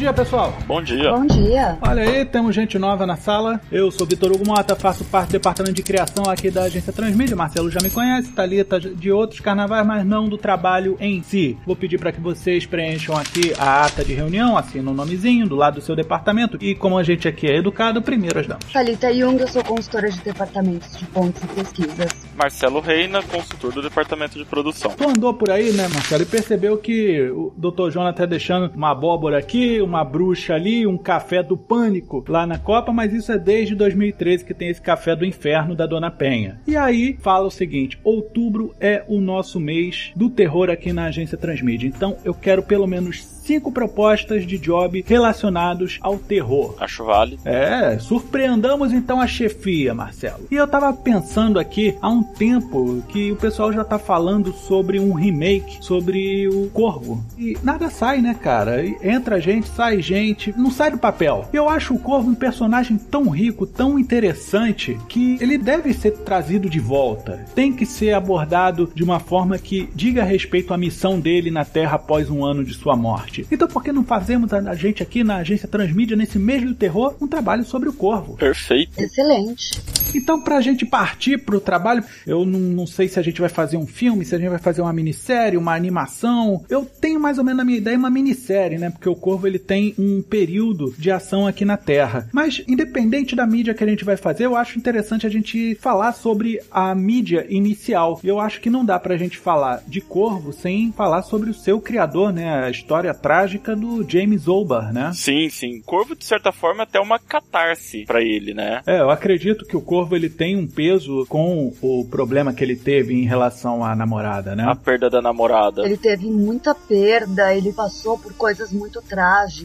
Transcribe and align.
Dia, 0.00 0.12
pessoal. 0.14 0.56
Bom 0.66 0.80
dia. 0.80 1.12
Bom 1.12 1.26
dia. 1.26 1.76
Olha 1.82 2.02
aí, 2.02 2.24
temos 2.24 2.54
gente 2.54 2.78
nova 2.78 3.04
na 3.04 3.16
sala. 3.16 3.60
Eu 3.70 3.90
sou 3.90 4.06
Vitor 4.06 4.32
Hugo 4.32 4.46
Mota, 4.46 4.74
faço 4.74 5.04
parte 5.04 5.28
do 5.28 5.32
departamento 5.32 5.74
de 5.74 5.82
criação 5.82 6.24
aqui 6.26 6.50
da 6.50 6.62
agência 6.62 6.90
Transmídia. 6.90 7.36
Marcelo 7.36 7.70
já 7.70 7.80
me 7.82 7.90
conhece, 7.90 8.32
Thalita 8.32 8.80
de 8.80 9.12
outros 9.12 9.40
carnavais, 9.40 9.86
mas 9.86 10.06
não 10.06 10.26
do 10.26 10.38
trabalho 10.38 10.96
em 10.98 11.22
si. 11.22 11.58
Vou 11.66 11.76
pedir 11.76 11.98
para 11.98 12.12
que 12.12 12.20
vocês 12.20 12.64
preencham 12.64 13.14
aqui 13.14 13.52
a 13.58 13.84
ata 13.84 14.02
de 14.02 14.14
reunião, 14.14 14.56
assinam 14.56 14.92
o 14.92 14.94
nomezinho 14.94 15.46
do 15.46 15.54
lado 15.54 15.74
do 15.74 15.80
seu 15.82 15.94
departamento. 15.94 16.56
E 16.62 16.74
como 16.74 16.96
a 16.96 17.02
gente 17.02 17.28
aqui 17.28 17.46
é 17.46 17.58
educado, 17.58 18.00
primeiro 18.00 18.40
as 18.40 18.46
damas. 18.46 18.72
Thalita 18.72 19.12
Jung, 19.12 19.38
eu 19.38 19.48
sou 19.48 19.62
consultora 19.62 20.08
de 20.08 20.18
departamentos 20.20 20.96
de 20.96 21.04
pontos 21.06 21.42
e 21.42 21.46
pesquisas. 21.48 22.26
Marcelo 22.34 22.80
Reina, 22.80 23.22
consultor 23.22 23.70
do 23.74 23.82
departamento 23.82 24.38
de 24.38 24.46
produção. 24.46 24.92
Tu 24.92 25.06
andou 25.06 25.34
por 25.34 25.50
aí, 25.50 25.72
né, 25.72 25.86
Marcelo, 25.88 26.22
e 26.22 26.26
percebeu 26.26 26.78
que 26.78 27.28
o 27.30 27.52
Dr. 27.54 27.90
Jonathan 27.90 28.20
tá 28.20 28.24
deixando 28.24 28.72
uma 28.74 28.92
abóbora 28.92 29.36
aqui, 29.36 29.78
uma 29.90 29.99
bruxa 30.04 30.54
ali, 30.54 30.86
um 30.86 30.98
café 30.98 31.42
do 31.42 31.56
pânico 31.56 32.24
lá 32.28 32.46
na 32.46 32.58
Copa, 32.58 32.92
mas 32.92 33.12
isso 33.12 33.32
é 33.32 33.38
desde 33.38 33.74
2013 33.74 34.44
que 34.44 34.54
tem 34.54 34.68
esse 34.68 34.80
café 34.80 35.14
do 35.14 35.24
inferno 35.24 35.74
da 35.74 35.86
Dona 35.86 36.10
Penha. 36.10 36.60
E 36.66 36.76
aí 36.76 37.16
fala 37.20 37.46
o 37.46 37.50
seguinte: 37.50 37.98
outubro 38.02 38.74
é 38.80 39.04
o 39.08 39.20
nosso 39.20 39.58
mês 39.58 40.12
do 40.14 40.28
terror 40.28 40.70
aqui 40.70 40.92
na 40.92 41.06
agência 41.06 41.38
Transmídia. 41.38 41.88
Então 41.88 42.16
eu 42.24 42.34
quero 42.34 42.62
pelo 42.62 42.86
menos 42.86 43.24
cinco 43.50 43.72
propostas 43.72 44.46
de 44.46 44.58
job 44.58 45.04
relacionados 45.06 45.98
ao 46.00 46.18
terror. 46.18 46.76
Acho 46.78 47.04
vale. 47.04 47.38
É, 47.44 47.98
surpreendamos 47.98 48.92
então 48.92 49.20
a 49.20 49.26
chefia, 49.26 49.92
Marcelo. 49.92 50.46
E 50.50 50.54
eu 50.54 50.68
tava 50.68 50.92
pensando 50.92 51.58
aqui 51.58 51.96
há 52.00 52.08
um 52.08 52.22
tempo 52.22 53.02
que 53.08 53.32
o 53.32 53.36
pessoal 53.36 53.72
já 53.72 53.82
tá 53.82 53.98
falando 53.98 54.52
sobre 54.52 55.00
um 55.00 55.12
remake 55.12 55.78
sobre 55.80 56.48
o 56.48 56.70
Corvo. 56.70 57.24
E 57.36 57.56
nada 57.62 57.90
sai, 57.90 58.20
né, 58.20 58.36
cara? 58.40 58.84
Entra 59.02 59.40
gente, 59.40 59.68
sai 59.80 60.02
gente, 60.02 60.52
não 60.58 60.70
sai 60.70 60.90
do 60.90 60.98
papel. 60.98 61.48
Eu 61.54 61.66
acho 61.66 61.94
o 61.94 61.98
Corvo 61.98 62.28
um 62.28 62.34
personagem 62.34 62.98
tão 62.98 63.30
rico, 63.30 63.66
tão 63.66 63.98
interessante, 63.98 64.98
que 65.08 65.38
ele 65.40 65.56
deve 65.56 65.94
ser 65.94 66.10
trazido 66.18 66.68
de 66.68 66.78
volta. 66.78 67.46
Tem 67.54 67.72
que 67.72 67.86
ser 67.86 68.12
abordado 68.12 68.92
de 68.94 69.02
uma 69.02 69.18
forma 69.18 69.58
que 69.58 69.88
diga 69.94 70.22
respeito 70.22 70.74
à 70.74 70.76
missão 70.76 71.18
dele 71.18 71.50
na 71.50 71.64
Terra 71.64 71.94
após 71.94 72.28
um 72.28 72.44
ano 72.44 72.62
de 72.62 72.74
sua 72.74 72.94
morte. 72.94 73.46
Então 73.50 73.66
por 73.66 73.82
que 73.82 73.90
não 73.90 74.04
fazemos 74.04 74.52
a 74.52 74.74
gente 74.74 75.02
aqui 75.02 75.24
na 75.24 75.36
agência 75.36 75.66
Transmídia, 75.66 76.14
nesse 76.14 76.38
mês 76.38 76.62
do 76.62 76.74
terror, 76.74 77.16
um 77.18 77.26
trabalho 77.26 77.64
sobre 77.64 77.88
o 77.88 77.92
Corvo? 77.94 78.36
Perfeito. 78.36 79.00
Excelente. 79.00 79.80
Então, 80.14 80.40
pra 80.40 80.60
gente 80.60 80.84
partir 80.84 81.38
pro 81.38 81.60
trabalho, 81.60 82.02
eu 82.26 82.44
não, 82.44 82.58
não, 82.58 82.86
sei 82.86 83.08
se 83.08 83.18
a 83.18 83.22
gente 83.22 83.40
vai 83.40 83.48
fazer 83.48 83.76
um 83.76 83.86
filme, 83.86 84.24
se 84.24 84.34
a 84.34 84.38
gente 84.38 84.48
vai 84.48 84.58
fazer 84.58 84.82
uma 84.82 84.92
minissérie, 84.92 85.56
uma 85.56 85.74
animação. 85.74 86.64
Eu 86.68 86.84
tenho 86.84 87.20
mais 87.20 87.38
ou 87.38 87.44
menos 87.44 87.58
na 87.58 87.64
minha 87.64 87.78
ideia 87.78 87.96
uma 87.96 88.10
minissérie, 88.10 88.78
né? 88.78 88.90
Porque 88.90 89.08
o 89.08 89.14
Corvo 89.14 89.46
ele 89.46 89.58
tem 89.70 89.94
um 89.96 90.20
período 90.20 90.92
de 90.98 91.12
ação 91.12 91.46
aqui 91.46 91.64
na 91.64 91.76
Terra. 91.76 92.28
Mas, 92.32 92.60
independente 92.66 93.36
da 93.36 93.46
mídia 93.46 93.72
que 93.72 93.84
a 93.84 93.86
gente 93.86 94.04
vai 94.04 94.16
fazer, 94.16 94.44
eu 94.44 94.56
acho 94.56 94.76
interessante 94.76 95.28
a 95.28 95.30
gente 95.30 95.76
falar 95.76 96.12
sobre 96.12 96.60
a 96.72 96.92
mídia 96.92 97.46
inicial. 97.48 98.18
Eu 98.24 98.40
acho 98.40 98.60
que 98.60 98.68
não 98.68 98.84
dá 98.84 98.98
pra 98.98 99.16
gente 99.16 99.38
falar 99.38 99.80
de 99.86 100.00
Corvo 100.00 100.52
sem 100.52 100.90
falar 100.90 101.22
sobre 101.22 101.50
o 101.50 101.54
seu 101.54 101.80
criador, 101.80 102.32
né? 102.32 102.64
A 102.64 102.68
história 102.68 103.14
trágica 103.14 103.76
do 103.76 104.04
James 104.10 104.48
Olbar, 104.48 104.92
né? 104.92 105.12
Sim, 105.14 105.48
sim. 105.48 105.80
Corvo, 105.82 106.16
de 106.16 106.24
certa 106.24 106.50
forma, 106.50 106.82
é 106.82 106.82
até 106.82 106.98
uma 106.98 107.20
catarse 107.20 108.04
para 108.06 108.20
ele, 108.20 108.52
né? 108.52 108.82
É, 108.84 108.98
eu 108.98 109.08
acredito 109.08 109.64
que 109.64 109.76
o 109.76 109.80
Corvo 109.80 110.16
ele 110.16 110.28
tem 110.28 110.56
um 110.56 110.66
peso 110.66 111.24
com 111.28 111.72
o 111.80 112.04
problema 112.10 112.52
que 112.52 112.64
ele 112.64 112.74
teve 112.74 113.14
em 113.14 113.24
relação 113.24 113.84
à 113.84 113.94
namorada, 113.94 114.56
né? 114.56 114.64
A 114.66 114.74
perda 114.74 115.08
da 115.08 115.22
namorada. 115.22 115.84
Ele 115.84 115.96
teve 115.96 116.26
muita 116.26 116.74
perda, 116.74 117.54
ele 117.54 117.72
passou 117.72 118.18
por 118.18 118.34
coisas 118.34 118.72
muito 118.72 119.00
trágicas. 119.00 119.59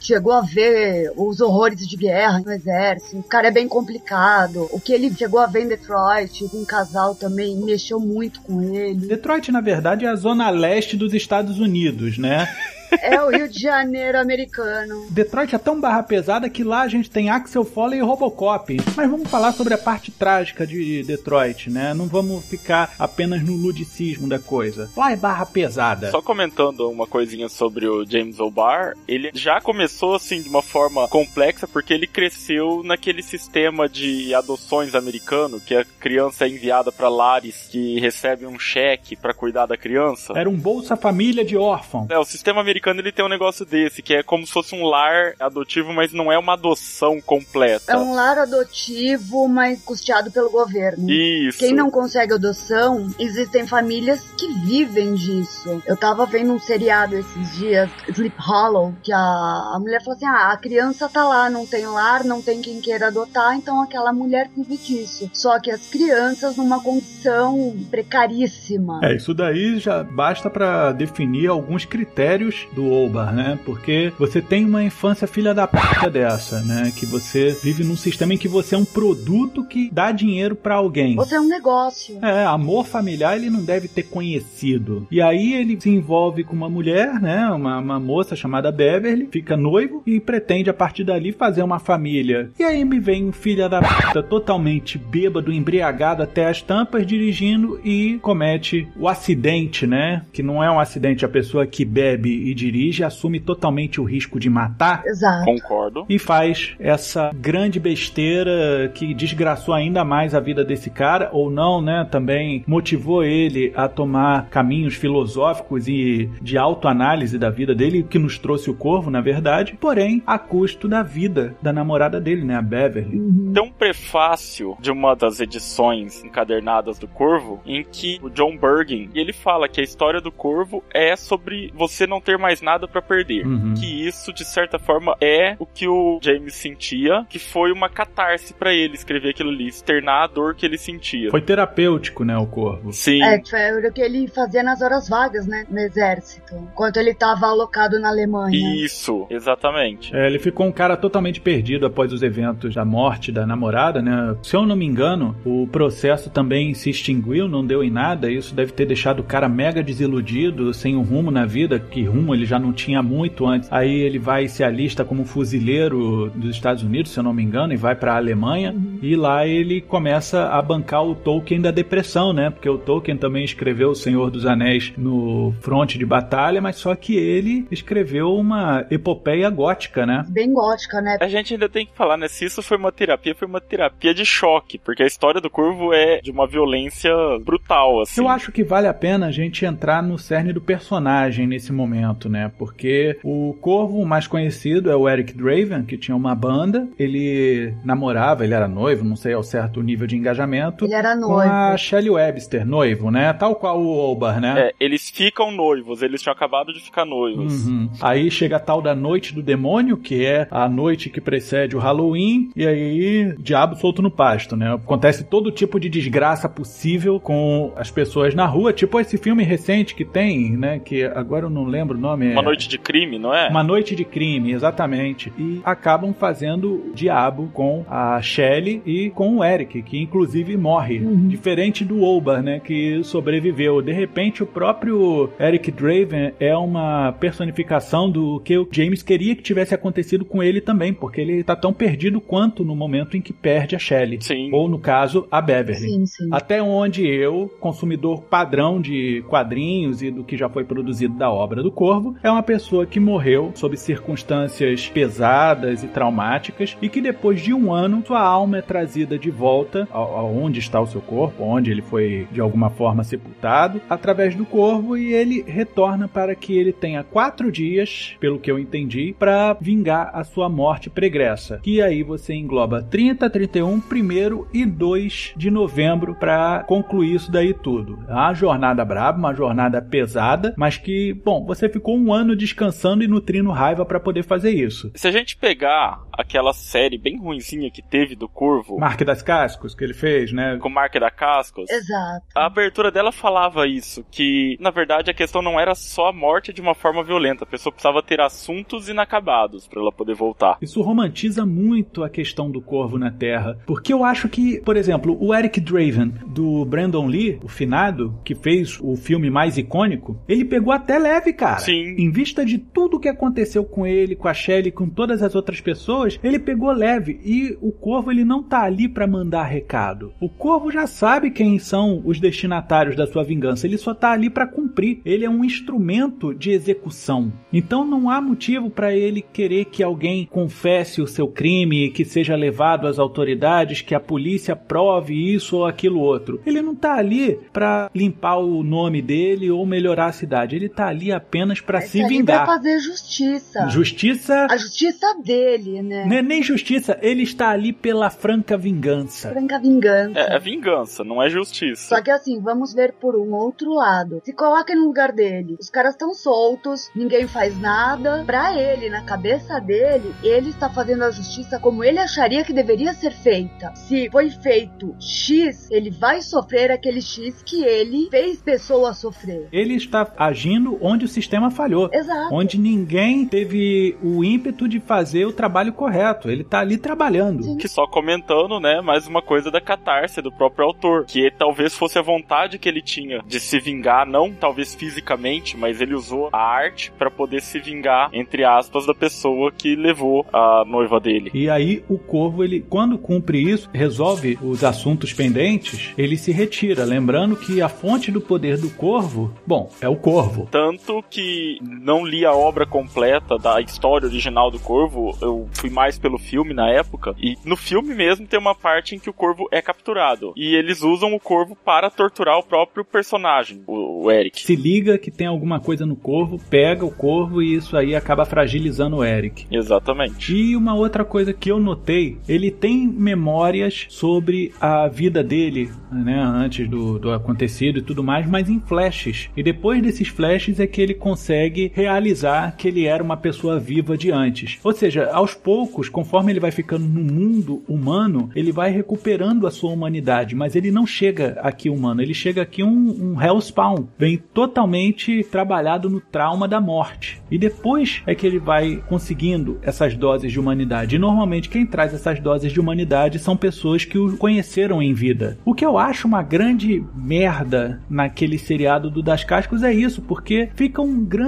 Chegou 0.00 0.32
a 0.32 0.40
ver 0.40 1.12
os 1.16 1.40
horrores 1.40 1.86
de 1.86 1.96
guerra 1.96 2.40
no 2.40 2.52
exército. 2.52 3.18
O 3.18 3.22
cara 3.22 3.48
é 3.48 3.50
bem 3.50 3.68
complicado. 3.68 4.68
O 4.72 4.80
que 4.80 4.92
ele 4.92 5.12
chegou 5.14 5.40
a 5.40 5.46
ver 5.46 5.62
em 5.62 5.68
Detroit, 5.68 6.44
um 6.52 6.64
casal 6.64 7.14
também, 7.14 7.56
mexeu 7.56 8.00
muito 8.00 8.40
com 8.40 8.60
ele. 8.62 9.06
Detroit, 9.06 9.50
na 9.50 9.60
verdade, 9.60 10.04
é 10.04 10.08
a 10.08 10.16
zona 10.16 10.50
leste 10.50 10.96
dos 10.96 11.14
Estados 11.14 11.58
Unidos, 11.58 12.18
né? 12.18 12.48
É 13.00 13.20
o 13.22 13.30
Rio 13.30 13.48
de 13.48 13.60
Janeiro 13.60 14.18
americano. 14.18 15.06
Detroit 15.10 15.54
é 15.54 15.58
tão 15.58 15.80
barra 15.80 16.02
pesada 16.02 16.48
que 16.48 16.64
lá 16.64 16.82
a 16.82 16.88
gente 16.88 17.10
tem 17.10 17.30
Axel 17.30 17.64
Foley 17.64 18.00
e 18.00 18.02
Robocop. 18.02 18.76
Mas 18.96 19.10
vamos 19.10 19.28
falar 19.30 19.52
sobre 19.52 19.74
a 19.74 19.78
parte 19.78 20.10
trágica 20.10 20.66
de 20.66 21.02
Detroit, 21.04 21.70
né? 21.70 21.94
Não 21.94 22.06
vamos 22.06 22.44
ficar 22.44 22.94
apenas 22.98 23.42
no 23.42 23.56
ludicismo 23.56 24.28
da 24.28 24.38
coisa. 24.38 24.90
Lá 24.96 25.12
é 25.12 25.16
barra 25.16 25.46
pesada. 25.46 26.10
Só 26.10 26.20
comentando 26.20 26.90
uma 26.90 27.06
coisinha 27.06 27.48
sobre 27.48 27.86
o 27.86 28.04
James 28.04 28.38
O'Barr, 28.40 28.94
ele 29.08 29.30
já 29.34 29.60
começou 29.60 30.14
assim 30.14 30.42
de 30.42 30.48
uma 30.48 30.62
forma 30.62 31.08
complexa 31.08 31.66
porque 31.66 31.92
ele 31.92 32.06
cresceu 32.06 32.82
naquele 32.84 33.22
sistema 33.22 33.88
de 33.88 34.34
adoções 34.34 34.94
americano, 34.94 35.60
que 35.60 35.74
a 35.74 35.84
criança 35.84 36.44
é 36.44 36.48
enviada 36.48 36.90
para 36.92 37.08
lares 37.08 37.68
que 37.70 37.98
recebe 38.00 38.46
um 38.46 38.58
cheque 38.58 39.16
para 39.16 39.34
cuidar 39.34 39.66
da 39.66 39.76
criança. 39.76 40.32
Era 40.36 40.48
um 40.48 40.56
Bolsa 40.56 40.96
Família 40.96 41.44
de 41.44 41.56
órfão. 41.56 42.06
É, 42.10 42.18
o 42.18 42.24
sistema 42.24 42.60
americano 42.60 42.81
americano 42.82 43.00
ele 43.00 43.12
tem 43.12 43.24
um 43.24 43.28
negócio 43.28 43.64
desse, 43.64 44.02
que 44.02 44.14
é 44.14 44.22
como 44.22 44.46
se 44.46 44.52
fosse 44.52 44.74
um 44.74 44.84
lar 44.84 45.34
adotivo, 45.38 45.92
mas 45.92 46.12
não 46.12 46.32
é 46.32 46.38
uma 46.38 46.54
adoção 46.54 47.20
completa. 47.20 47.92
É 47.92 47.96
um 47.96 48.14
lar 48.14 48.38
adotivo, 48.38 49.48
mas 49.48 49.80
custeado 49.82 50.30
pelo 50.30 50.50
governo. 50.50 51.08
Isso. 51.08 51.58
Quem 51.58 51.72
não 51.72 51.90
consegue 51.90 52.34
adoção, 52.34 53.08
existem 53.18 53.66
famílias 53.66 54.20
que 54.36 54.48
vivem 54.64 55.14
disso. 55.14 55.82
Eu 55.86 55.96
tava 55.96 56.26
vendo 56.26 56.52
um 56.52 56.58
seriado 56.58 57.16
esses 57.16 57.56
dias, 57.56 57.88
Sleep 58.08 58.36
Hollow, 58.38 58.94
que 59.02 59.12
a, 59.12 59.18
a 59.18 59.78
mulher 59.78 60.02
falou 60.02 60.16
assim: 60.16 60.26
ah, 60.26 60.52
a 60.52 60.56
criança 60.56 61.08
tá 61.08 61.24
lá, 61.24 61.48
não 61.48 61.66
tem 61.66 61.86
lar, 61.86 62.24
não 62.24 62.42
tem 62.42 62.60
quem 62.60 62.80
queira 62.80 63.08
adotar, 63.08 63.54
então 63.54 63.80
aquela 63.80 64.12
mulher 64.12 64.50
vive 64.56 64.76
disso. 64.76 65.30
Só 65.32 65.60
que 65.60 65.70
as 65.70 65.88
crianças 65.88 66.56
numa 66.56 66.82
condição 66.82 67.76
precaríssima. 67.90 69.00
É, 69.02 69.14
isso 69.14 69.32
daí 69.32 69.78
já 69.78 70.02
basta 70.02 70.50
para 70.50 70.92
definir 70.92 71.48
alguns 71.48 71.84
critérios 71.84 72.66
do 72.74 72.90
Olbar, 72.90 73.32
né? 73.32 73.58
Porque 73.64 74.12
você 74.18 74.40
tem 74.40 74.64
uma 74.64 74.82
infância 74.82 75.26
filha 75.26 75.54
da 75.54 75.66
puta 75.66 76.10
dessa, 76.10 76.60
né? 76.60 76.92
Que 76.94 77.06
você 77.06 77.56
vive 77.62 77.84
num 77.84 77.96
sistema 77.96 78.34
em 78.34 78.38
que 78.38 78.48
você 78.48 78.74
é 78.74 78.78
um 78.78 78.84
produto 78.84 79.64
que 79.64 79.90
dá 79.92 80.12
dinheiro 80.12 80.56
para 80.56 80.74
alguém. 80.74 81.16
Você 81.16 81.34
é 81.34 81.40
um 81.40 81.48
negócio. 81.48 82.18
É, 82.22 82.44
amor 82.44 82.86
familiar 82.86 83.36
ele 83.36 83.50
não 83.50 83.62
deve 83.62 83.88
ter 83.88 84.04
conhecido. 84.04 85.06
E 85.10 85.20
aí 85.20 85.54
ele 85.54 85.80
se 85.80 85.90
envolve 85.90 86.44
com 86.44 86.54
uma 86.54 86.68
mulher, 86.68 87.20
né? 87.20 87.48
Uma, 87.48 87.78
uma 87.78 88.00
moça 88.00 88.34
chamada 88.34 88.72
Beverly, 88.72 89.28
fica 89.30 89.56
noivo 89.56 90.02
e 90.06 90.20
pretende 90.20 90.70
a 90.70 90.74
partir 90.74 91.04
dali 91.04 91.32
fazer 91.32 91.62
uma 91.62 91.78
família. 91.78 92.50
E 92.58 92.64
aí 92.64 92.84
me 92.84 92.98
vem 92.98 93.26
um 93.26 93.32
filho 93.32 93.68
da 93.68 93.80
puta 93.80 94.22
totalmente 94.22 94.98
bêbado, 94.98 95.52
embriagado 95.52 96.22
até 96.22 96.46
as 96.46 96.62
tampas, 96.62 97.06
dirigindo 97.06 97.80
e 97.84 98.18
comete 98.20 98.88
o 98.96 99.08
acidente, 99.08 99.86
né? 99.86 100.24
Que 100.32 100.42
não 100.42 100.62
é 100.62 100.70
um 100.70 100.80
acidente, 100.80 101.24
a 101.24 101.28
pessoa 101.28 101.66
que 101.66 101.84
bebe 101.84 102.30
e 102.30 102.54
dirige, 102.62 103.02
assume 103.02 103.40
totalmente 103.40 104.00
o 104.00 104.04
risco 104.04 104.38
de 104.38 104.48
matar. 104.48 105.02
Exato. 105.04 105.44
Concordo. 105.44 106.06
E 106.08 106.18
faz 106.18 106.74
essa 106.78 107.30
grande 107.34 107.80
besteira 107.80 108.90
que 108.94 109.14
desgraçou 109.14 109.74
ainda 109.74 110.04
mais 110.04 110.34
a 110.34 110.40
vida 110.40 110.64
desse 110.64 110.90
cara, 110.90 111.28
ou 111.32 111.50
não, 111.50 111.80
né? 111.80 112.06
Também 112.10 112.64
motivou 112.66 113.24
ele 113.24 113.72
a 113.74 113.88
tomar 113.88 114.48
caminhos 114.48 114.94
filosóficos 114.94 115.88
e 115.88 116.30
de 116.40 116.56
autoanálise 116.56 117.38
da 117.38 117.50
vida 117.50 117.74
dele, 117.74 118.02
que 118.02 118.18
nos 118.18 118.38
trouxe 118.38 118.70
o 118.70 118.74
corvo, 118.74 119.10
na 119.10 119.20
verdade, 119.20 119.76
porém, 119.80 120.22
a 120.26 120.38
custo 120.38 120.88
da 120.88 121.02
vida 121.02 121.54
da 121.60 121.72
namorada 121.72 122.20
dele, 122.20 122.44
né? 122.44 122.56
A 122.56 122.62
Beverly. 122.62 123.18
Uhum. 123.18 123.52
Tem 123.52 123.62
um 123.62 123.72
prefácio 123.72 124.76
de 124.80 124.90
uma 124.90 125.14
das 125.14 125.40
edições 125.40 126.22
encadernadas 126.24 126.98
do 126.98 127.08
Corvo 127.08 127.60
em 127.66 127.84
que 127.84 128.18
o 128.22 128.30
John 128.30 128.56
Bergen 128.56 129.10
ele 129.14 129.32
fala 129.32 129.68
que 129.68 129.80
a 129.80 129.84
história 129.84 130.20
do 130.20 130.30
Corvo 130.30 130.82
é 130.92 131.16
sobre 131.16 131.72
você 131.74 132.06
não 132.06 132.20
ter 132.20 132.38
mais 132.42 132.60
nada 132.60 132.86
pra 132.86 133.00
perder. 133.00 133.46
Uhum. 133.46 133.74
Que 133.74 134.06
isso, 134.06 134.32
de 134.32 134.44
certa 134.44 134.78
forma, 134.78 135.16
é 135.20 135.56
o 135.58 135.64
que 135.64 135.88
o 135.88 136.18
James 136.22 136.54
sentia, 136.54 137.24
que 137.30 137.38
foi 137.38 137.72
uma 137.72 137.88
catarse 137.88 138.52
pra 138.52 138.74
ele 138.74 138.94
escrever 138.94 139.30
aquilo 139.30 139.50
ali, 139.50 139.68
externar 139.68 140.24
a 140.24 140.26
dor 140.26 140.54
que 140.54 140.66
ele 140.66 140.76
sentia. 140.76 141.30
Foi 141.30 141.40
terapêutico, 141.40 142.24
né? 142.24 142.36
O 142.36 142.46
corvo. 142.46 142.92
Sim. 142.92 143.22
É, 143.22 143.40
foi 143.44 143.88
o 143.88 143.92
que 143.92 144.00
ele 144.00 144.28
fazia 144.28 144.62
nas 144.62 144.82
horas 144.82 145.08
vagas, 145.08 145.46
né? 145.46 145.64
No 145.70 145.78
exército. 145.78 146.54
Enquanto 146.54 146.96
ele 146.96 147.14
tava 147.14 147.46
alocado 147.46 147.98
na 148.00 148.08
Alemanha. 148.08 148.84
Isso, 148.84 149.26
exatamente. 149.30 150.14
É, 150.14 150.26
ele 150.26 150.38
ficou 150.38 150.66
um 150.66 150.72
cara 150.72 150.96
totalmente 150.96 151.40
perdido 151.40 151.86
após 151.86 152.12
os 152.12 152.22
eventos 152.22 152.74
da 152.74 152.84
morte 152.84 153.30
da 153.30 153.46
namorada, 153.46 154.02
né? 154.02 154.36
Se 154.42 154.56
eu 154.56 154.66
não 154.66 154.76
me 154.76 154.84
engano, 154.84 155.36
o 155.44 155.66
processo 155.66 156.30
também 156.30 156.74
se 156.74 156.90
extinguiu, 156.90 157.48
não 157.48 157.64
deu 157.64 157.82
em 157.84 157.90
nada. 157.90 158.30
Isso 158.30 158.54
deve 158.54 158.72
ter 158.72 158.86
deixado 158.86 159.20
o 159.20 159.24
cara 159.24 159.48
mega 159.48 159.82
desiludido, 159.82 160.72
sem 160.74 160.96
um 160.96 161.02
rumo 161.02 161.30
na 161.30 161.46
vida, 161.46 161.78
que 161.78 162.04
rumo 162.04 162.31
ele 162.34 162.46
já 162.46 162.58
não 162.58 162.72
tinha 162.72 163.02
muito 163.02 163.46
antes. 163.46 163.68
Aí 163.72 163.92
ele 163.92 164.18
vai 164.18 164.44
e 164.44 164.48
se 164.48 164.62
alista 164.62 165.04
como 165.04 165.24
fuzileiro 165.24 166.30
dos 166.34 166.54
Estados 166.54 166.82
Unidos, 166.82 167.12
se 167.12 167.18
eu 167.18 167.24
não 167.24 167.32
me 167.32 167.42
engano, 167.42 167.72
e 167.72 167.76
vai 167.76 167.94
pra 167.94 168.16
Alemanha. 168.16 168.74
E 169.02 169.16
lá 169.16 169.46
ele 169.46 169.80
começa 169.80 170.48
a 170.48 170.60
bancar 170.62 171.04
o 171.04 171.14
Tolkien 171.14 171.60
da 171.60 171.70
depressão, 171.70 172.32
né? 172.32 172.50
Porque 172.50 172.68
o 172.68 172.78
Tolkien 172.78 173.16
também 173.16 173.44
escreveu 173.44 173.90
O 173.90 173.94
Senhor 173.94 174.30
dos 174.30 174.46
Anéis 174.46 174.92
no 174.96 175.54
fronte 175.60 175.98
de 175.98 176.06
batalha, 176.06 176.60
mas 176.60 176.76
só 176.76 176.94
que 176.94 177.16
ele 177.16 177.66
escreveu 177.70 178.34
uma 178.34 178.86
epopeia 178.90 179.48
gótica, 179.50 180.06
né? 180.06 180.24
Bem 180.28 180.52
gótica, 180.52 181.00
né? 181.00 181.18
A 181.20 181.28
gente 181.28 181.54
ainda 181.54 181.68
tem 181.68 181.86
que 181.86 181.94
falar, 181.94 182.16
né? 182.16 182.28
Se 182.28 182.44
isso 182.44 182.62
foi 182.62 182.76
uma 182.76 182.92
terapia, 182.92 183.34
foi 183.34 183.48
uma 183.48 183.60
terapia 183.60 184.14
de 184.14 184.24
choque, 184.24 184.78
porque 184.78 185.02
a 185.02 185.06
história 185.06 185.40
do 185.40 185.50
Corvo 185.50 185.92
é 185.92 186.20
de 186.20 186.30
uma 186.30 186.46
violência 186.46 187.12
brutal, 187.44 188.00
assim. 188.00 188.20
Eu 188.20 188.28
acho 188.28 188.52
que 188.52 188.64
vale 188.64 188.86
a 188.86 188.94
pena 188.94 189.26
a 189.26 189.30
gente 189.30 189.64
entrar 189.64 190.02
no 190.02 190.18
cerne 190.18 190.52
do 190.52 190.60
personagem 190.60 191.46
nesse 191.46 191.72
momento, 191.72 192.21
né? 192.28 192.50
Porque 192.58 193.18
o 193.22 193.56
Corvo 193.60 194.04
mais 194.04 194.26
conhecido 194.26 194.90
é 194.90 194.96
o 194.96 195.08
Eric 195.08 195.32
Draven, 195.34 195.84
que 195.84 195.96
tinha 195.96 196.16
uma 196.16 196.34
banda. 196.34 196.88
Ele 196.98 197.74
namorava, 197.84 198.44
ele 198.44 198.54
era 198.54 198.68
noivo, 198.68 199.04
não 199.04 199.16
sei 199.16 199.32
ao 199.34 199.42
certo 199.42 199.80
o 199.80 199.82
nível 199.82 200.06
de 200.06 200.16
engajamento. 200.16 200.84
Ele 200.84 200.94
era 200.94 201.14
Com 201.14 201.20
noivo. 201.20 201.50
a 201.50 201.76
Shelley 201.76 202.10
Webster, 202.10 202.66
noivo, 202.66 203.10
né? 203.10 203.32
Tal 203.32 203.54
qual 203.54 203.80
o 203.80 203.88
Olbar, 203.88 204.40
né? 204.40 204.68
É, 204.68 204.74
eles 204.80 205.10
ficam 205.10 205.50
noivos, 205.50 206.02
eles 206.02 206.22
tinham 206.22 206.34
acabado 206.34 206.72
de 206.72 206.80
ficar 206.80 207.04
noivos. 207.04 207.66
Uhum. 207.66 207.88
Aí 208.00 208.30
chega 208.30 208.56
a 208.56 208.60
tal 208.60 208.80
da 208.80 208.94
Noite 208.94 209.34
do 209.34 209.42
Demônio, 209.42 209.96
que 209.96 210.24
é 210.24 210.46
a 210.50 210.68
noite 210.68 211.10
que 211.10 211.20
precede 211.20 211.76
o 211.76 211.78
Halloween, 211.78 212.50
e 212.54 212.66
aí 212.66 213.34
diabo 213.38 213.76
solto 213.76 214.02
no 214.02 214.10
pasto, 214.10 214.56
né? 214.56 214.74
Acontece 214.74 215.24
todo 215.24 215.50
tipo 215.50 215.78
de 215.78 215.88
desgraça 215.88 216.48
possível 216.48 217.18
com 217.20 217.72
as 217.76 217.90
pessoas 217.90 218.34
na 218.34 218.46
rua, 218.46 218.72
tipo 218.72 218.98
esse 219.00 219.16
filme 219.18 219.42
recente 219.42 219.94
que 219.94 220.04
tem, 220.04 220.56
né? 220.56 220.78
Que 220.78 221.04
agora 221.04 221.46
eu 221.46 221.50
não 221.50 221.64
lembro 221.64 221.96
o 221.96 222.00
nome. 222.00 222.11
Uma 222.14 222.40
é... 222.40 222.44
noite 222.44 222.68
de 222.68 222.78
crime, 222.78 223.18
não 223.18 223.34
é? 223.34 223.48
Uma 223.48 223.62
noite 223.62 223.94
de 223.94 224.04
crime, 224.04 224.52
exatamente. 224.52 225.32
E 225.38 225.60
acabam 225.64 226.12
fazendo 226.12 226.92
diabo 226.94 227.50
com 227.52 227.84
a 227.88 228.20
Shelley 228.20 228.82
e 228.84 229.10
com 229.10 229.38
o 229.38 229.44
Eric, 229.44 229.82
que 229.82 230.00
inclusive 230.00 230.56
morre. 230.56 230.98
Uhum. 230.98 231.28
Diferente 231.28 231.84
do 231.84 232.00
Olbar, 232.02 232.42
né? 232.42 232.60
Que 232.60 233.02
sobreviveu. 233.04 233.82
De 233.82 233.92
repente, 233.92 234.42
o 234.42 234.46
próprio 234.46 235.30
Eric 235.38 235.70
Draven 235.70 236.32
é 236.38 236.56
uma 236.56 237.12
personificação 237.12 238.10
do 238.10 238.40
que 238.40 238.56
o 238.56 238.68
James 238.70 239.02
queria 239.02 239.34
que 239.34 239.42
tivesse 239.42 239.74
acontecido 239.74 240.24
com 240.24 240.42
ele 240.42 240.60
também, 240.60 240.92
porque 240.92 241.20
ele 241.20 241.42
tá 241.42 241.56
tão 241.56 241.72
perdido 241.72 242.20
quanto 242.20 242.64
no 242.64 242.74
momento 242.74 243.16
em 243.16 243.20
que 243.20 243.32
perde 243.32 243.76
a 243.76 243.78
Shelley. 243.78 244.18
Sim. 244.20 244.50
Ou, 244.52 244.68
no 244.68 244.78
caso, 244.78 245.26
a 245.30 245.40
Beverly. 245.40 245.88
Sim, 245.88 246.06
sim. 246.06 246.28
Até 246.30 246.62
onde 246.62 247.06
eu, 247.06 247.50
consumidor 247.60 248.22
padrão 248.22 248.80
de 248.80 249.22
quadrinhos 249.28 250.02
e 250.02 250.10
do 250.10 250.24
que 250.24 250.36
já 250.36 250.48
foi 250.48 250.64
produzido 250.64 251.14
da 251.14 251.30
obra 251.30 251.62
do 251.62 251.70
Corvo, 251.70 252.01
é 252.22 252.30
uma 252.30 252.42
pessoa 252.42 252.86
que 252.86 252.98
morreu 253.00 253.52
sob 253.54 253.76
circunstâncias 253.76 254.88
pesadas 254.88 255.82
e 255.82 255.88
traumáticas 255.88 256.76
e 256.80 256.88
que 256.88 257.00
depois 257.00 257.40
de 257.40 257.52
um 257.54 257.72
ano 257.72 258.02
sua 258.06 258.20
alma 258.20 258.58
é 258.58 258.62
trazida 258.62 259.18
de 259.18 259.30
volta 259.30 259.86
ao- 259.90 260.16
aonde 260.18 260.58
está 260.60 260.80
o 260.80 260.86
seu 260.86 261.00
corpo, 261.00 261.44
onde 261.44 261.70
ele 261.70 261.82
foi 261.82 262.26
de 262.30 262.40
alguma 262.40 262.70
forma 262.70 263.04
sepultado, 263.04 263.80
através 263.88 264.34
do 264.34 264.44
Corvo 264.44 264.96
e 264.96 265.12
ele 265.12 265.42
retorna 265.46 266.06
para 266.08 266.34
que 266.34 266.56
ele 266.56 266.72
tenha 266.72 267.02
quatro 267.02 267.50
dias, 267.50 268.16
pelo 268.20 268.38
que 268.38 268.50
eu 268.50 268.58
entendi, 268.58 269.14
para 269.18 269.56
vingar 269.60 270.10
a 270.14 270.24
sua 270.24 270.48
morte 270.48 270.90
pregressa. 270.90 271.58
Que 271.62 271.80
aí 271.80 272.02
você 272.02 272.34
engloba 272.34 272.82
30, 272.82 273.28
31, 273.30 273.80
1 273.80 274.46
e 274.52 274.64
2 274.66 275.32
de 275.36 275.50
novembro 275.50 276.14
para 276.14 276.64
concluir 276.64 277.14
isso 277.14 277.30
daí 277.30 277.54
tudo. 277.54 277.98
É 278.08 278.12
uma 278.12 278.34
jornada 278.34 278.84
braba, 278.84 279.18
uma 279.18 279.34
jornada 279.34 279.80
pesada, 279.80 280.54
mas 280.56 280.76
que, 280.76 281.12
bom, 281.24 281.44
você 281.44 281.68
ficou 281.68 281.91
um 281.96 282.12
ano 282.12 282.36
descansando 282.36 283.02
e 283.04 283.08
nutrindo 283.08 283.50
raiva 283.50 283.84
para 283.84 284.00
poder 284.00 284.22
fazer 284.22 284.50
isso. 284.50 284.90
Se 284.94 285.08
a 285.08 285.10
gente 285.12 285.36
pegar 285.36 286.02
aquela 286.12 286.52
série 286.52 286.98
bem 286.98 287.18
ruinzinha 287.18 287.70
que 287.70 287.82
teve 287.82 288.14
do 288.14 288.28
Corvo, 288.28 288.78
Marque 288.78 289.04
das 289.04 289.22
Cascos 289.22 289.74
que 289.74 289.84
ele 289.84 289.94
fez, 289.94 290.32
né? 290.32 290.58
com 290.60 290.68
Marca 290.68 291.00
da 291.00 291.10
Cascos, 291.10 291.70
Exato. 291.70 292.24
a 292.34 292.46
abertura 292.46 292.90
dela 292.90 293.12
falava 293.12 293.66
isso, 293.66 294.04
que 294.10 294.56
na 294.60 294.70
verdade 294.70 295.10
a 295.10 295.14
questão 295.14 295.42
não 295.42 295.58
era 295.58 295.74
só 295.74 296.08
a 296.08 296.12
morte 296.12 296.52
de 296.52 296.60
uma 296.60 296.74
forma 296.74 297.02
violenta, 297.02 297.44
a 297.44 297.46
pessoa 297.46 297.72
precisava 297.72 298.02
ter 298.02 298.20
assuntos 298.20 298.88
inacabados 298.88 299.66
pra 299.66 299.80
ela 299.80 299.92
poder 299.92 300.14
voltar. 300.14 300.58
Isso 300.60 300.82
romantiza 300.82 301.44
muito 301.46 302.04
a 302.04 302.10
questão 302.10 302.50
do 302.50 302.60
corvo 302.60 302.98
na 302.98 303.10
Terra. 303.10 303.58
Porque 303.66 303.92
eu 303.92 304.04
acho 304.04 304.28
que, 304.28 304.60
por 304.60 304.76
exemplo, 304.76 305.16
o 305.20 305.34
Eric 305.34 305.60
Draven, 305.60 306.12
do 306.26 306.64
Brandon 306.64 307.06
Lee, 307.06 307.38
o 307.42 307.48
finado, 307.48 308.18
que 308.24 308.34
fez 308.34 308.78
o 308.80 308.96
filme 308.96 309.30
mais 309.30 309.56
icônico, 309.58 310.18
ele 310.28 310.44
pegou 310.44 310.72
até 310.72 310.98
leve, 310.98 311.32
cara. 311.32 311.58
Sim. 311.58 311.81
Em 311.82 312.10
vista 312.10 312.44
de 312.44 312.58
tudo 312.58 313.00
que 313.00 313.08
aconteceu 313.08 313.64
com 313.64 313.86
ele, 313.86 314.16
com 314.16 314.28
a 314.28 314.34
Shelley, 314.34 314.70
com 314.70 314.88
todas 314.88 315.22
as 315.22 315.34
outras 315.34 315.60
pessoas, 315.60 316.18
ele 316.22 316.38
pegou 316.38 316.72
leve. 316.72 317.20
E 317.24 317.56
o 317.60 317.72
corvo, 317.72 318.10
ele 318.10 318.24
não 318.24 318.42
tá 318.42 318.62
ali 318.62 318.88
pra 318.88 319.06
mandar 319.06 319.44
recado. 319.44 320.12
O 320.20 320.28
corvo 320.28 320.70
já 320.70 320.86
sabe 320.86 321.30
quem 321.30 321.58
são 321.58 322.02
os 322.04 322.20
destinatários 322.20 322.96
da 322.96 323.06
sua 323.06 323.24
vingança. 323.24 323.66
Ele 323.66 323.78
só 323.78 323.94
tá 323.94 324.12
ali 324.12 324.30
pra 324.30 324.46
cumprir. 324.46 325.00
Ele 325.04 325.24
é 325.24 325.30
um 325.30 325.44
instrumento 325.44 326.34
de 326.34 326.50
execução. 326.50 327.32
Então 327.52 327.84
não 327.84 328.10
há 328.10 328.20
motivo 328.20 328.70
pra 328.70 328.94
ele 328.94 329.22
querer 329.22 329.66
que 329.66 329.82
alguém 329.82 330.26
confesse 330.26 331.00
o 331.00 331.06
seu 331.06 331.28
crime, 331.28 331.90
que 331.90 332.04
seja 332.04 332.36
levado 332.36 332.86
às 332.86 332.98
autoridades, 332.98 333.80
que 333.80 333.94
a 333.94 334.00
polícia 334.00 334.54
prove 334.56 335.14
isso 335.14 335.56
ou 335.56 335.66
aquilo 335.66 336.00
outro. 336.00 336.40
Ele 336.46 336.62
não 336.62 336.74
tá 336.74 336.94
ali 336.94 337.38
pra 337.52 337.90
limpar 337.94 338.36
o 338.36 338.62
nome 338.62 339.02
dele 339.02 339.50
ou 339.50 339.64
melhorar 339.66 340.06
a 340.06 340.12
cidade. 340.12 340.56
Ele 340.56 340.68
tá 340.68 340.88
ali 340.88 341.12
apenas 341.12 341.60
pra 341.72 341.80
se 341.80 342.04
vingar. 342.06 342.46
Vai 342.46 342.56
fazer 342.56 342.78
justiça. 342.80 343.68
Justiça 343.68 344.46
A 344.50 344.56
justiça 344.56 345.14
dele, 345.24 345.82
né? 345.82 346.04
não 346.06 346.16
é 346.16 346.22
nem 346.22 346.42
justiça, 346.42 346.98
ele 347.00 347.22
está 347.22 347.50
ali 347.50 347.72
pela 347.72 348.10
franca 348.10 348.56
vingança. 348.56 349.30
Franca 349.30 349.58
vingança. 349.58 350.18
É, 350.18 350.36
é 350.36 350.38
vingança, 350.38 351.04
não 351.04 351.22
é 351.22 351.28
justiça. 351.30 351.94
Só 351.94 352.02
que 352.02 352.10
assim, 352.10 352.40
vamos 352.40 352.74
ver 352.74 352.92
por 352.92 353.16
um 353.16 353.32
outro 353.32 353.72
lado. 353.72 354.20
Se 354.24 354.32
coloquem 354.32 354.76
no 354.76 354.86
lugar 354.86 355.12
dele. 355.12 355.56
Os 355.60 355.70
caras 355.70 355.94
estão 355.94 356.12
soltos, 356.14 356.90
ninguém 356.94 357.26
faz 357.26 357.58
nada. 357.60 358.24
Pra 358.24 358.54
ele, 358.58 358.88
na 358.90 359.02
cabeça 359.02 359.58
dele, 359.60 360.14
ele 360.22 360.50
está 360.50 360.68
fazendo 360.68 361.04
a 361.04 361.10
justiça 361.10 361.58
como 361.58 361.82
ele 361.84 361.98
acharia 361.98 362.44
que 362.44 362.52
deveria 362.52 362.92
ser 362.92 363.12
feita. 363.12 363.72
Se 363.74 364.10
foi 364.10 364.30
feito 364.30 364.94
X, 365.00 365.68
ele 365.70 365.90
vai 365.90 366.20
sofrer 366.22 366.70
aquele 366.70 367.00
X 367.00 367.42
que 367.42 367.64
ele 367.64 368.08
fez 368.10 368.42
pessoa 368.42 368.92
sofrer. 368.94 369.48
Ele 369.52 369.74
está 369.74 370.12
agindo 370.18 370.78
onde 370.80 371.04
o 371.04 371.08
sistema 371.08 371.50
falhou. 371.52 371.88
Exato. 371.92 372.34
Onde 372.34 372.58
ninguém 372.58 373.26
teve 373.26 373.96
o 374.02 374.24
ímpeto 374.24 374.68
de 374.68 374.80
fazer 374.80 375.26
o 375.26 375.32
trabalho 375.32 375.72
correto. 375.72 376.30
Ele 376.30 376.44
tá 376.44 376.60
ali 376.60 376.76
trabalhando. 376.76 377.56
Que 377.56 377.68
só 377.68 377.86
comentando, 377.86 378.58
né, 378.58 378.80
mais 378.80 379.06
uma 379.06 379.22
coisa 379.22 379.50
da 379.50 379.60
catarse 379.60 380.20
do 380.20 380.32
próprio 380.32 380.66
autor, 380.66 381.04
que 381.06 381.30
talvez 381.38 381.74
fosse 381.74 381.98
a 381.98 382.02
vontade 382.02 382.58
que 382.58 382.68
ele 382.68 382.82
tinha 382.82 383.20
de 383.26 383.40
se 383.40 383.58
vingar, 383.60 384.06
não 384.06 384.32
talvez 384.32 384.74
fisicamente, 384.74 385.56
mas 385.56 385.80
ele 385.80 385.94
usou 385.94 386.28
a 386.32 386.38
arte 386.38 386.92
para 386.98 387.10
poder 387.10 387.40
se 387.40 387.58
vingar, 387.58 388.10
entre 388.12 388.44
aspas, 388.44 388.86
da 388.86 388.94
pessoa 388.94 389.52
que 389.52 389.76
levou 389.76 390.26
a 390.32 390.64
noiva 390.66 390.98
dele. 390.98 391.30
E 391.34 391.48
aí 391.48 391.84
o 391.88 391.98
corvo, 391.98 392.42
ele 392.42 392.60
quando 392.60 392.98
cumpre 392.98 393.38
isso, 393.38 393.68
resolve 393.72 394.38
os 394.42 394.64
assuntos 394.64 395.12
pendentes, 395.12 395.92
ele 395.96 396.16
se 396.16 396.32
retira, 396.32 396.84
lembrando 396.84 397.36
que 397.36 397.60
a 397.60 397.68
fonte 397.68 398.10
do 398.10 398.20
poder 398.20 398.58
do 398.58 398.70
corvo, 398.70 399.32
bom, 399.46 399.70
é 399.80 399.88
o 399.88 399.96
corvo. 399.96 400.48
Tanto 400.50 401.02
que 401.10 401.41
não 401.60 402.04
li 402.04 402.24
a 402.24 402.32
obra 402.32 402.66
completa 402.66 403.38
da 403.38 403.60
história 403.60 404.06
original 404.06 404.50
do 404.50 404.58
corvo, 404.58 405.16
eu 405.20 405.48
fui 405.52 405.70
mais 405.70 405.98
pelo 405.98 406.18
filme 406.18 406.54
na 406.54 406.68
época, 406.70 407.14
e 407.18 407.36
no 407.44 407.56
filme 407.56 407.94
mesmo 407.94 408.26
tem 408.26 408.38
uma 408.38 408.54
parte 408.54 408.94
em 408.94 408.98
que 408.98 409.10
o 409.10 409.12
corvo 409.12 409.48
é 409.50 409.60
capturado. 409.60 410.32
E 410.36 410.54
eles 410.54 410.82
usam 410.82 411.14
o 411.14 411.20
corvo 411.20 411.56
para 411.56 411.90
torturar 411.90 412.38
o 412.38 412.42
próprio 412.42 412.84
personagem, 412.84 413.62
o, 413.66 414.04
o 414.04 414.10
Eric. 414.10 414.40
Se 414.40 414.56
liga 414.56 414.98
que 414.98 415.10
tem 415.10 415.26
alguma 415.26 415.60
coisa 415.60 415.84
no 415.86 415.96
corvo, 415.96 416.40
pega 416.50 416.84
o 416.84 416.90
corvo 416.90 417.42
e 417.42 417.54
isso 417.54 417.76
aí 417.76 417.94
acaba 417.94 418.24
fragilizando 418.24 418.96
o 418.96 419.04
Eric. 419.04 419.46
Exatamente. 419.50 420.34
E 420.34 420.56
uma 420.56 420.74
outra 420.74 421.04
coisa 421.04 421.32
que 421.32 421.50
eu 421.50 421.58
notei, 421.58 422.18
ele 422.28 422.50
tem 422.50 422.86
memórias 422.86 423.86
sobre 423.88 424.52
a 424.60 424.88
vida 424.88 425.22
dele, 425.22 425.70
né, 425.90 426.20
antes 426.20 426.68
do, 426.68 426.98
do 426.98 427.12
acontecido 427.12 427.78
e 427.78 427.82
tudo 427.82 428.02
mais, 428.02 428.28
mas 428.28 428.48
em 428.48 428.60
flashes. 428.60 429.30
E 429.36 429.42
depois 429.42 429.82
desses 429.82 430.08
flashes 430.08 430.60
é 430.60 430.66
que 430.66 430.80
ele 430.80 430.94
consegue 430.94 431.31
realizar 431.74 432.56
que 432.56 432.68
ele 432.68 432.86
era 432.86 433.02
uma 433.02 433.16
pessoa 433.16 433.58
viva 433.58 433.96
de 433.96 434.10
antes. 434.10 434.58
Ou 434.62 434.72
seja, 434.72 435.10
aos 435.12 435.34
poucos, 435.34 435.88
conforme 435.88 436.32
ele 436.32 436.40
vai 436.40 436.50
ficando 436.50 436.84
no 436.84 437.00
mundo 437.00 437.62
humano, 437.68 438.30
ele 438.34 438.52
vai 438.52 438.70
recuperando 438.70 439.46
a 439.46 439.50
sua 439.50 439.70
humanidade, 439.70 440.34
mas 440.34 440.56
ele 440.56 440.70
não 440.70 440.86
chega 440.86 441.38
aqui 441.42 441.68
humano, 441.68 442.02
ele 442.02 442.14
chega 442.14 442.42
aqui 442.42 442.62
um, 442.62 443.14
um 443.14 443.22
Hellspawn, 443.22 443.86
vem 443.98 444.18
totalmente 444.18 445.24
trabalhado 445.24 445.88
no 445.88 446.00
trauma 446.00 446.46
da 446.46 446.60
morte. 446.60 447.20
E 447.30 447.38
depois 447.38 448.02
é 448.06 448.14
que 448.14 448.26
ele 448.26 448.38
vai 448.38 448.82
conseguindo 448.88 449.58
essas 449.62 449.94
doses 449.94 450.32
de 450.32 450.38
humanidade. 450.38 450.96
E 450.96 450.98
normalmente 450.98 451.48
quem 451.48 451.66
traz 451.66 451.94
essas 451.94 452.20
doses 452.20 452.52
de 452.52 452.60
humanidade 452.60 453.18
são 453.18 453.36
pessoas 453.36 453.84
que 453.84 453.98
o 453.98 454.16
conheceram 454.16 454.82
em 454.82 454.92
vida. 454.92 455.38
O 455.44 455.54
que 455.54 455.64
eu 455.64 455.78
acho 455.78 456.06
uma 456.06 456.22
grande 456.22 456.84
merda 456.94 457.80
naquele 457.88 458.38
seriado 458.38 458.90
do 458.90 459.02
Das 459.02 459.24
Cascos 459.24 459.62
é 459.62 459.72
isso, 459.72 460.02
porque 460.02 460.48
fica 460.54 460.82
um 460.82 461.04
grande 461.04 461.21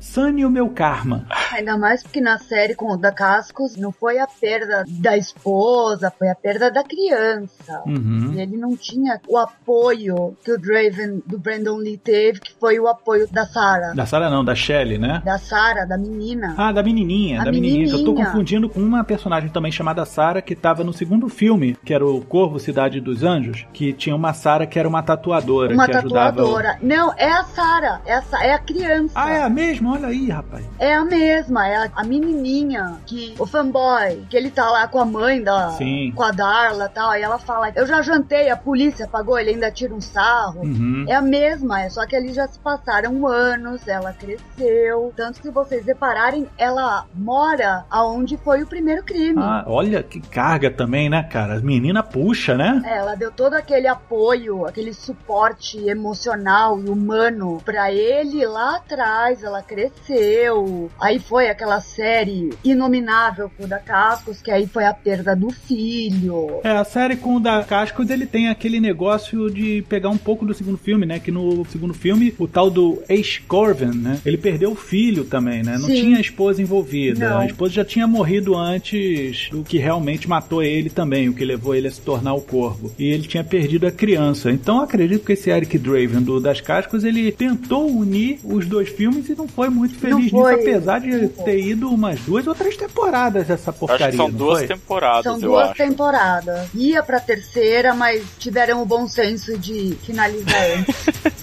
Sunny 0.00 0.44
o 0.44 0.50
meu 0.50 0.68
karma. 0.68 1.26
Ainda 1.52 1.76
mais 1.76 2.02
porque 2.02 2.20
na 2.20 2.38
série 2.38 2.74
com 2.74 2.92
o 2.92 2.96
da 2.96 3.10
Cascos 3.12 3.76
não 3.76 3.90
foi 3.92 4.18
a 4.18 4.26
perda 4.26 4.84
da 4.88 5.16
esposa, 5.16 6.12
foi 6.18 6.28
a 6.28 6.34
perda 6.34 6.70
da 6.70 6.82
criança. 6.84 7.82
Uhum. 7.86 8.32
E 8.34 8.40
ele 8.40 8.56
não 8.56 8.76
tinha 8.76 9.20
o 9.28 9.36
apoio 9.36 10.36
que 10.44 10.52
o 10.52 10.58
Draven 10.58 11.22
do 11.26 11.38
Brandon 11.38 11.76
Lee 11.76 11.96
teve, 11.98 12.40
que 12.40 12.52
foi 12.58 12.78
o 12.78 12.86
apoio 12.88 13.26
da 13.30 13.46
Sarah. 13.46 13.92
Da 13.94 14.06
Sarah 14.06 14.30
não, 14.30 14.44
da 14.44 14.54
Shelley, 14.54 14.98
né? 14.98 15.22
Da 15.24 15.38
Sarah, 15.38 15.84
da 15.84 15.96
menina. 15.96 16.54
Ah, 16.56 16.72
da 16.72 16.82
menininha, 16.82 17.40
A 17.40 17.44
da 17.44 17.52
menininha. 17.52 17.86
que 17.86 17.90
Eu 17.92 17.98
tô 17.98 18.04
menininha. 18.06 18.26
confundindo 18.26 18.68
com 18.68 18.80
uma 18.80 19.04
personagem 19.04 19.48
também 19.50 19.72
chamada 19.72 20.04
Sarah 20.04 20.42
que 20.42 20.54
tava 20.54 20.84
no 20.84 20.92
segundo 20.92 21.28
filme, 21.28 21.76
que 21.84 21.94
era 21.94 22.06
o 22.06 22.20
Corvo 22.22 22.58
Cidade 22.58 23.00
dos 23.00 23.22
Anjos, 23.22 23.66
que 23.72 23.92
tinha 23.92 24.14
uma 24.14 24.32
Sarah 24.32 24.66
que 24.66 24.78
era 24.78 24.88
uma 24.88 25.02
tatuadora 25.02 25.72
Uma 25.74 25.86
que 25.86 25.96
ajudava. 25.96 26.36
tatuadora. 26.36 26.78
Não, 26.82 27.12
é 27.16 27.30
a 27.30 27.44
Sarah. 27.44 28.00
É 28.06 28.14
a, 28.14 28.22
é 28.42 28.52
a 28.52 28.58
criança. 28.58 29.07
Ah, 29.14 29.30
é 29.30 29.42
a 29.42 29.48
mesma? 29.48 29.92
Olha 29.92 30.08
aí, 30.08 30.28
rapaz. 30.28 30.64
É 30.78 30.94
a 30.94 31.04
mesma, 31.04 31.66
é 31.66 31.76
a, 31.76 31.90
a 31.94 32.04
menininha 32.04 32.98
que 33.06 33.34
o 33.38 33.46
fanboy, 33.46 34.24
que 34.28 34.36
ele 34.36 34.50
tá 34.50 34.68
lá 34.70 34.86
com 34.88 34.98
a 35.00 35.04
mãe 35.04 35.42
da 35.42 35.70
Sim. 35.70 36.12
com 36.14 36.22
a 36.22 36.30
Darla 36.30 36.86
e 36.86 36.94
tal, 36.94 37.10
aí 37.10 37.22
ela 37.22 37.38
fala: 37.38 37.70
"Eu 37.74 37.86
já 37.86 38.02
jantei, 38.02 38.50
a 38.50 38.56
polícia 38.56 39.06
pagou, 39.06 39.38
ele 39.38 39.50
ainda 39.50 39.70
tira 39.70 39.94
um 39.94 40.00
sarro". 40.00 40.60
Uhum. 40.62 41.04
É 41.08 41.14
a 41.14 41.22
mesma, 41.22 41.82
é 41.82 41.90
só 41.90 42.06
que 42.06 42.14
ali 42.16 42.32
já 42.32 42.46
se 42.46 42.58
passaram 42.58 43.26
anos, 43.26 43.86
ela 43.86 44.12
cresceu. 44.12 45.12
Tanto 45.16 45.40
que 45.40 45.46
se 45.48 45.50
vocês 45.52 45.84
repararem, 45.86 46.46
ela 46.56 47.06
mora 47.14 47.84
aonde 47.90 48.36
foi 48.36 48.62
o 48.62 48.66
primeiro 48.66 49.02
crime. 49.04 49.38
Ah, 49.38 49.64
olha 49.66 50.02
que 50.02 50.20
carga 50.20 50.70
também, 50.70 51.08
né, 51.08 51.22
cara? 51.22 51.54
A 51.54 51.60
menina 51.60 52.02
puxa, 52.02 52.56
né? 52.56 52.82
É, 52.84 52.98
Ela 52.98 53.14
deu 53.14 53.30
todo 53.30 53.54
aquele 53.54 53.86
apoio, 53.86 54.66
aquele 54.66 54.92
suporte 54.92 55.78
emocional 55.88 56.78
e 56.80 56.88
humano 56.88 57.58
pra 57.64 57.92
ele 57.92 58.44
lá 58.46 58.76
atrás. 58.76 58.97
Ela 58.98 59.62
cresceu. 59.62 60.90
Aí 61.00 61.18
foi 61.18 61.48
aquela 61.48 61.80
série 61.80 62.50
inominável 62.64 63.50
com 63.56 63.64
o 63.64 63.68
da 63.68 63.78
Cascos, 63.78 64.42
que 64.42 64.50
aí 64.50 64.66
foi 64.66 64.84
a 64.84 64.94
perda 64.94 65.34
do 65.34 65.50
filho. 65.50 66.60
É, 66.64 66.70
a 66.70 66.84
série 66.84 67.16
com 67.16 67.36
o 67.36 67.40
da 67.40 67.62
Cascos, 67.62 68.10
ele 68.10 68.26
tem 68.26 68.48
aquele 68.48 68.80
negócio 68.80 69.50
de 69.50 69.84
pegar 69.88 70.08
um 70.08 70.18
pouco 70.18 70.44
do 70.44 70.54
segundo 70.54 70.78
filme, 70.78 71.06
né? 71.06 71.18
Que 71.18 71.30
no 71.30 71.64
segundo 71.66 71.94
filme, 71.94 72.34
o 72.38 72.46
tal 72.46 72.70
do 72.70 73.02
Ace 73.08 73.40
Corvin, 73.42 73.96
né? 73.96 74.20
Ele 74.24 74.36
perdeu 74.36 74.72
o 74.72 74.76
filho 74.76 75.24
também, 75.24 75.62
né? 75.62 75.78
Não 75.78 75.86
Sim. 75.86 76.00
tinha 76.00 76.18
a 76.18 76.20
esposa 76.20 76.60
envolvida. 76.60 77.28
Não. 77.28 77.38
A 77.40 77.46
esposa 77.46 77.74
já 77.74 77.84
tinha 77.84 78.06
morrido 78.06 78.56
antes 78.56 79.48
do 79.50 79.62
que 79.62 79.78
realmente 79.78 80.28
matou 80.28 80.62
ele 80.62 80.90
também, 80.90 81.28
o 81.28 81.34
que 81.34 81.44
levou 81.44 81.74
ele 81.74 81.88
a 81.88 81.90
se 81.90 82.00
tornar 82.00 82.34
o 82.34 82.40
corvo. 82.40 82.92
E 82.98 83.06
ele 83.06 83.26
tinha 83.26 83.44
perdido 83.44 83.86
a 83.86 83.90
criança. 83.90 84.50
Então 84.50 84.80
acredito 84.80 85.24
que 85.24 85.32
esse 85.32 85.50
Eric 85.50 85.78
Draven 85.78 86.22
do 86.22 86.40
Das 86.40 86.60
Cascos, 86.60 87.04
ele 87.04 87.30
tentou 87.32 87.90
unir 87.90 88.38
os 88.44 88.66
dois 88.66 88.87
filmes 88.88 89.28
e 89.28 89.34
não 89.34 89.46
foi 89.48 89.68
muito 89.68 89.94
feliz 89.98 90.30
foi. 90.30 90.56
nisso, 90.56 90.62
apesar 90.70 91.00
de 91.00 91.08
Não 91.10 91.28
foi. 91.30 91.44
ter 91.44 91.60
ido 91.60 91.88
umas 91.90 92.18
duas 92.20 92.46
ou 92.46 92.54
três 92.54 92.76
temporadas 92.76 93.50
Acho 93.50 93.72
porcaria. 93.72 94.10
que 94.10 94.16
são 94.16 94.30
duas 94.30 94.58
foi? 94.58 94.68
temporadas, 94.68 95.22
São 95.24 95.34
eu 95.34 95.40
duas 95.40 95.68
acho. 95.68 95.74
temporadas. 95.76 96.68
Ia 96.74 97.02
pra 97.02 97.20
terceira, 97.20 97.94
mas 97.94 98.22
tiveram 98.38 98.82
o 98.82 98.86
bom 98.86 99.06
senso 99.08 99.56
de 99.58 99.96
finalizar 100.02 100.60
antes. 100.78 100.94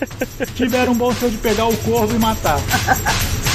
tiveram 0.56 0.94
um 0.94 0.96
bom 0.96 1.12
senso 1.14 1.32
de 1.32 1.38
pegar 1.38 1.68
o 1.68 1.78
corvo 1.78 2.16
e 2.16 2.20
matar. 2.20 2.60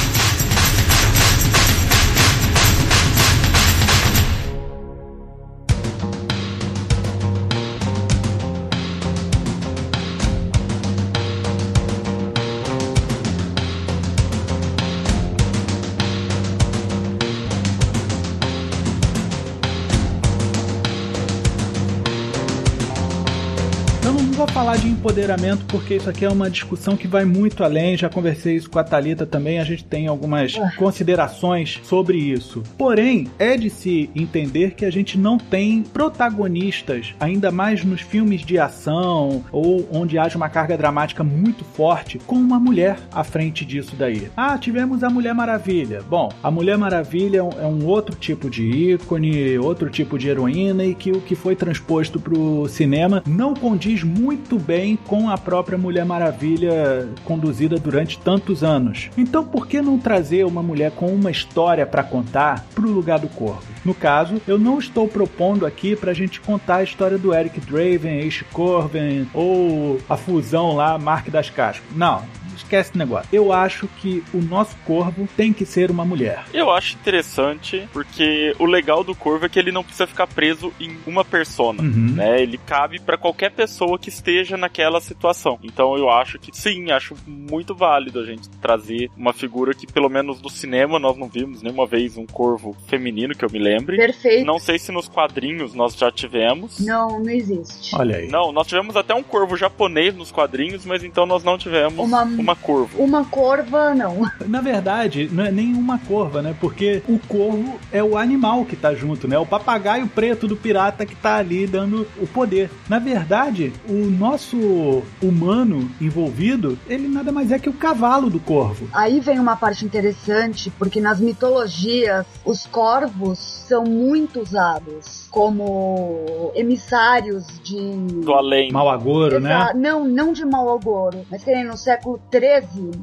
empoderamento 25.01 25.65
porque 25.67 25.95
isso 25.95 26.11
aqui 26.11 26.27
é 26.27 26.29
uma 26.29 26.51
discussão 26.51 26.95
que 26.95 27.09
vai 27.09 27.25
muito 27.25 27.65
além. 27.65 27.97
Já 27.97 28.11
conversei 28.11 28.57
isso 28.57 28.69
com 28.69 28.79
a 28.79 28.85
Thalita 28.85 29.25
também. 29.25 29.59
A 29.59 29.65
gente 29.65 29.83
tem 29.83 30.07
algumas 30.07 30.55
Ah. 30.61 30.71
considerações 30.77 31.81
sobre 31.83 32.19
isso. 32.19 32.63
Porém, 32.77 33.27
é 33.39 33.57
de 33.57 33.71
se 33.71 34.11
entender 34.15 34.73
que 34.73 34.85
a 34.85 34.91
gente 34.93 35.17
não 35.19 35.39
tem 35.39 35.83
protagonistas, 35.83 37.15
ainda 37.19 37.51
mais 37.51 37.83
nos 37.83 38.03
filmes 38.03 38.43
de 38.43 38.59
ação 38.59 39.43
ou 39.51 39.89
onde 39.91 40.19
haja 40.19 40.37
uma 40.37 40.51
carga 40.51 40.77
dramática 40.77 41.25
muito 41.25 41.65
forte, 41.65 42.19
com 42.27 42.37
uma 42.37 42.61
mulher 42.61 42.99
à 43.11 43.25
frente 43.25 43.65
disso 43.65 43.97
daí. 43.99 44.31
Ah, 44.37 44.59
tivemos 44.59 45.03
a 45.03 45.09
Mulher 45.09 45.35
Maravilha. 45.35 46.03
Bom, 46.11 46.29
a 46.43 46.51
Mulher 46.51 46.77
Maravilha 46.77 47.39
é 47.39 47.43
um, 47.43 47.51
é 47.63 47.67
um 47.67 47.87
outro 47.87 48.15
tipo 48.15 48.51
de 48.51 48.93
ícone, 48.93 49.59
outro 49.59 49.89
tipo 49.89 50.19
de 50.19 50.29
heroína 50.29 50.85
e 50.85 50.95
que 50.95 51.11
o 51.11 51.23
que 51.23 51.35
foi 51.35 51.57
transposto 51.57 52.21
pro 52.21 52.69
cinema 52.69 53.23
não 53.27 53.55
condiz 53.55 54.03
muito 54.05 54.59
bem 54.59 54.90
com 54.97 55.31
a 55.31 55.37
própria 55.37 55.79
Mulher 55.79 56.05
Maravilha 56.05 57.09
conduzida 57.25 57.77
durante 57.79 58.19
tantos 58.19 58.63
anos. 58.63 59.11
Então, 59.17 59.45
por 59.45 59.67
que 59.67 59.81
não 59.81 59.99
trazer 59.99 60.45
uma 60.45 60.63
mulher 60.63 60.91
com 60.93 61.07
uma 61.07 61.31
história 61.31 61.87
para 61.87 62.03
contar 62.03 62.67
pro 62.75 62.91
lugar 62.91 63.19
do 63.19 63.29
corpo? 63.29 63.63
No 63.85 63.95
caso, 63.95 64.41
eu 64.47 64.59
não 64.59 64.79
estou 64.79 65.09
propondo 65.09 65.65
aqui 65.65 65.97
pra 65.97 66.13
gente 66.13 66.41
contar 66.41 66.77
a 66.77 66.83
história 66.83 67.19
do 67.19 67.35
Eric 67.35 67.61
Draven, 67.61 68.21
Ace 68.21 68.45
Corvin 68.45 69.29
ou 69.33 69.99
a 70.09 70.17
fusão 70.17 70.75
lá, 70.75 70.99
Mark 70.99 71.29
das 71.29 71.49
Cascas. 71.51 71.83
Não, 71.95 72.23
esquece 72.71 72.91
esse 72.91 72.99
negócio. 72.99 73.29
Eu 73.33 73.53
acho 73.53 73.89
que 74.01 74.23
o 74.33 74.39
nosso 74.39 74.77
corvo 74.87 75.29
tem 75.37 75.53
que 75.53 75.67
ser 75.67 75.91
uma 75.91 76.05
mulher. 76.05 76.45
Eu 76.55 76.71
acho 76.71 76.97
interessante, 76.97 77.89
porque 77.93 78.55
o 78.59 78.65
legal 78.65 79.03
do 79.03 79.15
Corvo 79.15 79.47
é 79.47 79.49
que 79.49 79.59
ele 79.59 79.73
não 79.73 79.83
precisa 79.83 80.07
ficar 80.07 80.27
preso 80.27 80.73
em 80.81 80.97
uma 81.07 81.25
persona. 81.25 81.83
Uhum. 81.83 82.15
Né, 82.15 82.43
ele 82.43 82.59
cabe 82.59 83.01
pra 83.01 83.17
qualquer 83.19 83.51
pessoa 83.51 83.99
que 83.99 84.09
esteja 84.09 84.57
naquela 84.57 85.01
situação. 85.01 85.59
Então 85.63 85.97
eu 85.97 86.09
acho 86.09 86.39
que 86.39 86.51
sim, 86.57 86.91
acho 86.91 87.15
muito 87.27 87.75
válido 87.75 88.21
a 88.21 88.25
gente 88.25 88.49
trazer 88.61 89.11
uma 89.17 89.33
figura 89.33 89.75
que 89.75 89.87
pelo 89.87 90.09
menos 90.09 90.41
no 90.41 90.49
cinema 90.49 90.99
nós 90.99 91.17
não 91.17 91.29
vimos 91.29 91.63
nenhuma 91.63 91.87
vez 91.87 92.17
um 92.17 92.27
corvo 92.27 92.77
feminino 92.87 93.35
que 93.35 93.45
eu 93.45 93.51
me 93.51 93.59
lembre. 93.59 93.97
Perfeito. 93.97 94.47
Não 94.47 94.59
sei 94.59 94.79
se 94.79 94.93
nos 94.93 95.09
quadrinhos 95.09 95.75
nós 95.75 95.95
já 95.97 96.11
tivemos. 96.11 96.79
Não, 96.81 97.21
não 97.21 97.31
existe. 97.31 97.95
Olha 97.95 98.17
aí. 98.17 98.29
Não, 98.29 98.53
nós 98.53 98.67
tivemos 98.67 98.97
até 98.97 99.15
um 99.15 99.23
corvo 99.23 99.57
japonês 99.57 100.15
nos 100.15 100.31
quadrinhos, 100.31 100.85
mas 100.85 101.03
então 101.05 101.27
nós 101.27 101.45
não 101.45 101.59
tivemos 101.59 102.05
Uma 102.05 102.21
uma, 102.23 102.55
uma 102.61 102.67
corva. 102.67 103.03
Uma 103.03 103.25
corva, 103.25 103.95
não. 103.95 104.31
Na 104.47 104.61
verdade, 104.61 105.29
não 105.33 105.45
é 105.45 105.51
nem 105.51 105.73
uma 105.75 105.99
corva, 105.99 106.43
né? 106.43 106.55
Porque 106.61 107.03
o 107.09 107.19
corvo 107.19 107.79
é 107.93 108.03
o 108.03 108.17
animal 108.17 108.65
que 108.65 108.77
tá 108.77 108.95
junto, 108.95 109.27
né? 109.27 109.39
O 109.39 109.47
papagaio 109.47 110.07
preto 110.09 110.47
do 110.47 110.57
pirata 110.57 111.05
que 111.07 111.15
tá 111.15 111.37
ali 111.37 111.67
dando 111.67 112.07
o 112.21 112.27
poder. 112.27 112.71
Na 112.89 112.99
verdade, 112.99 113.73
o 113.89 113.95
nosso 114.11 115.03
humano 115.23 115.91
envolvido, 116.01 116.79
ele 116.89 117.09
nada 117.09 117.33
mais 117.33 117.51
é 117.51 117.59
que 117.59 117.69
o 117.69 117.73
cavalo 117.73 118.29
do 118.31 118.41
corvo. 118.41 118.89
Aí 118.93 119.21
vem 119.21 119.39
uma 119.39 119.57
parte 119.57 119.85
interessante, 119.85 120.71
porque 120.79 121.01
nas 121.01 121.21
mitologias, 121.21 122.27
os 122.45 122.67
corvos 122.67 123.39
são 123.39 123.85
muito 123.85 124.41
usados 124.41 125.27
como 125.31 126.51
emissários 126.55 127.47
de. 127.63 127.77
Do 128.25 128.33
além. 128.35 128.71
Mal 128.73 128.89
agouro, 128.91 129.41
né? 129.41 129.51
Exa- 129.55 129.75
Não, 129.75 130.05
não 130.07 130.33
de 130.33 130.45
mau 130.45 130.73
agouro. 130.75 131.25
Mas 131.31 131.45
que 131.45 131.51
nem 131.53 131.65
no 131.65 131.77
século 131.77 132.21
XIII, 132.33 132.50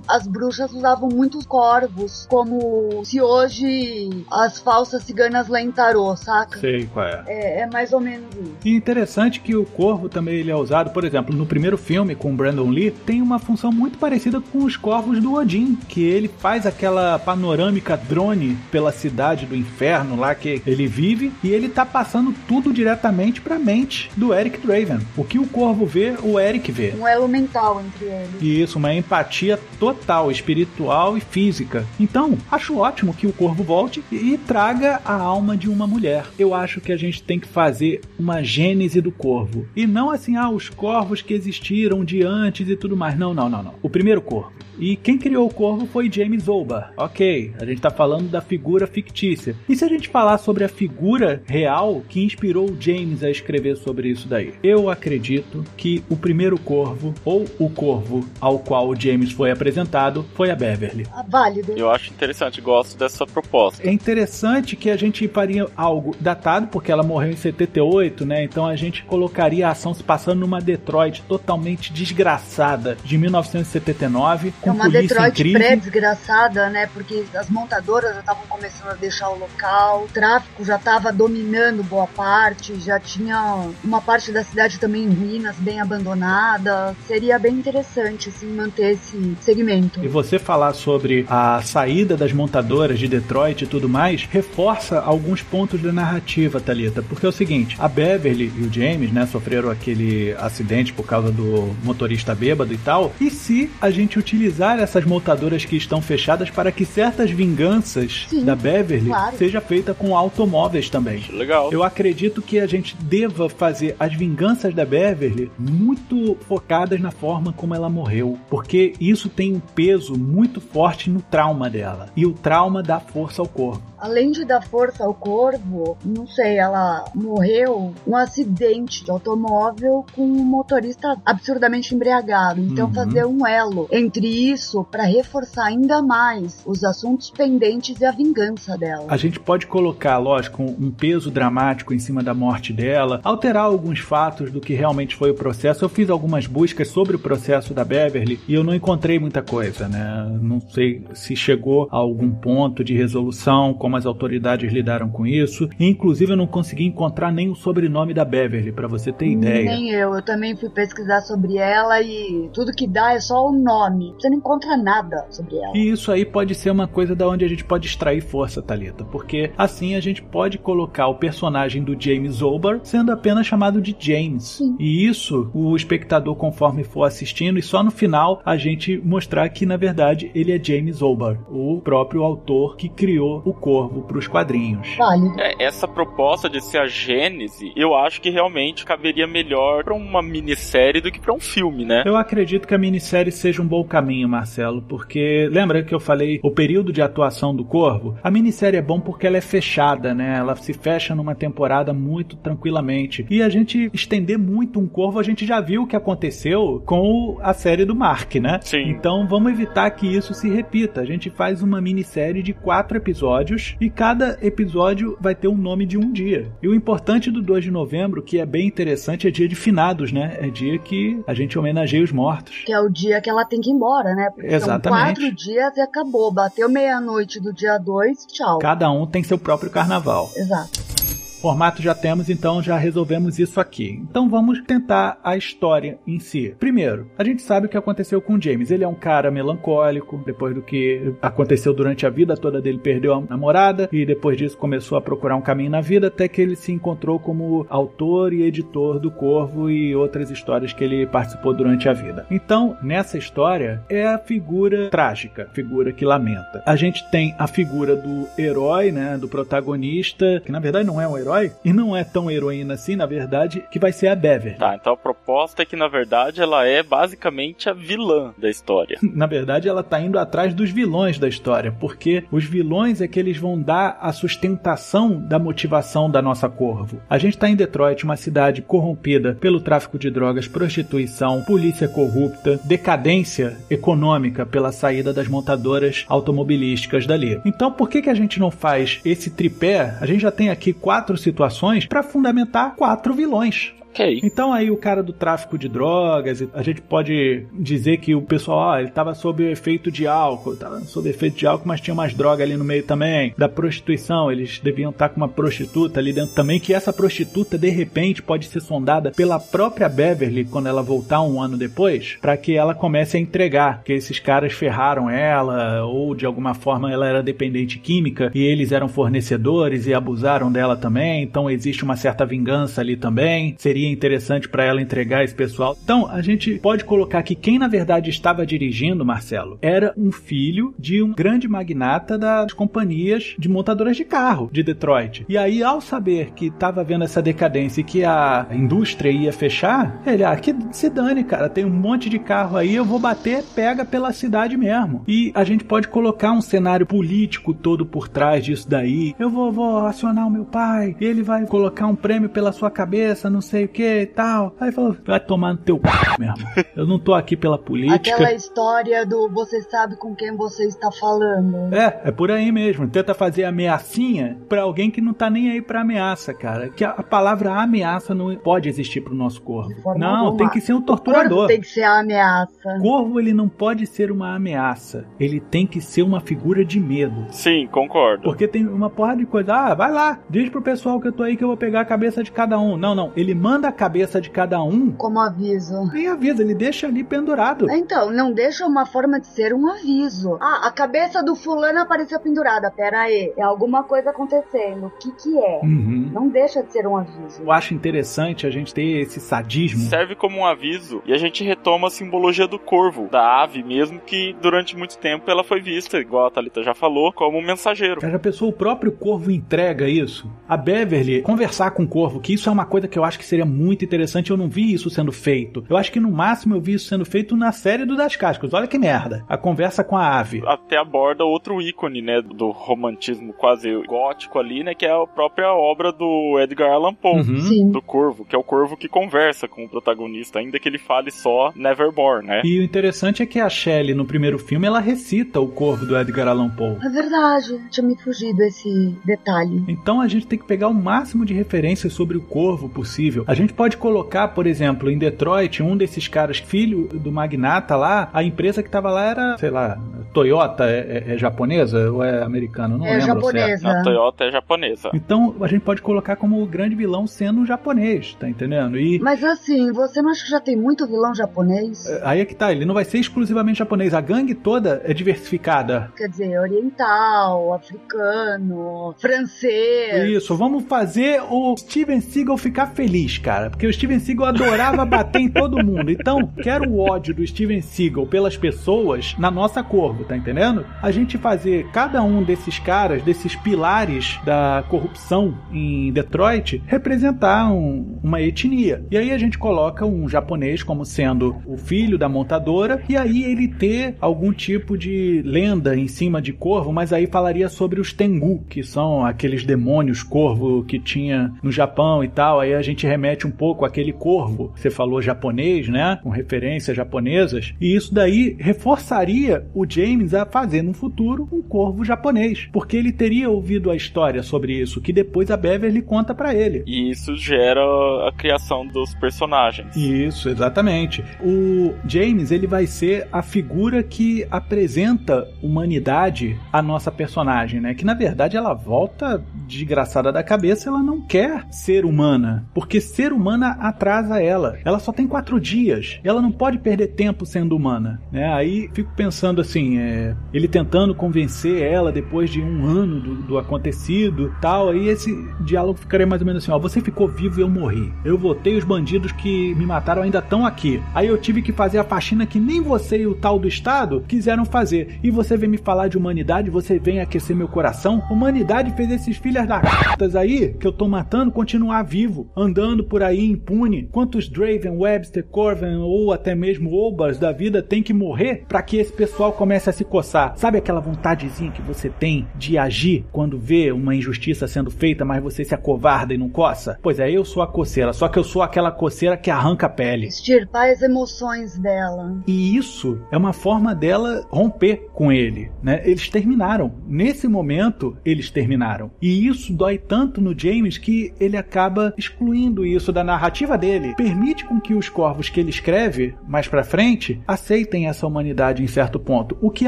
as 0.08 0.28
bruxas 0.28 0.72
usavam 0.72 1.10
muitos 1.10 1.46
corvos, 1.46 2.28
como 2.30 3.04
se 3.06 3.22
hoje 3.22 4.10
as 4.32 4.60
falsas 4.60 5.04
ciganas 5.04 5.48
lêem 5.48 5.72
tarô, 5.72 6.16
saca? 6.16 6.60
Sei 6.60 6.86
qual 6.94 7.06
é. 7.06 7.24
É, 7.28 7.62
é 7.62 7.68
mais 7.68 7.94
ou 7.94 8.00
menos 8.00 8.28
isso. 8.34 8.54
E 8.64 8.76
interessante 8.76 9.40
que 9.40 9.56
o 9.56 9.66
corvo 9.66 10.10
também 10.10 10.36
ele 10.36 10.52
é 10.52 10.56
usado, 10.56 10.92
por 10.92 11.04
exemplo, 11.04 11.36
no 11.36 11.46
primeiro 11.46 11.78
filme 11.78 12.16
com 12.16 12.32
o 12.32 12.36
Brandon 12.36 12.70
Lee, 12.70 12.92
tem 12.92 13.22
uma 13.22 13.40
função 13.40 13.72
muito 13.72 13.98
parecida 13.98 14.42
com 14.42 14.64
os 14.64 14.76
corvos 14.76 15.20
do 15.22 15.34
Odin, 15.34 15.76
que 15.88 16.04
ele 16.04 16.28
faz 16.28 16.66
aquela 16.66 17.20
panorâmica 17.20 17.98
drone 17.98 18.58
pela 18.72 18.92
cidade 18.92 19.46
do 19.46 19.56
inferno 19.56 20.16
lá 20.16 20.34
que 20.36 20.62
ele 20.66 20.88
vive 20.88 21.32
e 21.44 21.50
ele 21.52 21.70
tá 21.70 21.86
passando 21.86 22.34
tudo 22.48 22.74
diretamente 22.74 23.42
pra 23.42 23.60
mente 23.60 24.10
do 24.16 24.34
Eric 24.34 24.60
Draven. 24.60 25.00
O 25.16 25.24
que 25.24 25.40
o 25.40 25.48
corvo 25.48 25.86
vê, 25.86 26.16
o 26.22 26.40
Eric 26.40 26.72
vê. 26.72 26.94
Um 26.98 27.08
elo 27.08 27.28
mental 27.28 27.82
entre 27.82 28.06
eles. 28.06 28.42
E 28.42 28.62
Isso, 28.62 28.78
uma 28.78 28.94
empatia 28.94 29.37
total, 29.80 30.32
espiritual 30.32 31.18
e 31.18 31.22
física. 31.22 31.86
Então, 32.00 32.38
acho 32.52 32.78
ótimo 32.78 33.14
que 33.14 33.28
o 33.28 33.34
corvo 33.34 33.64
volte 33.64 34.04
e, 34.12 34.38
traga 34.38 35.02
a 35.04 35.14
alma 35.14 35.58
de 35.58 35.70
uma 35.70 35.86
mulher. 35.86 36.26
Eu 36.38 36.54
acho 36.54 36.80
que 36.80 36.92
a 36.92 36.98
gente 36.98 37.22
tem 37.24 37.40
que 37.40 37.48
fazer 37.48 38.02
uma 38.18 38.44
gênese 38.44 39.02
do 39.02 39.12
corvo. 39.12 39.68
E 39.76 39.86
não 39.86 40.10
assim, 40.10 40.36
ah, 40.36 40.50
os 40.50 40.70
corvos 40.70 41.22
que 41.22 41.34
existiram 41.34 42.04
de 42.04 42.24
antes 42.24 42.68
e 42.70 42.76
tudo 42.76 42.96
mais. 42.96 43.18
Não, 43.18 43.34
não, 43.34 43.50
não, 43.50 43.64
não. 43.64 43.76
O 43.82 43.90
primeiro 43.90 44.22
corvo. 44.22 44.54
E 44.80 44.96
quem 44.96 45.18
criou 45.18 45.48
o 45.48 45.54
corvo 45.54 45.88
foi 45.88 46.12
James 46.12 46.48
Oba. 46.48 46.92
Ok, 46.96 47.52
a 47.60 47.66
gente 47.66 47.82
tá 47.82 47.90
falando 47.90 48.30
da 48.30 48.42
figura 48.42 48.86
fictícia. 48.86 49.56
E 49.68 49.76
se 49.76 49.84
a 49.84 49.88
gente 49.88 50.08
falar 50.08 50.38
sobre 50.38 50.64
a 50.64 50.70
figura 50.70 51.42
real 51.48 52.04
que 52.08 52.24
inspirou 52.24 52.76
James 52.80 53.24
a 53.24 53.30
escrever 53.30 53.76
sobre 53.76 54.10
isso 54.10 54.28
daí? 54.28 54.54
Eu 54.62 54.90
acredito 54.90 55.64
que 55.76 56.04
o 56.10 56.16
primeiro 56.16 56.60
corvo, 56.60 57.14
ou 57.26 57.46
o 57.58 57.70
corvo 57.70 58.28
ao 58.40 58.60
qual 58.60 58.90
o 58.90 58.96
Foi 59.36 59.52
apresentado, 59.52 60.26
foi 60.36 60.52
a 60.52 60.56
Beverly. 60.56 61.06
Ah, 61.14 61.24
válido. 61.28 61.74
Eu 61.78 61.92
acho 61.92 62.12
interessante, 62.12 62.62
gosto 62.62 62.98
dessa 62.98 63.26
proposta. 63.26 63.88
É 63.88 63.92
interessante 63.92 64.76
que 64.76 64.90
a 64.90 64.98
gente 64.98 65.28
faria 65.28 65.68
algo 65.76 66.16
datado, 66.20 66.68
porque 66.68 66.92
ela 66.92 67.04
morreu 67.04 67.32
em 67.32 67.36
78, 67.36 68.26
né? 68.26 68.44
Então 68.44 68.66
a 68.66 68.76
gente 68.76 69.04
colocaria 69.04 69.68
a 69.68 69.72
ação 69.72 69.94
se 69.94 70.04
passando 70.04 70.40
numa 70.40 70.60
Detroit 70.60 71.22
totalmente 71.24 71.94
desgraçada 71.94 72.98
de 73.04 73.18
1979, 73.18 74.54
com 74.62 74.70
É 74.70 74.74
uma 74.74 74.90
Detroit 74.90 75.52
pré-desgraçada, 75.54 76.70
né? 76.70 76.90
Porque 76.94 77.26
as 77.36 77.50
montadoras 77.50 78.14
já 78.14 78.20
estavam 78.20 78.44
começando 78.48 78.92
a 78.92 78.96
deixar 78.96 79.30
o 79.30 79.40
local, 79.40 80.04
o 80.04 80.08
tráfico 80.08 80.64
já 80.64 80.76
estava 80.76 81.12
dominando 81.12 81.84
boa 81.84 82.08
parte, 82.08 82.80
já 82.80 83.00
tinha 83.00 83.70
uma 83.84 84.02
parte 84.02 84.32
da 84.32 84.44
cidade 84.44 84.80
também 84.80 85.04
em 85.04 85.14
ruínas, 85.14 85.56
bem 85.58 85.80
abandonada. 85.80 86.96
Seria 87.08 87.40
bem 87.40 87.54
interessante, 87.54 88.30
assim, 88.30 88.48
manter 88.48 88.92
esse 88.92 89.07
segmento. 89.42 90.04
E 90.04 90.08
você 90.08 90.40
falar 90.40 90.74
sobre 90.74 91.26
a 91.30 91.62
saída 91.62 92.16
das 92.16 92.34
montadoras 92.34 93.00
de 93.00 93.08
Detroit 93.08 93.64
e 93.64 93.68
tudo 93.68 93.90
mais, 93.90 94.24
reforça 94.24 95.00
alguns 95.00 95.42
pontos 95.42 95.82
da 95.82 95.92
narrativa, 95.92 96.60
Thalita. 96.60 97.02
Porque 97.02 97.26
é 97.26 97.30
o 97.30 97.32
seguinte, 97.32 97.76
a 97.80 97.88
Beverly 97.88 98.52
e 98.58 98.62
o 98.62 98.74
James, 98.74 99.12
né, 99.12 99.26
sofreram 99.26 99.70
aquele 99.70 100.34
acidente 100.40 100.94
por 100.94 101.06
causa 101.06 101.32
do 101.32 101.76
motorista 101.84 102.36
bêbado 102.36 102.74
e 102.74 102.78
tal. 102.78 103.14
E 103.20 103.30
se 103.30 103.70
a 103.82 103.90
gente 103.90 104.20
utilizar 104.20 104.80
essas 104.80 105.06
montadoras 105.06 105.66
que 105.66 105.76
estão 105.76 106.02
fechadas 106.02 106.50
para 106.50 106.72
que 106.72 106.86
certas 106.86 107.32
vinganças 107.32 108.26
Sim, 108.30 108.44
da 108.44 108.56
Beverly 108.56 109.08
claro. 109.08 109.38
seja 109.38 109.62
feita 109.62 109.94
com 109.94 110.16
automóveis 110.16 110.90
também? 110.90 111.24
Legal. 111.32 111.72
Eu 111.72 111.84
acredito 111.84 112.42
que 112.42 112.60
a 112.60 112.68
gente 112.68 112.96
deva 112.96 113.50
fazer 113.50 113.96
as 114.00 114.14
vinganças 114.14 114.74
da 114.74 114.86
Beverly 114.86 115.52
muito 115.58 116.38
focadas 116.48 117.00
na 117.00 117.12
forma 117.12 117.54
como 117.54 117.74
ela 117.74 117.90
morreu, 117.90 118.38
porque 118.50 118.94
isso 119.00 119.30
tem 119.30 119.56
um 119.56 119.60
peso 119.60 120.18
muito 120.18 120.60
forte 120.60 121.10
no 121.10 121.22
trauma 121.22 121.70
dela. 121.70 122.10
E 122.16 122.26
o 122.26 122.34
trauma 122.34 122.82
dá 122.82 123.00
força 123.00 123.42
ao 123.42 123.48
corpo. 123.48 123.84
Além 124.00 124.32
de 124.32 124.46
dar 124.46 124.62
força 124.62 125.04
ao 125.04 125.14
corvo, 125.14 125.98
não 126.06 126.28
sei, 126.28 126.58
ela 126.58 127.06
morreu 127.16 127.94
num 128.06 128.16
acidente 128.16 129.04
de 129.04 129.12
automóvel 129.12 130.06
com 130.16 130.24
um 130.24 130.44
motorista 130.44 131.18
absurdamente 131.26 131.94
embriagado. 131.96 132.60
Então 132.62 132.88
Uhum. 132.88 132.94
fazer 132.94 133.26
um 133.26 133.46
elo 133.46 133.88
entre 133.92 134.28
isso 134.28 134.84
para 134.84 135.04
reforçar 135.04 135.66
ainda 135.66 136.02
mais 136.02 136.62
os 136.66 136.84
assuntos 136.84 137.30
pendentes 137.30 138.00
e 138.00 138.06
a 138.06 138.12
vingança 138.12 138.78
dela. 138.78 139.06
A 139.08 139.18
gente 139.18 139.40
pode 139.40 139.68
colocar, 139.68 140.18
lógico, 140.18 140.64
um 140.64 140.92
peso 140.92 141.30
dramático 141.32 141.94
em 141.94 142.00
cima 142.00 142.24
da 142.24 142.34
morte 142.34 142.72
dela, 142.74 143.20
alterar 143.24 143.66
alguns 143.66 144.00
fatos 144.00 144.52
do 144.52 144.62
que 144.62 144.74
realmente 144.74 145.16
foi 145.16 145.32
o 145.32 145.36
processo. 145.36 145.84
Eu 145.84 145.90
fiz 145.90 146.10
algumas 146.10 146.48
buscas 146.48 146.88
sobre 146.88 147.16
o 147.16 147.20
processo 147.20 147.74
da 147.74 147.84
Beverly 147.84 148.40
e 148.48 148.54
eu 148.54 148.64
não 148.64 148.74
encontrei 148.74 149.20
muita 149.20 149.42
coisa, 149.42 149.88
né? 149.88 150.38
Não 150.42 150.60
sei 150.62 151.06
se 151.14 151.36
chegou 151.36 151.88
a 151.92 151.98
algum 151.98 152.30
ponto 152.32 152.84
de 152.84 152.94
resolução, 152.96 153.74
como 153.88 153.96
as 153.96 154.06
autoridades 154.06 154.74
lidaram 154.74 155.08
com 155.08 155.26
isso. 155.26 155.70
E, 155.80 155.88
inclusive, 155.88 156.34
eu 156.34 156.36
não 156.36 156.46
consegui 156.46 156.84
encontrar 156.84 157.32
nem 157.32 157.50
o 157.50 157.56
sobrenome 157.56 158.14
da 158.14 158.26
Beverly, 158.26 158.74
para 158.74 158.86
você 158.86 159.14
ter 159.14 159.28
ideia. 159.28 159.64
Nem 159.64 159.92
eu, 159.92 160.14
eu 160.14 160.22
também 160.22 160.58
fui 160.58 160.70
pesquisar 160.70 161.22
sobre 161.22 161.56
ela 161.56 162.02
e 162.02 162.50
tudo 162.54 162.74
que 162.74 162.86
dá 162.86 163.14
é 163.14 163.20
só 163.22 163.48
o 163.48 163.54
nome. 163.54 164.14
Você 164.20 164.30
não 164.30 164.40
encontra 164.40 164.76
nada 164.76 165.26
sobre 165.30 165.56
ela. 165.56 165.72
E 165.74 165.90
isso 165.90 166.12
aí 166.12 166.26
pode 166.26 166.54
ser 166.54 166.70
uma 166.70 166.86
coisa 166.86 167.16
da 167.16 167.30
onde 167.30 167.46
a 167.46 167.48
gente 167.48 167.64
pode 167.64 167.88
extrair 167.88 168.20
força, 168.20 168.62
Thalita, 168.62 169.06
porque 169.06 169.52
assim 169.58 169.96
a 169.96 170.02
gente 170.02 170.22
pode 170.22 170.58
colocar 170.58 171.08
o 171.08 171.16
personagem 171.16 171.82
do 171.82 171.96
James 171.98 172.42
Obar 172.42 172.82
sendo 172.84 173.14
apenas 173.14 173.48
chamado 173.48 173.82
de 173.82 173.96
James. 173.98 174.44
Sim. 174.44 174.76
E 174.78 175.08
isso 175.08 175.50
o 175.54 175.74
espectador 175.78 176.36
conforme 176.36 176.84
for 176.84 177.06
assistindo 177.06 177.58
e 177.58 177.62
só 177.62 177.82
no 177.82 177.92
final 177.92 178.42
a 178.44 178.58
gente 178.58 178.98
mostrar 178.98 179.48
que 179.48 179.66
na 179.66 179.78
verdade 179.78 180.30
ele 180.36 180.52
é 180.52 180.62
James 180.62 181.02
Obar, 181.02 181.40
o 181.50 181.80
próprio 181.80 182.24
autor 182.24 182.76
que 182.76 182.90
criou 182.90 183.42
o 183.46 183.54
Corvo 183.78 184.02
para 184.02 184.18
os 184.18 184.28
quadrinhos. 184.28 184.96
Válido. 184.98 185.40
É, 185.40 185.64
essa 185.64 185.88
proposta 185.88 186.50
de 186.50 186.60
ser 186.62 186.80
a 186.80 186.88
gênese, 186.88 187.72
eu 187.76 187.94
acho 187.94 188.20
que 188.20 188.32
realmente 188.32 188.84
caberia 188.84 189.28
melhor 189.28 189.84
pra 189.84 189.94
uma 189.94 190.22
minissérie 190.22 191.00
do 191.00 191.12
que 191.12 191.20
pra 191.20 191.32
um 191.32 191.40
filme, 191.40 191.86
né? 191.86 192.02
Eu 192.04 192.18
acredito 192.18 192.68
que 192.68 192.74
a 192.74 192.78
minissérie 192.78 193.32
seja 193.32 193.62
um 193.62 193.68
bom 193.68 193.84
caminho, 193.84 194.28
Marcelo, 194.28 194.82
porque 194.82 195.48
lembra 195.52 195.84
que 195.84 195.94
eu 195.94 196.00
falei 196.00 196.40
o 196.42 196.50
período 196.50 196.92
de 196.92 197.04
atuação 197.04 197.56
do 197.56 197.64
Corvo? 197.64 198.18
A 198.24 198.32
minissérie 198.32 198.78
é 198.78 198.82
bom 198.82 199.00
porque 199.00 199.28
ela 199.28 199.38
é 199.38 199.42
fechada, 199.42 200.12
né? 200.12 200.38
Ela 200.40 200.56
se 200.56 200.74
fecha 200.74 201.14
numa 201.14 201.36
temporada 201.36 201.94
muito 201.94 202.36
tranquilamente. 202.38 203.28
E 203.30 203.44
a 203.44 203.50
gente 203.50 203.92
estender 203.94 204.40
muito 204.40 204.80
um 204.80 204.88
Corvo, 204.88 205.20
a 205.20 205.24
gente 205.24 205.46
já 205.46 205.62
viu 205.62 205.84
o 205.84 205.88
que 205.88 205.96
aconteceu 205.96 206.82
com 206.84 207.38
a 207.44 207.54
série 207.54 207.86
do 207.86 207.96
Mark, 207.96 208.34
né? 208.36 208.60
Sim. 208.64 208.90
Então 208.90 209.28
vamos 209.28 209.52
evitar 209.52 209.92
que 209.92 210.08
isso 210.08 210.34
se 210.34 210.50
repita. 210.50 211.02
A 211.02 211.06
gente 211.06 211.30
faz 211.30 211.62
uma 211.62 211.80
minissérie 211.80 212.42
de 212.42 212.54
quatro 212.54 212.98
episódios 212.98 213.67
e 213.80 213.90
cada 213.90 214.38
episódio 214.42 215.18
vai 215.20 215.36
ter 215.36 215.48
um 215.48 215.58
nome 215.58 215.86
de 215.86 215.98
um 215.98 216.12
dia. 216.12 216.52
E 216.62 216.68
o 216.68 216.76
importante 216.76 217.32
do 217.32 217.42
2 217.42 217.66
de 217.66 217.72
novembro, 217.72 218.22
que 218.22 218.40
é 218.40 218.46
bem 218.46 218.68
interessante, 218.68 219.28
é 219.28 219.32
dia 219.32 219.48
de 219.48 219.56
finados, 219.56 220.12
né? 220.12 220.38
É 220.40 220.50
dia 220.50 220.78
que 220.78 221.22
a 221.28 221.34
gente 221.34 221.58
homenageia 221.58 222.04
os 222.04 222.12
mortos. 222.12 222.64
Que 222.66 222.74
é 222.74 222.80
o 222.80 222.90
dia 222.90 223.20
que 223.22 223.30
ela 223.30 223.46
tem 223.46 223.60
que 223.60 223.70
ir 223.70 223.74
embora, 223.74 224.14
né? 224.14 224.30
Porque 224.34 224.54
Exatamente. 224.54 225.06
São 225.06 225.16
quatro 225.16 225.36
dias 225.36 225.78
e 225.78 225.82
acabou. 225.82 226.32
Bateu 226.32 226.70
meia-noite 226.70 227.40
do 227.40 227.54
dia 227.54 227.78
2, 227.78 228.26
tchau. 228.28 228.60
Cada 228.60 228.92
um 228.92 229.06
tem 229.06 229.24
seu 229.24 229.38
próprio 229.38 229.70
carnaval. 229.70 230.30
Exato. 230.36 230.97
Formato 231.42 231.82
já 231.82 231.94
temos, 231.94 232.30
então 232.30 232.62
já 232.62 232.78
resolvemos 232.78 233.38
isso 233.38 233.60
aqui. 233.60 234.00
Então 234.10 234.28
vamos 234.28 234.62
tentar 234.64 235.20
a 235.24 235.38
história 235.38 236.00
em 236.06 236.20
si. 236.20 236.56
Primeiro, 236.60 237.10
a 237.18 237.24
gente 237.24 237.42
sabe 237.42 237.68
o 237.68 237.70
que 237.70 237.78
aconteceu 237.78 238.20
com 238.20 238.42
James. 238.42 238.72
Ele 238.72 238.84
é 238.84 238.88
um 238.88 238.96
cara 238.96 239.30
melancólico, 239.30 240.22
depois 240.26 240.56
do 240.56 240.62
que 240.62 241.14
aconteceu 241.22 241.74
durante 241.74 242.06
a 242.06 242.10
vida 242.10 242.36
toda 242.36 242.62
dele, 242.62 242.80
perdeu 242.80 243.14
a 243.14 243.22
namorada 243.22 243.88
e 243.92 244.06
depois 244.06 244.38
disso 244.38 244.58
começou 244.58 244.98
a 244.98 245.02
procurar 245.02 245.36
um 245.36 245.42
caminho 245.42 245.70
na 245.70 245.82
vida 245.82 246.08
até 246.08 246.28
que 246.28 246.42
ele 246.42 246.56
se 246.56 246.72
encontrou 246.72 247.20
como 247.20 247.66
autor 247.70 248.34
e 248.34 248.44
editor 248.44 249.00
do 249.00 249.12
Corvo 249.12 249.70
e 249.70 249.96
outras 249.96 250.32
histórias 250.32 250.74
que 250.74 250.84
ele 250.84 251.06
participou 251.06 251.54
durante 251.54 251.88
a 251.88 251.94
vida. 251.94 252.26
Então, 252.32 252.76
nessa 252.82 253.18
história 253.18 253.84
é 253.90 254.08
a 254.08 254.18
figura 254.18 254.90
trágica, 254.90 255.50
figura 255.54 255.92
que 255.92 256.06
lamenta. 256.06 256.64
A 256.66 256.76
gente 256.76 257.10
tem 257.12 257.36
a 257.38 257.48
figura 257.48 257.96
do 257.96 258.28
herói, 258.38 258.92
né, 258.92 259.18
do 259.18 259.28
protagonista, 259.28 260.42
que 260.44 260.52
na 260.52 260.60
verdade 260.60 260.86
não 260.86 261.00
é 261.00 261.08
um 261.08 261.18
herói 261.18 261.27
herói 261.28 261.52
e 261.64 261.74
não 261.74 261.96
é 261.96 262.04
tão 262.04 262.32
heroína 262.32 262.76
assim, 262.76 262.96
na 262.96 263.06
verdade, 263.06 263.64
que 263.70 263.80
vai 263.80 263.92
ser 263.92 264.08
a 264.08 264.16
Bever. 264.16 264.58
Tá, 264.58 264.76
então 264.76 264.94
a 264.94 264.98
proposta 264.98 265.62
é 265.62 265.66
que 265.66 265.76
na 265.76 265.88
verdade 265.88 266.42
ela 266.42 266.66
é 266.66 266.82
basicamente 266.82 267.70
a 267.70 267.74
vilã 267.74 268.34
da 268.38 268.50
história. 268.50 268.98
Na 269.18 269.26
verdade, 269.26 269.68
ela 269.68 269.84
tá 269.84 270.00
indo 270.00 270.20
atrás 270.20 270.54
dos 270.54 270.70
vilões 270.70 271.18
da 271.18 271.28
história, 271.28 271.72
porque 271.72 272.24
os 272.32 272.44
vilões 272.44 273.02
é 273.02 273.08
que 273.08 273.20
eles 273.20 273.38
vão 273.38 273.60
dar 273.60 273.98
a 274.00 274.12
sustentação 274.14 275.20
da 275.20 275.40
motivação 275.40 276.10
da 276.10 276.22
nossa 276.22 276.48
Corvo. 276.48 277.02
A 277.10 277.18
gente 277.18 277.38
tá 277.38 277.50
em 277.50 277.56
Detroit, 277.56 278.04
uma 278.04 278.16
cidade 278.16 278.62
corrompida 278.62 279.36
pelo 279.40 279.60
tráfico 279.60 279.98
de 279.98 280.12
drogas, 280.12 280.48
prostituição, 280.48 281.42
polícia 281.44 281.88
corrupta, 281.88 282.60
decadência 282.64 283.58
econômica 283.70 284.46
pela 284.46 284.72
saída 284.72 285.12
das 285.12 285.28
montadoras 285.28 286.06
automobilísticas 286.08 287.08
dali. 287.08 287.42
Então, 287.44 287.72
por 287.72 287.90
que 287.90 288.02
que 288.02 288.10
a 288.10 288.16
gente 288.16 288.40
não 288.40 288.52
faz 288.52 289.00
esse 289.04 289.32
tripé? 289.32 289.98
A 290.00 290.06
gente 290.06 290.22
já 290.22 290.32
tem 290.32 290.50
aqui 290.50 290.74
quatro 290.74 291.17
situações 291.22 291.86
para 291.86 292.04
fundamentar 292.04 292.76
quatro 292.76 293.14
vilões. 293.14 293.74
Ok. 293.98 294.20
Então 294.24 294.54
aí 294.54 294.70
o 294.70 294.78
cara 294.78 295.02
do 295.02 295.12
tráfico 295.12 295.58
de 295.58 295.68
drogas, 295.68 296.48
a 296.54 296.62
gente 296.62 296.82
pode 296.82 297.48
dizer 297.52 297.98
que 297.98 298.14
o 298.14 298.22
pessoal, 298.22 298.72
ah, 298.72 298.80
ele 298.80 298.92
tava 298.92 299.16
sob 299.16 299.44
o 299.44 299.50
efeito 299.50 299.92
de 299.92 300.06
álcool, 300.06 300.56
tava 300.56 300.82
sob 300.82 301.10
efeito 301.10 301.38
de 301.38 301.48
álcool, 301.48 301.68
mas 301.68 301.82
tinha 301.82 301.94
umas 301.94 302.14
drogas 302.14 302.42
ali 302.42 302.56
no 302.56 302.64
meio 302.64 302.84
também. 302.84 303.34
Da 303.36 303.50
prostituição, 303.50 304.32
eles 304.32 304.60
deviam 304.60 304.92
estar 304.92 305.10
com 305.10 305.18
uma 305.18 305.28
prostituta 305.28 306.00
ali 306.00 306.14
dentro 306.14 306.36
também, 306.36 306.60
que 306.60 306.76
essa 306.76 306.94
prostituta 306.94 307.58
de 307.58 307.70
repente 307.70 308.22
pode 308.22 308.46
ser 308.46 308.62
sondada 308.62 309.12
pela 309.12 309.40
própria 309.40 309.90
Beverly 309.90 310.46
quando 310.46 310.68
ela 310.68 310.84
voltar 310.84 311.24
um 311.24 311.42
ano 311.42 311.58
depois, 311.58 312.18
para 312.22 312.38
que 312.38 312.56
ela 312.56 312.76
comece 312.76 313.18
a 313.18 313.20
entregar 313.20 313.82
que 313.84 313.94
esses 313.94 314.20
caras 314.20 314.54
ferraram 314.54 315.10
ela 315.10 315.84
ou 315.86 316.14
de 316.14 316.26
alguma 316.26 316.54
forma 316.54 316.92
ela 316.92 317.08
era 317.08 317.24
dependente 317.24 317.80
química 317.80 318.32
e 318.36 318.44
eles 318.44 318.72
eram 318.72 318.88
fornecedores 318.88 319.88
e 319.88 319.94
abusaram 319.94 320.52
dela 320.52 320.78
também, 320.78 321.24
então 321.24 321.50
existe 321.50 321.84
uma 321.84 321.96
certa 321.96 322.26
vingança 322.26 322.82
ali 322.82 322.96
também. 322.96 323.56
Seria 323.58 323.87
interessante 323.92 324.50
para 324.50 324.66
ela 324.66 324.82
entregar 324.82 325.24
esse 325.24 325.36
pessoal. 325.36 325.78
Então, 325.84 326.08
a 326.08 326.22
gente 326.22 326.60
pode 326.60 326.84
colocar 326.84 327.24
que 327.24 327.36
quem 327.36 327.60
na 327.60 327.68
verdade 327.68 328.10
estava 328.10 328.46
dirigindo, 328.46 329.06
Marcelo, 329.06 329.58
era 329.62 329.94
um 329.98 330.12
filho 330.12 330.74
de 330.78 331.02
um 331.02 331.14
grande 331.14 331.48
magnata 331.48 332.18
das 332.18 332.54
companhias 332.54 333.36
de 333.38 333.50
montadoras 333.50 333.98
de 333.98 334.04
carro 334.04 334.50
de 334.52 334.64
Detroit. 334.64 335.26
E 335.28 335.38
aí, 335.38 335.64
ao 335.64 335.82
saber 335.82 336.32
que 336.32 336.48
estava 336.48 336.84
vendo 336.84 337.04
essa 337.04 337.22
decadência 337.22 337.82
e 337.82 337.84
que 337.84 338.04
a 338.04 338.48
indústria 338.52 339.12
ia 339.12 339.34
fechar, 339.34 340.02
ele, 340.06 340.24
ah, 340.24 340.36
que 340.36 340.56
se 340.72 340.90
dane, 340.90 341.24
cara, 341.24 341.50
tem 341.50 341.66
um 341.66 341.70
monte 341.70 342.10
de 342.10 342.20
carro 342.20 342.58
aí, 342.58 342.76
eu 342.76 342.86
vou 342.86 343.00
bater, 343.00 343.44
pega 343.56 343.86
pela 343.86 344.14
cidade 344.14 344.58
mesmo. 344.58 345.04
E 345.08 345.32
a 345.34 345.44
gente 345.44 345.64
pode 345.64 345.88
colocar 345.88 346.32
um 346.32 346.42
cenário 346.42 346.86
político 346.86 347.54
todo 347.54 347.86
por 347.86 348.08
trás 348.08 348.44
disso 348.44 348.70
daí. 348.70 349.16
Eu 349.20 349.30
vou, 349.30 349.52
vou 349.52 349.86
acionar 349.86 350.28
o 350.28 350.32
meu 350.32 350.46
pai, 350.46 350.96
ele 351.00 351.22
vai 351.22 351.46
colocar 351.46 351.88
um 351.88 351.96
prêmio 351.96 352.30
pela 352.30 352.52
sua 352.52 352.72
cabeça, 352.72 353.30
não 353.30 353.42
sei 353.42 353.66
o 353.66 353.70
que 353.70 353.77
e 353.84 354.06
tal. 354.06 354.56
Aí 354.60 354.72
falou, 354.72 354.96
vai 355.06 355.20
tomar 355.20 355.54
no 355.54 355.60
teu 355.60 355.78
c, 355.78 356.20
mesmo. 356.20 356.48
Eu 356.76 356.86
não 356.86 357.00
tô 357.00 357.14
aqui 357.14 357.36
pela 357.36 357.58
política. 357.58 357.96
Aquela 358.16 358.34
história 358.34 359.06
do 359.06 359.30
você 359.30 359.62
sabe 359.62 359.96
com 359.98 360.16
quem 360.16 360.36
você 360.36 360.66
está 360.66 360.92
falando. 360.92 361.74
É, 361.74 362.02
é 362.06 362.12
por 362.12 362.32
aí 362.32 362.52
mesmo. 362.52 362.88
Tenta 362.88 363.14
fazer 363.14 363.44
ameaçinha 363.46 364.38
pra 364.48 364.62
alguém 364.62 364.90
que 364.90 365.02
não 365.02 365.14
tá 365.14 365.30
nem 365.30 365.52
aí 365.52 365.62
pra 365.62 365.82
ameaça, 365.82 366.34
cara. 366.34 366.70
Que 366.70 366.84
a, 366.84 366.90
a 366.92 367.04
palavra 367.04 367.54
ameaça 367.62 368.14
não 368.14 368.36
pode 368.36 368.70
existir 368.70 369.02
pro 369.02 369.14
nosso 369.14 369.42
corpo. 369.42 369.74
Não, 369.98 370.28
alguma. 370.28 370.38
tem 370.38 370.50
que 370.50 370.62
ser 370.62 370.74
um 370.74 370.78
O 370.78 370.84
corpo 370.86 371.04
torturador. 371.04 371.48
tem 371.48 371.62
que 371.62 371.68
ser 371.68 371.84
a 371.84 372.00
ameaça. 372.00 372.78
Corvo 372.82 373.20
ele 373.20 373.34
não 373.34 373.48
pode 373.50 373.86
ser 373.86 374.12
uma 374.12 374.36
ameaça. 374.36 375.06
Ele 375.20 375.40
tem 375.40 375.66
que 375.66 375.82
ser 375.82 376.02
uma 376.02 376.20
figura 376.20 376.64
de 376.64 376.80
medo. 376.80 377.26
Sim, 377.32 377.68
concordo. 377.72 378.24
Porque 378.24 378.48
tem 378.48 378.68
uma 378.68 378.90
porrada 378.90 379.18
de 379.18 379.26
coisa. 379.26 379.54
Ah, 379.54 379.74
vai 379.74 379.92
lá, 379.92 380.20
diz 380.30 380.50
pro 380.50 380.62
pessoal 380.62 381.00
que 381.00 381.08
eu 381.08 381.12
tô 381.12 381.24
aí 381.24 381.36
que 381.36 381.44
eu 381.44 381.48
vou 381.48 381.58
pegar 381.58 381.82
a 381.82 381.86
cabeça 381.86 382.24
de 382.24 382.32
cada 382.32 382.60
um. 382.60 382.78
Não, 382.78 382.94
não. 382.94 383.12
Ele 383.16 383.34
manda 383.34 383.57
a 383.66 383.72
cabeça 383.72 384.20
de 384.22 384.30
cada 384.30 384.62
um 384.62 384.92
Como 384.92 385.20
aviso. 385.20 385.90
e 385.96 386.08
avisa, 386.08 386.42
ele 386.44 386.54
deixa 386.56 386.88
ali 386.88 387.04
pendurado. 387.04 387.70
Então, 387.72 388.12
não 388.12 388.32
deixa 388.32 388.66
uma 388.66 388.86
forma 388.86 389.20
de 389.20 389.28
ser 389.28 389.54
um 389.54 389.70
aviso. 389.70 390.38
Ah, 390.42 390.68
a 390.68 390.72
cabeça 390.72 391.24
do 391.24 391.36
fulano 391.36 391.80
apareceu 391.80 392.20
pendurada. 392.20 392.72
Pera 392.72 393.02
aí, 393.02 393.34
é 393.38 393.44
alguma 393.44 393.84
coisa 393.84 394.10
acontecendo. 394.10 394.88
O 394.88 394.92
que 394.92 395.12
que 395.12 395.38
é? 395.38 395.60
Uhum. 395.64 396.10
Não 396.14 396.28
deixa 396.28 396.62
de 396.64 396.72
ser 396.72 396.86
um 396.88 396.98
aviso. 396.98 397.42
Eu 397.42 397.52
acho 397.52 397.74
interessante 397.74 398.46
a 398.46 398.50
gente 398.50 398.74
ter 398.74 399.02
esse 399.02 399.20
sadismo. 399.20 399.82
Serve 399.82 400.16
como 400.16 400.38
um 400.40 400.46
aviso 400.46 401.02
e 401.06 401.14
a 401.14 401.18
gente 401.18 401.44
retoma 401.44 401.88
a 401.88 401.92
simbologia 401.92 402.48
do 402.48 402.60
corvo, 402.60 403.08
da 403.10 403.44
ave 403.44 403.64
mesmo, 403.64 404.00
que 404.00 404.36
durante 404.42 404.76
muito 404.78 404.98
tempo 404.98 405.30
ela 405.30 405.44
foi 405.44 405.62
vista, 405.62 405.98
igual 405.98 406.28
a 406.28 406.32
Thalita 406.32 406.64
já 406.64 406.74
falou, 406.74 407.12
como 407.14 407.38
um 407.38 407.42
mensageiro. 407.46 408.02
Já 408.02 408.20
pensou, 408.20 408.50
o 408.50 408.54
próprio 408.54 408.92
Corvo 408.92 409.32
entrega 409.32 409.88
isso? 409.88 410.30
A 410.48 410.58
Beverly 410.58 411.22
conversar 411.22 411.72
com 411.72 411.84
o 411.84 411.88
Corvo, 411.88 412.20
que 412.20 412.34
isso 412.34 412.50
é 412.50 412.52
uma 412.52 412.66
coisa 412.66 412.88
que 412.88 412.98
eu 412.98 413.04
acho 413.04 413.18
que 413.18 413.26
seria 413.26 413.46
muito 413.48 413.86
interessante, 413.86 414.32
eu 414.32 414.38
não 414.38 414.48
vi 414.48 414.74
isso 414.74 414.90
sendo 414.90 415.12
feito. 415.12 415.64
Eu 415.70 415.78
acho 415.78 415.92
que 415.92 416.00
no 416.00 416.12
máximo 416.12 416.56
eu 416.56 416.62
vi 416.62 416.74
isso 416.74 416.88
sendo 416.88 417.06
feito 417.06 417.36
na 417.36 417.52
série 417.52 417.86
do 417.86 417.96
Das 417.96 418.16
Cascas. 418.16 418.54
Olha 418.54 418.68
que 418.68 418.78
merda. 418.78 419.26
A 419.28 419.38
conversa 419.38 419.84
com 419.84 419.96
a 419.96 420.20
ave. 420.20 420.42
Até 420.46 420.78
aborda 420.78 421.24
outro 421.24 421.62
ícone, 421.62 422.02
né, 422.02 422.22
do 422.22 422.52
romantismo 422.52 423.34
quase 423.34 423.70
gótico 423.86 424.40
ali, 424.40 424.64
né, 424.64 424.74
que 424.74 424.86
é 424.86 424.92
a 424.92 425.06
própria 425.06 425.52
obra 425.54 425.92
do 425.92 426.40
Edgar 426.40 426.72
Allan 426.72 426.94
Poe. 426.94 427.22
Uhum. 427.22 427.72
Do 427.72 427.82
corvo, 427.82 428.26
que 428.26 428.36
é 428.36 428.40
o 428.40 428.44
corvo 428.44 428.78
que 428.78 428.88
conversa 428.88 429.48
com 429.48 429.66
o 429.66 429.70
protagonista, 429.70 430.40
ainda 430.40 430.60
que 430.60 430.68
ele 430.68 430.78
fale 430.78 431.12
só 431.12 431.52
Nevermore, 431.56 432.26
né? 432.26 432.42
E 432.44 432.60
o 432.60 432.64
interessante 432.64 433.22
é 433.24 433.26
que 433.26 433.40
a 433.40 433.50
Shelley, 433.50 433.94
no 433.94 434.06
primeiro 434.06 434.38
filme, 434.38 434.68
ela 434.68 434.80
recita 434.80 435.40
o 435.40 435.48
Corvo 435.48 435.86
do 435.86 435.98
Edgar 435.98 436.28
Allan 436.28 436.50
Poe. 436.50 436.78
É 436.84 436.90
verdade, 436.90 437.60
tinha 437.70 437.86
me 437.86 437.98
fugido 437.98 438.42
esse 438.44 438.96
detalhe. 439.06 439.64
Então 439.68 440.02
a 440.02 440.08
gente 440.08 440.28
tem 440.28 440.38
que 440.38 440.46
pegar 440.46 440.68
o 440.68 440.74
máximo 440.74 441.26
de 441.26 441.34
referências 441.34 441.94
sobre 441.94 442.18
o 442.18 442.22
corvo 442.22 442.70
possível. 442.70 443.24
A 443.28 443.34
gente 443.38 443.54
pode 443.54 443.78
colocar, 443.78 444.28
por 444.30 444.46
exemplo, 444.46 444.90
em 444.92 444.98
Detroit, 444.98 445.64
um 445.64 445.78
desses 445.78 446.08
caras, 446.08 446.38
filho 446.40 446.88
do 446.92 447.12
magnata 447.12 447.76
lá, 447.76 448.10
a 448.14 448.24
empresa 448.24 448.62
que 448.62 448.70
tava 448.70 448.90
lá 448.92 449.06
era, 449.06 449.38
sei 449.38 449.50
lá, 449.50 449.78
Toyota 450.14 450.66
é, 450.66 451.04
é- 451.08 451.14
é 451.14 451.18
japonesa 451.18 451.92
ou 451.92 452.04
é 452.04 452.24
americana? 452.24 452.78
Não 452.78 452.86
é 452.86 452.98
lembro 452.98 453.06
certo. 453.06 453.16
japonesa. 453.38 453.70
A 453.70 453.84
Toyota 453.84 454.24
é 454.26 454.32
japonesa. 454.32 454.90
Então 454.94 455.36
a 455.42 455.48
gente 455.48 455.62
pode 455.62 455.82
colocar 455.82 456.16
como 456.16 456.42
o 456.42 456.46
grande 456.46 456.76
vilão 456.76 457.06
sendo 457.08 457.42
um 457.42 457.46
japonês, 457.46 458.16
tá 458.20 458.28
entendendo? 458.28 458.80
E 458.80 459.00
Mas 459.00 459.24
assim, 459.24 459.72
você 459.72 460.02
não 460.02 460.10
acha 460.10 460.24
que 460.24 460.30
já 460.32 460.40
tem 460.40 460.56
muito 460.56 460.88
vilão 460.88 461.14
japonês? 461.14 461.86
aí 462.04 462.20
é 462.22 462.26
que 462.26 462.36
tá, 462.36 462.52
ele 462.52 462.66
não 462.66 462.74
vai 462.74 462.84
ser 462.86 462.98
exclusivamente 462.98 463.60
japonês. 463.60 463.94
A 463.94 464.02
gangue 464.02 464.34
toda 464.34 464.82
é 464.86 464.94
diversificada. 464.94 465.92
Quer 465.96 466.10
dizer, 466.10 466.40
oriental, 466.40 467.54
africano, 467.54 468.94
francês. 469.00 470.10
Isso, 470.10 470.36
vamos 470.36 470.64
fazer 470.66 471.22
o 471.30 471.56
Steven 471.58 472.02
Seagal 472.02 472.38
ficar 472.38 472.68
feliz, 472.68 473.18
cara. 473.28 473.50
Porque 473.50 473.68
o 473.68 473.74
Steven 473.74 474.00
Seagal 474.00 474.28
adorava 474.28 474.86
bater 474.86 475.22
em 475.22 475.28
todo 475.28 475.64
mundo. 475.64 475.92
Então, 475.92 476.26
quero 476.42 476.70
o 476.70 476.80
ódio 476.80 477.14
do 477.14 477.28
Steven 477.28 477.60
Seagal 477.62 478.08
pelas 478.08 478.38
pessoas 478.38 479.16
na 479.20 479.30
nossa 479.30 479.62
corvo, 479.62 480.06
tá 480.06 480.16
entendendo? 480.16 480.66
A 480.82 480.92
gente 480.92 481.18
fazer 481.18 481.68
cada 481.74 482.02
um 482.02 482.24
desses 482.24 482.58
caras, 482.58 483.02
desses 483.04 483.36
pilares 483.36 484.18
da 484.24 484.64
corrupção 484.70 485.38
em 485.52 485.92
Detroit, 485.92 486.64
representar 486.66 487.52
um- 487.52 488.00
uma 488.02 488.22
etnia. 488.22 488.86
E 488.90 488.98
aí 488.98 489.12
a 489.12 489.18
gente 489.18 489.38
coloca 489.38 489.86
um 489.86 490.08
japonês 490.08 490.64
como 490.64 490.86
sendo 490.86 491.36
o 491.46 491.58
filho 491.58 491.98
da 491.98 492.08
montadora, 492.08 492.82
e 492.88 492.96
aí 492.96 493.26
ele 493.26 493.50
ter 493.50 493.96
algum 494.00 494.32
tipo 494.32 494.78
de 494.78 495.22
lenda 495.26 495.76
em 495.76 495.88
cima 495.88 496.22
de 496.22 496.32
corvo, 496.32 496.72
mas 496.72 496.94
aí 496.94 497.08
falaria 497.08 497.50
sobre 497.50 497.82
os 497.82 497.92
Tengu, 497.92 498.46
que 498.48 498.64
são 498.64 499.06
aqueles 499.06 499.44
demônios 499.44 500.02
corvo 500.02 500.64
que 500.64 500.80
tinha 500.80 501.34
no 501.44 501.52
Japão 501.52 502.04
e 502.04 502.08
tal. 502.08 502.40
Aí 502.40 502.54
a 502.54 502.62
gente 502.62 502.86
remete 502.88 503.17
um 503.26 503.32
pouco 503.32 503.66
àquele 503.66 503.94
corvo 503.94 504.52
que 504.54 504.62
você 504.62 504.70
falou 504.70 505.02
japonês, 505.02 505.68
né? 505.68 506.00
Com 506.04 506.10
referências 506.10 506.76
japonesas. 506.76 507.54
E 507.60 507.76
isso 507.76 507.94
daí 507.94 508.36
reforçaria 508.40 509.48
o 509.54 509.66
James 509.68 510.14
a 510.14 510.26
fazer 510.26 510.62
no 510.62 510.74
futuro 510.74 511.28
um 511.32 511.42
corvo 511.42 511.84
japonês, 511.84 512.48
porque 512.52 512.78
ele 512.78 512.92
teria 512.92 513.30
ouvido 513.30 513.72
a 513.72 513.76
história 513.76 514.22
sobre 514.22 514.54
isso, 514.54 514.82
que 514.82 514.94
depois 514.94 515.32
a 515.32 515.38
Beverly 515.38 515.82
conta 515.82 516.14
pra 516.14 516.34
ele. 516.34 516.64
E 516.66 516.92
isso 516.92 517.16
gera 517.16 517.62
a 518.08 518.12
criação 518.12 518.66
dos 518.66 518.94
personagens. 518.96 519.76
Isso, 519.76 520.30
exatamente. 520.30 521.04
O 521.22 521.74
James, 521.88 522.32
ele 522.32 522.48
vai 522.48 522.68
ser 522.68 523.08
a 523.12 523.22
figura 523.22 523.82
que 523.82 524.26
apresenta 524.30 525.28
humanidade 525.42 526.38
à 526.52 526.62
nossa 526.62 526.92
personagem, 526.92 527.62
né? 527.62 527.74
Que 527.74 527.86
na 527.86 527.94
verdade 527.94 528.38
ela 528.38 528.54
volta 528.54 529.24
desgraçada 529.48 530.12
da 530.12 530.24
cabeça, 530.24 530.70
ela 530.70 530.84
não 530.84 531.02
quer 531.02 531.46
ser 531.52 531.86
humana, 531.86 532.46
porque 532.54 532.82
ser 532.82 533.07
humana 533.14 533.58
atrasa 533.60 534.22
ela. 534.22 534.58
Ela 534.64 534.80
só 534.80 534.92
tem 534.92 535.08
quatro 535.08 535.40
dias, 535.40 536.00
ela 536.04 536.22
não 536.22 536.32
pode 536.32 536.58
perder 536.60 536.88
tempo 536.88 537.26
sendo 537.26 537.56
humana, 537.56 538.02
né? 538.12 538.32
Aí 538.34 538.70
fico 538.74 538.92
pensando 538.96 539.42
assim, 539.42 539.78
é, 539.78 540.16
ele 540.34 540.48
tentando 540.48 540.96
convencer 540.96 541.62
ela 541.62 541.92
depois 541.92 542.30
de 542.30 542.42
um 542.42 542.66
ano 542.66 543.00
do, 543.00 543.16
do 543.16 543.38
acontecido 543.38 544.34
tal. 544.42 544.70
Aí 544.70 544.88
esse 544.88 545.16
diálogo 545.42 545.80
ficaria 545.80 546.08
mais 546.08 546.22
ou 546.22 546.26
menos 546.26 546.44
assim: 546.44 546.52
ó, 546.52 546.60
você 546.60 546.82
ficou 546.82 547.08
vivo 547.08 547.40
e 547.40 547.44
eu 547.44 547.50
morri. 547.50 547.92
Eu 548.04 548.18
votei, 548.18 548.56
os 548.56 548.64
bandidos 548.64 549.12
que 549.12 549.54
me 549.56 549.66
mataram 549.66 550.02
ainda 550.02 550.20
estão 550.20 550.46
aqui. 550.46 550.82
Aí 550.94 551.08
eu 551.08 551.18
tive 551.18 551.42
que 551.42 551.52
fazer 551.52 551.78
a 551.78 551.84
faxina 551.84 552.26
que 552.26 552.40
nem 552.40 552.62
você 552.62 553.00
e 553.02 553.08
o 553.08 553.16
tal 553.16 553.40
do 553.40 553.48
Estado 553.48 554.04
quiseram 554.08 554.46
fazer. 554.46 555.00
E 555.04 555.12
você 555.12 555.38
vem 555.38 555.50
me 555.50 555.58
falar 555.58 555.88
de 555.88 555.98
humanidade, 555.98 556.50
você 556.50 556.80
vem 556.80 557.00
aquecer 557.00 557.36
meu 557.36 557.48
coração. 557.48 558.04
Humanidade 558.10 558.76
fez 558.76 558.92
esses 558.92 559.18
filhas 559.18 559.48
da 559.48 559.60
putas 559.60 560.16
aí 560.16 560.54
que 560.54 560.66
eu 560.66 560.72
tô 560.72 560.88
matando 560.88 561.32
continuar 561.32 561.84
vivo, 561.84 562.30
andando 562.36 562.84
por 562.84 562.97
aí 563.04 563.26
impune. 563.26 563.88
Quantos 563.92 564.30
Draven, 564.30 564.78
Webster, 564.78 565.26
Corvin 565.26 565.78
ou 565.78 566.12
até 566.12 566.36
mesmo 566.36 566.74
Obas 566.74 567.18
da 567.18 567.32
vida 567.32 567.62
tem 567.62 567.82
que 567.82 567.94
morrer 567.94 568.46
para 568.48 568.62
que 568.62 568.78
esse 568.78 568.92
pessoal 568.92 569.32
comece 569.32 569.70
a 569.70 569.74
se 569.74 569.84
coçar? 569.84 570.34
Sabe 570.38 570.58
aquela 570.58 570.80
vontadezinha 570.80 571.52
que 571.52 571.62
você 571.62 571.90
tem 571.90 572.28
de 572.36 572.58
agir 572.58 573.06
quando 573.12 573.38
vê 573.38 573.72
uma 573.72 573.96
injustiça 573.96 574.48
sendo 574.48 574.72
feita, 574.72 575.06
mas 575.06 575.22
você 575.22 575.44
se 575.44 575.54
acovarda 575.54 576.14
e 576.14 576.18
não 576.18 576.30
coça? 576.30 576.78
Pois 576.82 577.00
é, 577.00 577.10
eu 577.10 577.26
sou 577.26 577.42
a 577.42 577.48
coceira, 577.48 577.94
só 577.94 578.08
que 578.08 578.20
eu 578.20 578.24
sou 578.24 578.42
aquela 578.42 578.72
coceira 578.72 579.18
que 579.18 579.30
arranca 579.30 579.66
a 579.66 579.70
pele. 579.70 580.08
Extirpar 580.08 580.70
as 580.70 580.82
emoções 580.82 581.58
dela. 581.58 582.22
E 582.28 582.56
isso 582.56 583.00
é 583.12 583.18
uma 583.18 583.34
forma 583.34 583.74
dela 583.74 584.26
romper 584.30 584.88
com 584.94 585.12
ele, 585.12 585.52
né? 585.62 585.82
Eles 585.84 586.10
terminaram. 586.10 586.74
Nesse 586.88 587.28
momento, 587.28 587.98
eles 588.04 588.30
terminaram. 588.30 588.92
E 589.02 589.28
isso 589.28 589.54
dói 589.54 589.78
tanto 589.78 590.22
no 590.22 590.38
James 590.38 590.78
que 590.78 591.14
ele 591.20 591.38
acaba 591.38 591.94
excluindo 591.98 592.66
isso 592.66 592.87
da 592.92 593.04
narrativa 593.04 593.58
dele. 593.58 593.96
Permite 593.96 594.46
com 594.46 594.60
que 594.60 594.74
os 594.74 594.90
corvos 594.90 595.30
que 595.30 595.40
ele 595.40 595.50
escreve 595.50 596.16
mais 596.28 596.48
para 596.48 596.64
frente 596.64 597.22
aceitem 597.28 597.88
essa 597.88 598.06
humanidade 598.06 598.64
em 598.64 598.68
certo 598.68 599.00
ponto, 599.00 599.38
o 599.42 599.50
que 599.50 599.68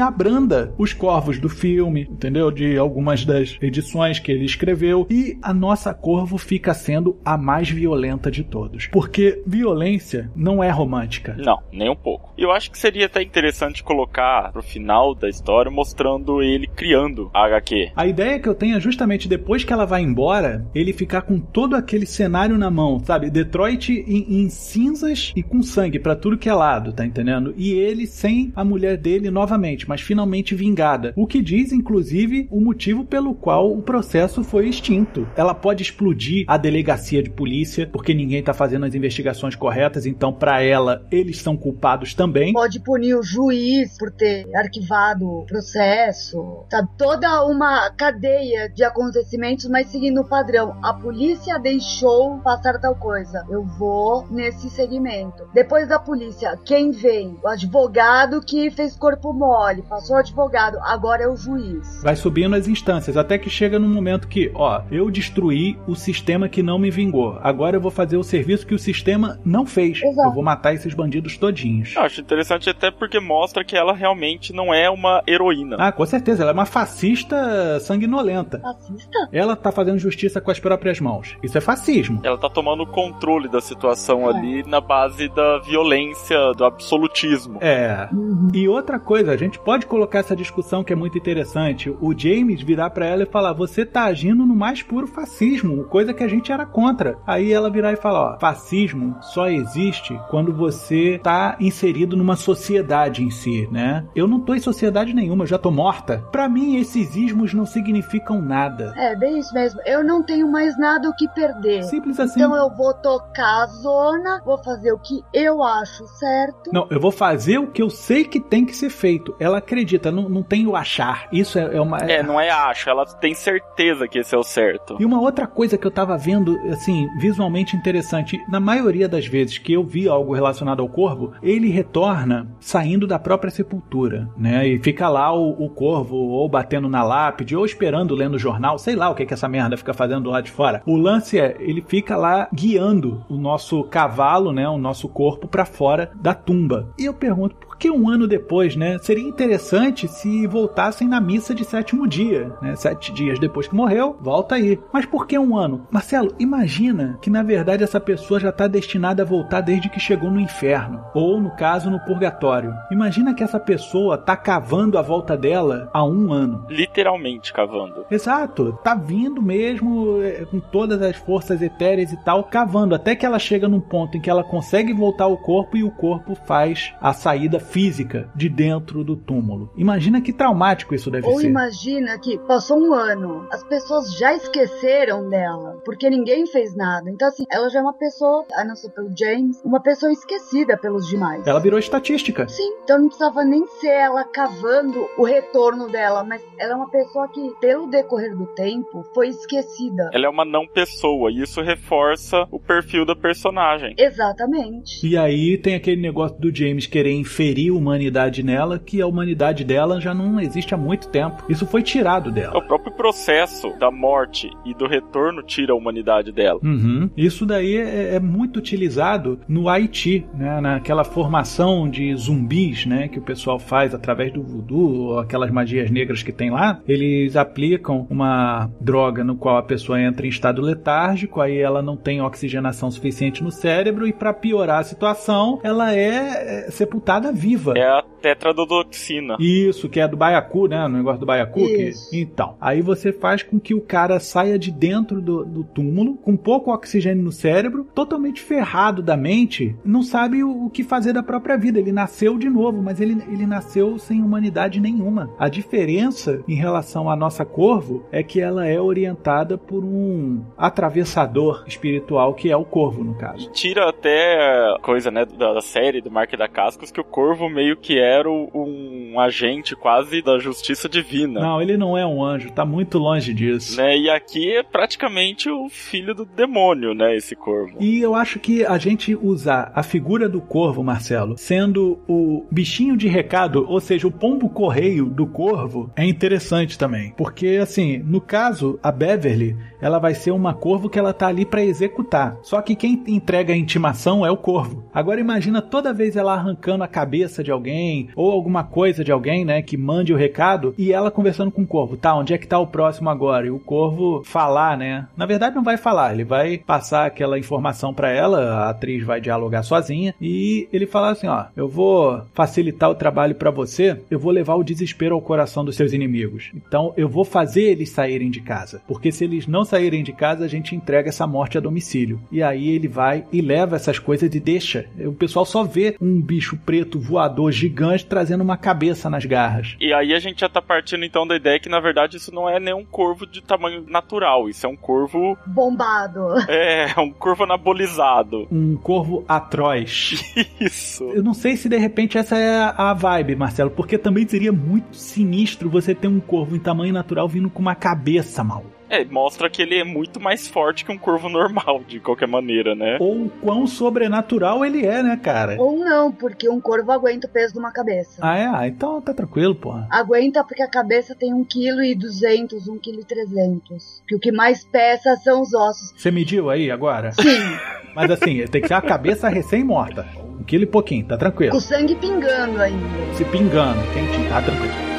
abranda 0.00 0.72
os 0.78 0.92
corvos 0.92 1.38
do 1.38 1.48
filme, 1.48 2.08
entendeu? 2.10 2.50
De 2.50 2.76
algumas 2.76 3.24
das 3.24 3.56
edições 3.60 4.18
que 4.18 4.30
ele 4.30 4.44
escreveu 4.44 5.06
e 5.10 5.38
a 5.42 5.52
nossa 5.52 5.92
corvo 5.92 6.38
fica 6.38 6.74
sendo 6.74 7.18
a 7.24 7.36
mais 7.36 7.70
violenta 7.70 8.30
de 8.30 8.44
todos, 8.44 8.86
porque 8.86 9.42
violência 9.46 10.30
não 10.34 10.62
é 10.62 10.70
romântica. 10.70 11.34
Não, 11.38 11.58
nem 11.72 11.90
um 11.90 11.96
pouco. 11.96 12.32
Eu 12.36 12.50
acho 12.50 12.70
que 12.70 12.78
seria 12.78 13.06
até 13.06 13.22
interessante 13.22 13.82
colocar 13.82 14.52
pro 14.52 14.62
final 14.62 15.14
da 15.14 15.28
história 15.28 15.70
mostrando 15.70 16.42
ele 16.42 16.66
criando 16.66 17.30
a 17.34 17.46
HQ. 17.46 17.92
A 17.96 18.06
ideia 18.06 18.38
que 18.38 18.48
eu 18.48 18.54
tenho 18.54 18.76
é 18.76 18.80
justamente 18.80 19.28
depois 19.28 19.64
que 19.64 19.72
ela 19.72 19.86
vai 19.86 20.02
embora, 20.02 20.64
ele 20.74 20.92
ficar 20.92 21.22
com 21.22 21.38
todo 21.38 21.74
aquele 21.74 22.06
cenário 22.06 22.56
na 22.56 22.70
mão, 22.70 22.99
sabe? 23.04 23.30
Detroit 23.30 23.90
em, 23.90 24.42
em 24.42 24.48
cinzas 24.48 25.32
e 25.34 25.42
com 25.42 25.62
sangue 25.62 25.98
para 25.98 26.16
tudo 26.16 26.38
que 26.38 26.48
é 26.48 26.54
lado, 26.54 26.92
tá 26.92 27.04
entendendo? 27.04 27.54
E 27.56 27.72
ele 27.72 28.06
sem 28.06 28.52
a 28.54 28.64
mulher 28.64 28.96
dele 28.96 29.30
novamente, 29.30 29.88
mas 29.88 30.00
finalmente 30.00 30.54
vingada. 30.54 31.12
O 31.16 31.26
que 31.26 31.42
diz, 31.42 31.72
inclusive, 31.72 32.48
o 32.50 32.60
motivo 32.60 33.04
pelo 33.04 33.34
qual 33.34 33.72
o 33.72 33.82
processo 33.82 34.42
foi 34.44 34.68
extinto. 34.68 35.26
Ela 35.36 35.54
pode 35.54 35.82
explodir 35.82 36.44
a 36.46 36.56
delegacia 36.56 37.22
de 37.22 37.30
polícia 37.30 37.88
porque 37.90 38.14
ninguém 38.14 38.42
tá 38.42 38.52
fazendo 38.52 38.86
as 38.86 38.94
investigações 38.94 39.54
corretas, 39.54 40.06
então 40.06 40.32
para 40.32 40.62
ela 40.62 41.06
eles 41.10 41.40
são 41.40 41.56
culpados 41.56 42.14
também. 42.14 42.52
Pode 42.52 42.80
punir 42.80 43.14
o 43.14 43.22
juiz 43.22 43.96
por 43.98 44.10
ter 44.10 44.46
arquivado 44.54 45.26
o 45.26 45.46
processo, 45.46 46.64
sabe? 46.70 46.88
Toda 46.96 47.44
uma 47.44 47.90
cadeia 47.90 48.68
de 48.68 48.84
acontecimentos, 48.84 49.68
mas 49.68 49.88
seguindo 49.88 50.20
o 50.20 50.28
padrão. 50.28 50.78
A 50.82 50.94
polícia 50.94 51.58
deixou 51.58 52.38
passar 52.38 52.78
tal 52.80 52.89
coisa. 52.94 53.44
Eu 53.48 53.64
vou 53.64 54.26
nesse 54.30 54.70
segmento. 54.70 55.48
Depois 55.52 55.88
da 55.88 55.98
polícia, 55.98 56.58
quem 56.64 56.90
vem? 56.90 57.36
O 57.42 57.48
advogado 57.48 58.40
que 58.40 58.70
fez 58.70 58.96
corpo 58.96 59.32
mole, 59.32 59.82
passou 59.82 60.16
o 60.16 60.18
advogado, 60.18 60.78
agora 60.82 61.24
é 61.24 61.28
o 61.28 61.36
juiz. 61.36 62.02
Vai 62.02 62.16
subindo 62.16 62.54
as 62.54 62.68
instâncias, 62.68 63.16
até 63.16 63.38
que 63.38 63.50
chega 63.50 63.78
num 63.78 63.88
momento 63.88 64.28
que, 64.28 64.50
ó, 64.54 64.82
eu 64.90 65.10
destruí 65.10 65.78
o 65.86 65.94
sistema 65.94 66.48
que 66.48 66.62
não 66.62 66.78
me 66.78 66.90
vingou. 66.90 67.38
Agora 67.42 67.76
eu 67.76 67.80
vou 67.80 67.90
fazer 67.90 68.16
o 68.16 68.22
serviço 68.22 68.66
que 68.66 68.74
o 68.74 68.78
sistema 68.78 69.38
não 69.44 69.66
fez. 69.66 70.02
Exato. 70.02 70.28
Eu 70.28 70.34
vou 70.34 70.42
matar 70.42 70.74
esses 70.74 70.94
bandidos 70.94 71.36
todinhos. 71.36 71.94
Eu 71.96 72.02
acho 72.02 72.20
interessante 72.20 72.68
até 72.70 72.90
porque 72.90 73.20
mostra 73.20 73.64
que 73.64 73.76
ela 73.76 73.94
realmente 73.94 74.52
não 74.52 74.72
é 74.72 74.90
uma 74.90 75.22
heroína. 75.26 75.76
Ah, 75.78 75.92
com 75.92 76.04
certeza, 76.06 76.42
ela 76.42 76.52
é 76.52 76.54
uma 76.54 76.66
fascista 76.66 77.78
sanguinolenta. 77.80 78.58
Fascista? 78.60 79.28
Ela 79.32 79.56
tá 79.56 79.72
fazendo 79.72 79.98
justiça 79.98 80.40
com 80.40 80.50
as 80.50 80.60
próprias 80.60 81.00
mãos. 81.00 81.36
Isso 81.42 81.56
é 81.56 81.60
fascismo. 81.60 82.20
Ela 82.22 82.38
tá 82.38 82.48
tomando 82.48 82.79
o 82.82 82.86
controle 82.86 83.48
da 83.48 83.60
situação 83.60 84.28
ali 84.28 84.62
na 84.62 84.80
base 84.80 85.28
da 85.28 85.58
violência, 85.58 86.52
do 86.54 86.64
absolutismo. 86.64 87.58
É. 87.60 88.08
E 88.52 88.68
outra 88.68 88.98
coisa, 88.98 89.32
a 89.32 89.36
gente 89.36 89.58
pode 89.58 89.86
colocar 89.86 90.20
essa 90.20 90.36
discussão 90.36 90.82
que 90.82 90.92
é 90.92 90.96
muito 90.96 91.18
interessante. 91.18 91.94
O 92.00 92.16
James 92.16 92.62
virar 92.62 92.90
pra 92.90 93.06
ela 93.06 93.22
e 93.22 93.26
falar: 93.26 93.52
Você 93.52 93.84
tá 93.84 94.04
agindo 94.04 94.46
no 94.46 94.54
mais 94.54 94.82
puro 94.82 95.06
fascismo, 95.06 95.84
coisa 95.84 96.14
que 96.14 96.22
a 96.22 96.28
gente 96.28 96.52
era 96.52 96.66
contra. 96.66 97.18
Aí 97.26 97.52
ela 97.52 97.70
virar 97.70 97.92
e 97.92 97.96
falar: 97.96 98.34
Ó, 98.34 98.38
fascismo 98.38 99.16
só 99.20 99.48
existe 99.48 100.18
quando 100.30 100.52
você 100.52 101.20
tá 101.22 101.56
inserido 101.60 102.16
numa 102.16 102.36
sociedade 102.36 103.22
em 103.22 103.30
si, 103.30 103.68
né? 103.70 104.04
Eu 104.14 104.26
não 104.26 104.40
tô 104.40 104.54
em 104.54 104.60
sociedade 104.60 105.14
nenhuma, 105.14 105.44
eu 105.44 105.48
já 105.48 105.58
tô 105.58 105.70
morta. 105.70 106.24
Pra 106.30 106.48
mim, 106.48 106.76
esses 106.76 107.14
ismos 107.16 107.54
não 107.54 107.66
significam 107.66 108.40
nada. 108.40 108.92
É, 108.96 109.16
bem 109.16 109.38
isso 109.38 109.52
mesmo. 109.54 109.80
Eu 109.84 110.04
não 110.04 110.22
tenho 110.22 110.50
mais 110.50 110.78
nada 110.78 111.08
o 111.08 111.14
que 111.14 111.28
perder. 111.28 111.84
Simples 111.84 112.18
assim. 112.18 112.40
Então 112.40 112.54
eu 112.54 112.69
vou 112.76 112.94
tocar 112.94 113.62
a 113.62 113.66
zona, 113.66 114.42
vou 114.44 114.58
fazer 114.62 114.92
o 114.92 114.98
que 114.98 115.22
eu 115.32 115.62
acho 115.62 116.06
certo. 116.06 116.70
Não, 116.72 116.86
eu 116.90 117.00
vou 117.00 117.10
fazer 117.10 117.58
o 117.58 117.66
que 117.66 117.82
eu 117.82 117.90
sei 117.90 118.24
que 118.24 118.40
tem 118.40 118.64
que 118.64 118.76
ser 118.76 118.90
feito. 118.90 119.34
Ela 119.38 119.58
acredita, 119.58 120.10
não, 120.10 120.28
não 120.28 120.42
tem 120.42 120.66
o 120.66 120.76
achar. 120.76 121.28
Isso 121.32 121.58
é, 121.58 121.76
é 121.76 121.80
uma. 121.80 121.98
É, 121.98 122.22
não 122.22 122.40
é 122.40 122.50
acho, 122.50 122.88
ela 122.88 123.04
tem 123.04 123.34
certeza 123.34 124.08
que 124.08 124.18
esse 124.18 124.34
é 124.34 124.38
o 124.38 124.42
certo. 124.42 124.96
E 125.00 125.04
uma 125.04 125.20
outra 125.20 125.46
coisa 125.46 125.76
que 125.76 125.86
eu 125.86 125.90
tava 125.90 126.16
vendo, 126.16 126.58
assim, 126.70 127.08
visualmente 127.18 127.76
interessante, 127.76 128.38
na 128.48 128.60
maioria 128.60 129.08
das 129.08 129.26
vezes 129.26 129.58
que 129.58 129.72
eu 129.72 129.84
vi 129.84 130.08
algo 130.08 130.32
relacionado 130.32 130.80
ao 130.80 130.88
corvo, 130.88 131.32
ele 131.42 131.70
retorna 131.70 132.48
saindo 132.60 133.06
da 133.06 133.18
própria 133.18 133.50
sepultura, 133.50 134.28
né? 134.36 134.66
E 134.66 134.78
fica 134.78 135.08
lá 135.08 135.32
o, 135.34 135.50
o 135.64 135.68
corvo 135.68 136.16
ou 136.16 136.48
batendo 136.48 136.88
na 136.88 137.02
lápide, 137.02 137.56
ou 137.56 137.64
esperando 137.64 138.14
lendo 138.14 138.34
o 138.34 138.38
jornal, 138.38 138.78
sei 138.78 138.96
lá 138.96 139.10
o 139.10 139.14
que, 139.14 139.26
que 139.26 139.34
essa 139.34 139.48
merda 139.48 139.76
fica 139.76 139.94
fazendo 139.94 140.24
do 140.24 140.30
lado 140.30 140.44
de 140.44 140.50
fora. 140.50 140.82
O 140.86 140.96
lance 140.96 141.38
é, 141.38 141.56
ele 141.58 141.84
fica 141.86 142.16
lá 142.16 142.48
guiando 142.60 143.24
o 143.28 143.36
nosso 143.36 143.82
cavalo, 143.84 144.52
né? 144.52 144.68
O 144.68 144.76
nosso 144.76 145.08
corpo 145.08 145.48
para 145.48 145.64
fora 145.64 146.10
da 146.14 146.34
tumba. 146.34 146.92
E 146.98 147.06
eu 147.06 147.14
pergunto, 147.14 147.56
por 147.56 147.78
que 147.78 147.90
um 147.90 148.10
ano 148.10 148.28
depois, 148.28 148.76
né? 148.76 148.98
Seria 148.98 149.26
interessante 149.26 150.06
se 150.06 150.46
voltassem 150.46 151.08
na 151.08 151.18
missa 151.20 151.54
de 151.54 151.64
sétimo 151.64 152.06
dia, 152.06 152.52
né? 152.60 152.76
Sete 152.76 153.10
dias 153.12 153.38
depois 153.38 153.66
que 153.66 153.74
morreu, 153.74 154.18
volta 154.20 154.56
aí. 154.56 154.78
Mas 154.92 155.06
por 155.06 155.26
que 155.26 155.38
um 155.38 155.56
ano? 155.56 155.86
Marcelo, 155.90 156.34
imagina 156.38 157.18
que 157.22 157.30
na 157.30 157.42
verdade 157.42 157.82
essa 157.82 157.98
pessoa 157.98 158.38
já 158.38 158.50
está 158.50 158.68
destinada 158.68 159.22
a 159.22 159.26
voltar 159.26 159.62
desde 159.62 159.88
que 159.88 159.98
chegou 159.98 160.30
no 160.30 160.40
inferno, 160.40 161.02
ou 161.14 161.40
no 161.40 161.50
caso 161.56 161.90
no 161.90 162.00
purgatório. 162.00 162.74
Imagina 162.92 163.32
que 163.32 163.42
essa 163.42 163.58
pessoa 163.58 164.18
tá 164.18 164.36
cavando 164.36 164.98
a 164.98 165.02
volta 165.02 165.34
dela 165.34 165.88
há 165.94 166.04
um 166.04 166.32
ano. 166.32 166.66
Literalmente 166.68 167.52
cavando. 167.52 168.04
Exato, 168.10 168.78
tá 168.84 168.94
vindo 168.94 169.40
mesmo 169.40 170.20
é, 170.22 170.44
com 170.44 170.60
todas 170.60 171.00
as 171.00 171.16
forças 171.16 171.62
etéreas 171.62 172.12
e 172.12 172.16
tal, 172.24 172.44
cavando 172.50 172.94
até 172.94 173.14
que 173.14 173.24
ela 173.24 173.38
chega 173.38 173.68
num 173.68 173.80
ponto 173.80 174.16
em 174.16 174.20
que 174.20 174.28
ela 174.28 174.42
consegue 174.42 174.92
voltar 174.92 175.24
ao 175.24 175.38
corpo 175.38 175.76
e 175.76 175.84
o 175.84 175.90
corpo 175.90 176.34
faz 176.34 176.92
a 177.00 177.12
saída 177.12 177.60
física 177.60 178.28
de 178.34 178.48
dentro 178.48 179.04
do 179.04 179.16
túmulo. 179.16 179.70
Imagina 179.76 180.20
que 180.20 180.32
traumático 180.32 180.94
isso 180.94 181.10
deve 181.10 181.26
Ou 181.26 181.38
ser. 181.38 181.46
imagina 181.48 182.18
que 182.18 182.38
passou 182.38 182.78
um 182.78 182.92
ano, 182.92 183.46
as 183.50 183.62
pessoas 183.64 184.16
já 184.18 184.34
esqueceram 184.34 185.28
dela, 185.28 185.80
porque 185.84 186.10
ninguém 186.10 186.46
fez 186.46 186.74
nada. 186.76 187.08
Então, 187.10 187.28
assim, 187.28 187.44
ela 187.50 187.68
já 187.70 187.78
é 187.78 187.82
uma 187.82 187.94
pessoa, 187.94 188.44
a 188.54 188.64
não 188.64 188.74
ser 188.74 188.90
pelo 188.90 189.10
James, 189.16 189.60
uma 189.64 189.80
pessoa 189.80 190.10
esquecida 190.12 190.76
pelos 190.76 191.08
demais. 191.08 191.46
Ela 191.46 191.60
virou 191.60 191.78
estatística. 191.78 192.48
Sim, 192.48 192.68
então 192.82 192.98
não 192.98 193.06
precisava 193.06 193.44
nem 193.44 193.66
ser 193.66 193.88
ela 193.88 194.24
cavando 194.24 195.06
o 195.16 195.24
retorno 195.24 195.88
dela, 195.88 196.24
mas 196.24 196.42
ela 196.58 196.72
é 196.72 196.76
uma 196.76 196.90
pessoa 196.90 197.28
que, 197.28 197.50
pelo 197.60 197.86
decorrer 197.88 198.36
do 198.36 198.46
tempo, 198.46 199.04
foi 199.14 199.28
esquecida. 199.28 200.10
Ela 200.12 200.26
é 200.26 200.28
uma 200.28 200.44
não 200.44 200.66
pessoa 200.66 201.30
e 201.30 201.42
isso 201.42 201.62
reforça 201.62 202.39
o 202.50 202.58
perfil 202.58 203.04
da 203.04 203.14
personagem. 203.16 203.94
Exatamente. 203.98 205.06
E 205.06 205.16
aí 205.16 205.56
tem 205.58 205.74
aquele 205.74 206.00
negócio 206.00 206.38
do 206.38 206.54
James 206.54 206.86
querer 206.86 207.12
inferir 207.12 207.72
humanidade 207.72 208.42
nela, 208.42 208.78
que 208.78 209.00
a 209.00 209.06
humanidade 209.06 209.64
dela 209.64 210.00
já 210.00 210.14
não 210.14 210.40
existe 210.40 210.74
há 210.74 210.76
muito 210.76 211.08
tempo. 211.08 211.44
Isso 211.48 211.66
foi 211.66 211.82
tirado 211.82 212.28
O 212.28 212.32
dela. 212.32 212.62
próprio 212.66 212.92
processo 212.92 213.72
da 213.78 213.90
morte 213.90 214.50
e 214.64 214.74
do 214.74 214.86
retorno 214.86 215.42
tira 215.42 215.72
a 215.72 215.76
humanidade 215.76 216.32
dela. 216.32 216.60
Uhum. 216.62 217.10
Isso 217.16 217.44
daí 217.46 217.76
é, 217.76 218.14
é 218.14 218.20
muito 218.20 218.58
utilizado 218.58 219.40
no 219.48 219.68
Haiti, 219.68 220.26
né? 220.34 220.60
naquela 220.60 221.04
formação 221.04 221.88
de 221.88 222.14
zumbis 222.14 222.86
né? 222.86 223.08
que 223.08 223.18
o 223.18 223.22
pessoal 223.22 223.58
faz 223.58 223.94
através 223.94 224.32
do 224.32 224.42
voodoo, 224.42 225.06
ou 225.06 225.18
aquelas 225.18 225.50
magias 225.50 225.90
negras 225.90 226.22
que 226.22 226.32
tem 226.32 226.50
lá. 226.50 226.80
Eles 226.86 227.36
aplicam 227.36 228.06
uma 228.10 228.70
droga 228.80 229.24
no 229.24 229.36
qual 229.36 229.56
a 229.56 229.62
pessoa 229.62 230.00
entra 230.00 230.26
em 230.26 230.30
estado 230.30 230.60
letárgico, 230.62 231.40
aí 231.40 231.58
ela 231.58 231.82
não 231.82 231.96
tem 231.96 232.20
oxigenação 232.30 232.90
suficiente 232.90 233.42
no 233.42 233.50
cérebro, 233.50 234.06
e 234.06 234.12
para 234.12 234.32
piorar 234.32 234.80
a 234.80 234.84
situação, 234.84 235.60
ela 235.62 235.94
é 235.94 236.10
é 236.10 236.70
sepultada 236.70 237.32
viva. 237.32 237.74
É 237.76 237.84
a 237.84 238.02
tetradodoxina. 238.20 239.36
Isso, 239.38 239.88
que 239.88 240.00
é 240.00 240.06
do 240.06 240.16
baiacu, 240.16 240.66
né? 240.66 240.84
O 240.84 240.88
negócio 240.88 241.20
do 241.20 241.26
baiacu. 241.26 241.60
Que... 241.60 241.92
Então, 242.12 242.56
aí 242.60 242.82
você 242.82 243.12
faz 243.12 243.42
com 243.42 243.58
que 243.58 243.74
o 243.74 243.80
cara 243.80 244.20
saia 244.20 244.58
de 244.58 244.70
dentro 244.70 245.20
do, 245.20 245.44
do, 245.44 245.64
túmulo, 245.64 246.16
com 246.16 246.36
pouco 246.36 246.72
oxigênio 246.72 247.22
no 247.24 247.32
cérebro, 247.32 247.86
totalmente 247.94 248.40
ferrado 248.40 249.02
da 249.02 249.16
mente, 249.16 249.74
não 249.84 250.02
sabe 250.02 250.44
o, 250.44 250.66
o, 250.66 250.70
que 250.70 250.84
fazer 250.84 251.12
da 251.12 251.22
própria 251.22 251.56
vida. 251.56 251.78
Ele 251.78 251.92
nasceu 251.92 252.36
de 252.36 252.48
novo, 252.48 252.82
mas 252.82 253.00
ele, 253.00 253.22
ele 253.30 253.46
nasceu 253.46 253.98
sem 253.98 254.22
humanidade 254.22 254.80
nenhuma. 254.80 255.30
A 255.38 255.48
diferença 255.48 256.42
em 256.46 256.54
relação 256.54 257.08
à 257.08 257.16
nossa 257.16 257.44
corvo 257.44 258.04
é 258.12 258.22
que 258.22 258.40
ela 258.40 258.66
é 258.66 258.80
orientada 258.80 259.56
por 259.56 259.82
um 259.84 260.42
atravessador 260.58 261.64
espiritual 261.66 262.09
que 262.36 262.50
é 262.50 262.56
o 262.56 262.64
corvo, 262.64 263.04
no 263.04 263.14
caso. 263.14 263.50
Tira 263.52 263.88
até 263.88 264.76
coisa, 264.82 265.10
né, 265.10 265.24
da 265.24 265.60
série 265.60 266.00
do 266.00 266.10
Mark 266.10 266.34
da 266.36 266.48
Cascos 266.48 266.90
que 266.90 267.00
o 267.00 267.04
corvo 267.04 267.48
meio 267.48 267.76
que 267.76 267.98
era 267.98 268.30
um 268.30 269.18
agente 269.18 269.74
quase 269.76 270.22
da 270.22 270.38
justiça 270.38 270.88
divina. 270.88 271.40
Não, 271.40 271.60
ele 271.60 271.76
não 271.76 271.96
é 271.96 272.06
um 272.06 272.22
anjo, 272.24 272.50
tá 272.52 272.64
muito 272.64 272.98
longe 272.98 273.34
disso. 273.34 273.76
Né? 273.76 273.98
E 273.98 274.10
aqui 274.10 274.54
é 274.56 274.62
praticamente 274.62 275.50
o 275.50 275.68
filho 275.68 276.14
do 276.14 276.24
demônio, 276.24 276.94
né, 276.94 277.14
esse 277.16 277.34
corvo. 277.34 277.76
E 277.80 278.00
eu 278.00 278.14
acho 278.14 278.38
que 278.38 278.64
a 278.64 278.78
gente 278.78 279.14
usar 279.14 279.72
a 279.74 279.82
figura 279.82 280.28
do 280.28 280.40
corvo, 280.40 280.82
Marcelo, 280.82 281.36
sendo 281.36 282.00
o 282.08 282.46
bichinho 282.50 282.96
de 282.96 283.08
recado, 283.08 283.66
ou 283.68 283.80
seja, 283.80 284.06
o 284.06 284.12
pombo 284.12 284.48
correio 284.48 285.06
do 285.06 285.26
corvo, 285.26 285.90
é 285.96 286.04
interessante 286.04 286.78
também. 286.78 287.12
Porque 287.16 287.58
assim, 287.60 287.98
no 287.98 288.20
caso, 288.20 288.78
a 288.82 288.92
Beverly, 288.92 289.56
ela 289.80 289.98
vai 289.98 290.14
ser 290.14 290.30
uma 290.30 290.54
corvo 290.54 290.88
que 290.88 290.98
ela 290.98 291.12
tá 291.12 291.26
ali 291.26 291.44
para 291.44 291.64
executar. 291.64 291.99
Só 292.42 292.60
que 292.62 292.74
quem 292.74 293.02
entrega 293.06 293.52
a 293.52 293.56
intimação 293.56 294.24
é 294.24 294.30
o 294.30 294.36
corvo. 294.36 294.84
Agora 294.92 295.20
imagina 295.20 295.62
toda 295.62 295.92
vez 295.92 296.16
ela 296.16 296.34
arrancando 296.34 296.84
a 296.84 296.88
cabeça 296.88 297.42
de 297.42 297.50
alguém 297.50 298.08
ou 298.16 298.30
alguma 298.30 298.64
coisa 298.64 299.04
de 299.04 299.12
alguém, 299.12 299.44
né, 299.44 299.62
que 299.62 299.76
mande 299.76 300.12
o 300.12 300.16
recado 300.16 300.74
e 300.76 300.92
ela 300.92 301.10
conversando 301.10 301.50
com 301.50 301.62
o 301.62 301.66
corvo. 301.66 301.96
Tá, 301.96 302.14
onde 302.14 302.34
é 302.34 302.38
que 302.38 302.46
tá 302.46 302.58
o 302.58 302.66
próximo 302.66 303.10
agora? 303.10 303.46
E 303.46 303.50
o 303.50 303.58
corvo 303.58 304.22
falar, 304.24 304.76
né? 304.76 305.06
Na 305.16 305.26
verdade 305.26 305.54
não 305.54 305.62
vai 305.62 305.76
falar, 305.76 306.12
ele 306.12 306.24
vai 306.24 306.58
passar 306.58 307.06
aquela 307.06 307.38
informação 307.38 307.92
para 307.92 308.10
ela, 308.10 308.54
a 308.54 308.70
atriz 308.70 309.04
vai 309.04 309.20
dialogar 309.20 309.62
sozinha 309.62 310.14
e 310.20 310.68
ele 310.72 310.86
fala 310.86 311.10
assim, 311.10 311.26
ó, 311.26 311.44
eu 311.56 311.68
vou 311.68 312.22
facilitar 312.34 312.90
o 312.90 312.94
trabalho 312.94 313.34
para 313.34 313.50
você, 313.50 314.00
eu 314.10 314.18
vou 314.18 314.32
levar 314.32 314.54
o 314.54 314.64
desespero 314.64 315.14
ao 315.14 315.20
coração 315.20 315.64
dos 315.64 315.76
seus 315.76 315.92
inimigos. 315.92 316.50
Então 316.54 316.92
eu 316.96 317.08
vou 317.08 317.24
fazer 317.24 317.62
eles 317.62 317.90
saírem 317.90 318.30
de 318.30 318.40
casa, 318.40 318.80
porque 318.86 319.12
se 319.12 319.24
eles 319.24 319.46
não 319.46 319.64
saírem 319.64 320.02
de 320.02 320.12
casa, 320.12 320.44
a 320.44 320.48
gente 320.48 320.74
entrega 320.74 321.08
essa 321.08 321.26
morte 321.26 321.58
a 321.58 321.60
domicílio. 321.60 321.89
E 322.30 322.42
aí 322.42 322.68
ele 322.70 322.88
vai 322.88 323.24
e 323.32 323.40
leva 323.40 323.76
essas 323.76 323.98
coisas 323.98 324.32
e 324.34 324.40
deixa. 324.40 324.86
O 324.98 325.12
pessoal 325.12 325.44
só 325.44 325.64
vê 325.64 325.96
um 326.00 326.20
bicho 326.20 326.56
preto 326.56 326.98
voador 326.98 327.52
gigante 327.52 328.06
trazendo 328.06 328.42
uma 328.42 328.56
cabeça 328.56 329.10
nas 329.10 329.24
garras. 329.24 329.76
E 329.80 329.92
aí 329.92 330.14
a 330.14 330.18
gente 330.18 330.40
já 330.40 330.48
tá 330.48 330.62
partindo 330.62 331.04
então 331.04 331.26
da 331.26 331.36
ideia 331.36 331.58
que 331.58 331.68
na 331.68 331.80
verdade 331.80 332.16
isso 332.16 332.34
não 332.34 332.48
é 332.48 332.60
nenhum 332.60 332.84
corvo 332.84 333.26
de 333.26 333.42
tamanho 333.42 333.84
natural, 333.88 334.48
isso 334.48 334.66
é 334.66 334.68
um 334.68 334.76
corvo 334.76 335.36
bombado. 335.46 336.20
É, 336.50 336.92
um 336.98 337.10
corvo 337.10 337.44
anabolizado. 337.44 338.46
Um 338.50 338.76
corvo 338.76 339.24
atroz. 339.28 340.20
Isso. 340.60 341.04
Eu 341.04 341.22
não 341.22 341.32
sei 341.32 341.56
se 341.56 341.68
de 341.68 341.76
repente 341.76 342.18
essa 342.18 342.36
é 342.36 342.74
a 342.76 342.92
vibe, 342.92 343.36
Marcelo, 343.36 343.70
porque 343.70 343.96
também 343.96 344.26
seria 344.26 344.52
muito 344.52 344.96
sinistro 344.96 345.70
você 345.70 345.94
ter 345.94 346.08
um 346.08 346.20
corvo 346.20 346.56
em 346.56 346.58
tamanho 346.58 346.92
natural 346.92 347.28
vindo 347.28 347.48
com 347.48 347.60
uma 347.60 347.74
cabeça 347.74 348.42
mal. 348.42 348.64
É, 348.90 349.04
mostra 349.04 349.48
que 349.48 349.62
ele 349.62 349.78
é 349.78 349.84
muito 349.84 350.18
mais 350.18 350.48
forte 350.48 350.84
que 350.84 350.90
um 350.90 350.98
corvo 350.98 351.28
normal, 351.28 351.82
de 351.86 352.00
qualquer 352.00 352.26
maneira, 352.26 352.74
né? 352.74 352.98
Ou 353.00 353.30
quão 353.40 353.64
sobrenatural 353.64 354.64
ele 354.64 354.84
é, 354.84 355.00
né, 355.00 355.16
cara? 355.16 355.56
Ou 355.60 355.78
não, 355.78 356.10
porque 356.10 356.48
um 356.48 356.60
corvo 356.60 356.90
aguenta 356.90 357.28
o 357.28 357.30
peso 357.30 357.52
de 357.52 357.60
uma 357.60 357.70
cabeça. 357.70 358.20
Ah, 358.20 358.36
é? 358.36 358.46
Ah, 358.46 358.66
então 358.66 359.00
tá 359.00 359.14
tranquilo, 359.14 359.54
porra. 359.54 359.86
Aguenta 359.90 360.42
porque 360.42 360.62
a 360.62 360.68
cabeça 360.68 361.14
tem 361.14 361.32
1,2 361.32 361.46
kg, 361.46 362.56
1,3 362.56 363.04
kg. 363.06 363.76
Que 364.08 364.16
o 364.16 364.18
que 364.18 364.32
mais 364.32 364.64
pesa 364.64 365.14
são 365.22 365.40
os 365.40 365.54
ossos. 365.54 365.92
Você 365.96 366.10
mediu 366.10 366.50
aí 366.50 366.68
agora? 366.68 367.12
Sim. 367.12 367.38
Mas 367.94 368.10
assim, 368.10 368.44
tem 368.46 368.60
que 368.60 368.68
ser 368.68 368.74
a 368.74 368.82
cabeça 368.82 369.28
recém-morta. 369.28 370.06
Um 370.38 370.42
quilo 370.42 370.64
e 370.64 370.66
pouquinho, 370.66 371.06
tá 371.06 371.16
tranquilo. 371.16 371.52
Com 371.52 371.58
o 371.58 371.60
sangue 371.60 371.94
pingando 371.94 372.60
ainda. 372.60 373.14
Se 373.14 373.24
pingando, 373.24 373.80
quentinho, 373.92 374.28
tá 374.28 374.42
tranquilo. 374.42 374.89